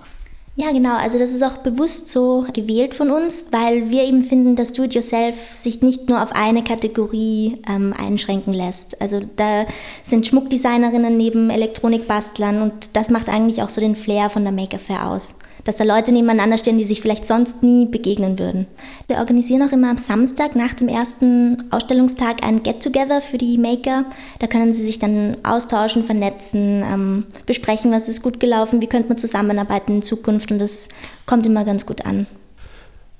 Ja, 0.62 0.74
genau. 0.74 0.98
Also 0.98 1.18
das 1.18 1.32
ist 1.32 1.42
auch 1.42 1.58
bewusst 1.60 2.10
so 2.10 2.46
gewählt 2.52 2.94
von 2.94 3.12
uns, 3.12 3.46
weil 3.52 3.90
wir 3.90 4.04
eben 4.04 4.26
finden, 4.26 4.58
dass 4.58 4.74
Do-it-yourself 4.74 5.54
sich 5.54 5.82
nicht 5.82 6.10
nur 6.10 6.22
auf 6.22 6.34
eine 6.34 6.66
Kategorie 6.66 7.62
ähm, 7.66 7.94
einschränken 7.98 8.54
lässt. 8.54 9.02
Also 9.02 9.22
da 9.38 9.66
sind 10.04 10.28
Schmuckdesignerinnen 10.28 11.16
neben 11.16 11.50
Elektronikbastlern 11.50 12.62
und 12.62 12.98
das 12.98 13.10
macht 13.10 13.30
eigentlich 13.30 13.64
auch 13.64 13.70
so 13.70 13.80
den 13.80 13.96
Flair 13.96 14.30
von 14.30 14.44
der 14.44 14.52
Maker 14.52 14.80
Fair 14.80 15.08
aus 15.08 15.40
dass 15.64 15.78
da 15.78 15.84
Leute 15.84 16.12
nebeneinander 16.12 16.58
stehen, 16.58 16.78
die 16.78 16.84
sich 16.84 17.02
vielleicht 17.02 17.26
sonst 17.26 17.64
nie 17.64 17.86
begegnen 17.86 18.40
würden. 18.40 18.68
Wir 19.08 19.18
organisieren 19.18 19.62
auch 19.64 19.72
immer 19.72 19.90
am 19.90 19.98
Samstag 19.98 20.56
nach 20.56 20.74
dem 20.74 20.88
ersten 20.88 21.64
Ausstellungstag 21.72 22.44
ein 22.44 22.64
Get-Together 22.64 23.22
für 23.22 23.38
die 23.38 23.58
Maker. 23.58 24.06
Da 24.40 24.48
können 24.48 24.74
sie 24.74 24.86
sich 24.86 25.00
dann 25.00 25.38
austauschen, 25.44 26.04
vernetzen, 26.04 26.84
ähm, 26.84 27.26
besprechen, 27.46 27.92
was 27.92 28.10
ist 28.10 28.22
gut 28.22 28.40
gelaufen, 28.40 28.82
wie 28.82 28.88
könnte 28.88 29.10
man 29.10 29.18
zusammenarbeiten 29.18 29.96
in 29.96 30.02
Zukunft 30.02 30.52
und 30.52 30.60
das 30.60 30.90
kommt 31.26 31.46
immer 31.46 31.66
ganz 31.66 31.86
gut 31.86 32.06
an. 32.06 32.28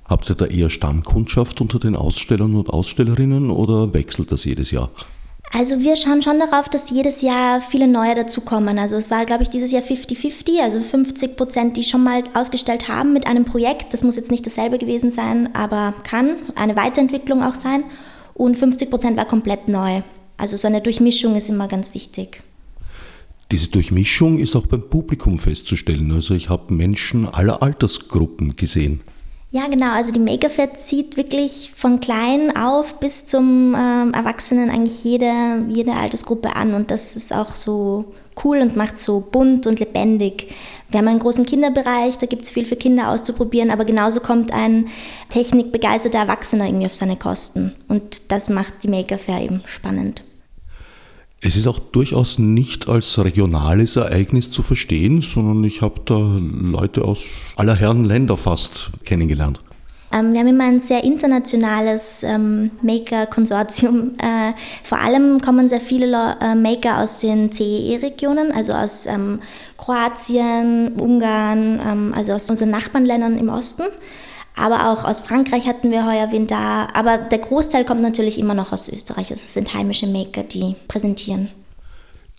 Habt 0.04 0.28
ihr 0.28 0.34
da 0.34 0.46
eher 0.46 0.70
Stammkundschaft 0.70 1.60
unter 1.60 1.78
den 1.78 1.94
Ausstellern 1.94 2.56
und 2.56 2.70
Ausstellerinnen 2.70 3.50
oder 3.50 3.94
wechselt 3.94 4.32
das 4.32 4.44
jedes 4.44 4.72
Jahr? 4.72 4.90
Also 5.52 5.80
wir 5.80 5.96
schauen 5.96 6.22
schon 6.22 6.38
darauf, 6.38 6.68
dass 6.68 6.90
jedes 6.90 7.22
Jahr 7.22 7.60
viele 7.60 7.88
neue 7.88 8.14
dazukommen. 8.14 8.78
Also 8.78 8.96
es 8.96 9.10
war, 9.10 9.26
glaube 9.26 9.42
ich, 9.42 9.50
dieses 9.50 9.72
Jahr 9.72 9.82
50-50, 9.82 10.62
also 10.62 10.80
50 10.80 11.36
Prozent, 11.36 11.76
die 11.76 11.82
schon 11.82 12.04
mal 12.04 12.22
ausgestellt 12.34 12.88
haben 12.88 13.12
mit 13.12 13.26
einem 13.26 13.44
Projekt. 13.44 13.92
Das 13.92 14.04
muss 14.04 14.14
jetzt 14.14 14.30
nicht 14.30 14.46
dasselbe 14.46 14.78
gewesen 14.78 15.10
sein, 15.10 15.52
aber 15.54 15.94
kann 16.04 16.36
eine 16.54 16.76
Weiterentwicklung 16.76 17.42
auch 17.42 17.56
sein. 17.56 17.82
Und 18.34 18.56
50 18.56 18.90
Prozent 18.90 19.16
war 19.16 19.26
komplett 19.26 19.66
neu. 19.66 20.02
Also 20.36 20.56
so 20.56 20.68
eine 20.68 20.80
Durchmischung 20.80 21.34
ist 21.34 21.50
immer 21.50 21.66
ganz 21.66 21.94
wichtig. 21.94 22.42
Diese 23.50 23.68
Durchmischung 23.68 24.38
ist 24.38 24.54
auch 24.54 24.68
beim 24.68 24.88
Publikum 24.88 25.40
festzustellen. 25.40 26.12
Also 26.12 26.34
ich 26.34 26.48
habe 26.48 26.72
Menschen 26.72 27.26
aller 27.26 27.60
Altersgruppen 27.60 28.54
gesehen. 28.54 29.00
Ja, 29.52 29.66
genau. 29.66 29.92
Also 29.92 30.12
die 30.12 30.20
Maker 30.20 30.48
Fair 30.48 30.74
zieht 30.74 31.16
wirklich 31.16 31.72
von 31.74 31.98
klein 31.98 32.56
auf 32.56 33.00
bis 33.00 33.26
zum 33.26 33.74
ähm, 33.76 34.14
Erwachsenen 34.14 34.70
eigentlich 34.70 35.02
jede, 35.02 35.64
jede 35.68 35.92
Altersgruppe 35.92 36.54
an. 36.54 36.74
Und 36.74 36.92
das 36.92 37.16
ist 37.16 37.32
auch 37.32 37.56
so 37.56 38.12
cool 38.44 38.60
und 38.60 38.76
macht 38.76 38.96
so 38.96 39.20
bunt 39.20 39.66
und 39.66 39.80
lebendig. 39.80 40.54
Wir 40.88 40.98
haben 40.98 41.08
einen 41.08 41.18
großen 41.18 41.44
Kinderbereich, 41.44 42.16
da 42.18 42.26
gibt 42.26 42.44
es 42.44 42.50
viel 42.50 42.64
für 42.64 42.76
Kinder 42.76 43.10
auszuprobieren, 43.10 43.70
aber 43.70 43.84
genauso 43.84 44.20
kommt 44.20 44.52
ein 44.52 44.88
technikbegeisterter 45.28 46.18
Erwachsener 46.18 46.66
irgendwie 46.66 46.86
auf 46.86 46.94
seine 46.94 47.16
Kosten. 47.16 47.74
Und 47.88 48.30
das 48.30 48.48
macht 48.48 48.84
die 48.84 48.88
Maker 48.88 49.18
Fair 49.18 49.40
eben 49.40 49.62
spannend. 49.66 50.22
Es 51.42 51.56
ist 51.56 51.66
auch 51.66 51.78
durchaus 51.78 52.38
nicht 52.38 52.90
als 52.90 53.18
regionales 53.18 53.96
Ereignis 53.96 54.50
zu 54.50 54.62
verstehen, 54.62 55.22
sondern 55.22 55.64
ich 55.64 55.80
habe 55.80 56.02
da 56.04 56.18
Leute 56.18 57.02
aus 57.02 57.24
aller 57.56 57.74
Herren 57.74 58.04
Länder 58.04 58.36
fast 58.36 58.90
kennengelernt. 59.06 59.62
Ähm, 60.12 60.32
wir 60.34 60.40
haben 60.40 60.48
immer 60.48 60.64
ein 60.64 60.80
sehr 60.80 61.02
internationales 61.02 62.24
ähm, 62.24 62.72
Maker-Konsortium. 62.82 64.16
Äh, 64.18 64.52
vor 64.82 64.98
allem 64.98 65.40
kommen 65.40 65.68
sehr 65.70 65.80
viele 65.80 66.36
äh, 66.42 66.54
Maker 66.54 66.98
aus 66.98 67.18
den 67.18 67.50
CEE-Regionen, 67.50 68.52
also 68.52 68.74
aus 68.74 69.06
ähm, 69.06 69.40
Kroatien, 69.78 70.92
Ungarn, 70.98 71.80
ähm, 71.82 72.14
also 72.14 72.34
aus 72.34 72.50
unseren 72.50 72.70
Nachbarländern 72.70 73.38
im 73.38 73.48
Osten. 73.48 73.84
Aber 74.56 74.90
auch 74.90 75.04
aus 75.04 75.20
Frankreich 75.20 75.66
hatten 75.66 75.90
wir 75.90 76.06
heuer 76.06 76.32
wen 76.32 76.46
da. 76.46 76.88
Aber 76.94 77.18
der 77.18 77.38
Großteil 77.38 77.84
kommt 77.84 78.02
natürlich 78.02 78.38
immer 78.38 78.54
noch 78.54 78.72
aus 78.72 78.88
Österreich. 78.88 79.30
Also 79.30 79.42
es 79.42 79.54
sind 79.54 79.72
heimische 79.74 80.06
Maker, 80.06 80.42
die 80.42 80.76
präsentieren. 80.88 81.48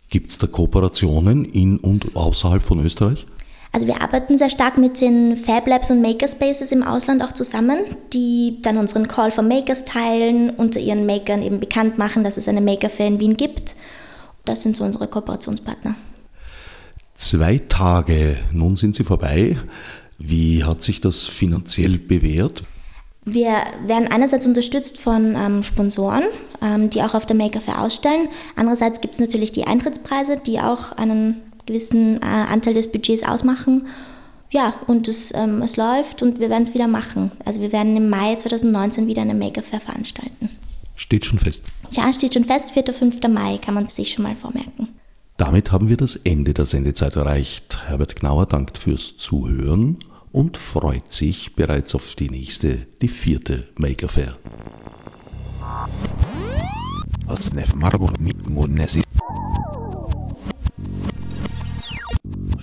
Gibt 0.09 0.31
es 0.31 0.37
da 0.37 0.47
Kooperationen 0.47 1.45
in 1.45 1.77
und 1.77 2.15
außerhalb 2.15 2.61
von 2.61 2.83
Österreich? 2.83 3.25
Also 3.71 3.87
wir 3.87 4.01
arbeiten 4.01 4.37
sehr 4.37 4.49
stark 4.49 4.77
mit 4.77 4.99
den 4.99 5.37
Fab 5.37 5.65
Labs 5.65 5.89
und 5.91 6.01
Makerspaces 6.01 6.73
im 6.73 6.83
Ausland 6.83 7.23
auch 7.23 7.31
zusammen, 7.31 7.79
die 8.11 8.57
dann 8.61 8.77
unseren 8.77 9.07
Call 9.07 9.31
for 9.31 9.45
Makers 9.45 9.85
teilen, 9.85 10.49
unter 10.49 10.81
ihren 10.81 11.05
Makern 11.05 11.41
eben 11.41 11.61
bekannt 11.61 11.97
machen, 11.97 12.25
dass 12.25 12.35
es 12.35 12.49
eine 12.49 12.59
Maker 12.59 12.89
Fair 12.89 13.07
in 13.07 13.21
Wien 13.21 13.37
gibt. 13.37 13.77
Das 14.43 14.61
sind 14.61 14.75
so 14.75 14.83
unsere 14.83 15.07
Kooperationspartner. 15.07 15.95
Zwei 17.15 17.59
Tage, 17.69 18.37
nun 18.51 18.75
sind 18.75 18.95
sie 18.95 19.05
vorbei. 19.05 19.55
Wie 20.23 20.63
hat 20.63 20.83
sich 20.83 21.01
das 21.01 21.25
finanziell 21.25 21.97
bewährt? 21.97 22.63
Wir 23.25 23.63
werden 23.85 24.07
einerseits 24.07 24.45
unterstützt 24.45 24.99
von 24.99 25.35
ähm, 25.35 25.63
Sponsoren, 25.63 26.23
ähm, 26.61 26.89
die 26.89 27.01
auch 27.01 27.13
auf 27.13 27.25
der 27.25 27.35
Maker 27.35 27.61
Fair 27.61 27.81
ausstellen. 27.81 28.27
Andererseits 28.55 29.01
gibt 29.01 29.15
es 29.15 29.19
natürlich 29.19 29.51
die 29.51 29.65
Eintrittspreise, 29.65 30.37
die 30.37 30.59
auch 30.59 30.91
einen 30.93 31.41
gewissen 31.65 32.17
äh, 32.21 32.25
Anteil 32.25 32.73
des 32.73 32.91
Budgets 32.91 33.23
ausmachen. 33.23 33.87
Ja, 34.51 34.75
und 34.87 35.07
es, 35.07 35.33
ähm, 35.33 35.61
es 35.61 35.77
läuft 35.77 36.21
und 36.21 36.39
wir 36.39 36.49
werden 36.49 36.63
es 36.63 36.73
wieder 36.73 36.87
machen. 36.87 37.31
Also 37.45 37.61
wir 37.61 37.71
werden 37.71 37.95
im 37.95 38.09
Mai 38.09 38.35
2019 38.35 39.07
wieder 39.07 39.21
eine 39.21 39.35
Maker 39.35 39.63
Fair 39.63 39.79
veranstalten. 39.79 40.49
Steht 40.95 41.25
schon 41.25 41.39
fest. 41.39 41.63
Ja, 41.91 42.11
steht 42.13 42.33
schon 42.35 42.43
fest. 42.43 42.71
4. 42.71 42.93
5. 42.93 43.21
Mai 43.27 43.57
kann 43.57 43.73
man 43.73 43.87
sich 43.87 44.13
schon 44.13 44.23
mal 44.23 44.35
vormerken. 44.35 44.89
Damit 45.37 45.71
haben 45.71 45.89
wir 45.89 45.97
das 45.97 46.15
Ende 46.15 46.53
der 46.53 46.65
Sendezeit 46.65 47.15
erreicht. 47.15 47.79
Herbert 47.87 48.15
Gnauer 48.15 48.45
dankt 48.45 48.77
fürs 48.77 49.17
Zuhören 49.17 49.97
und 50.31 50.57
freut 50.57 51.11
sich 51.11 51.55
bereits 51.55 51.95
auf 51.95 52.15
die 52.15 52.29
nächste, 52.29 52.87
die 53.01 53.07
vierte 53.07 53.67
Maker 53.77 54.09
Fair. 54.09 54.37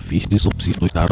Fichte 0.07 0.39
subsidiar 0.39 1.09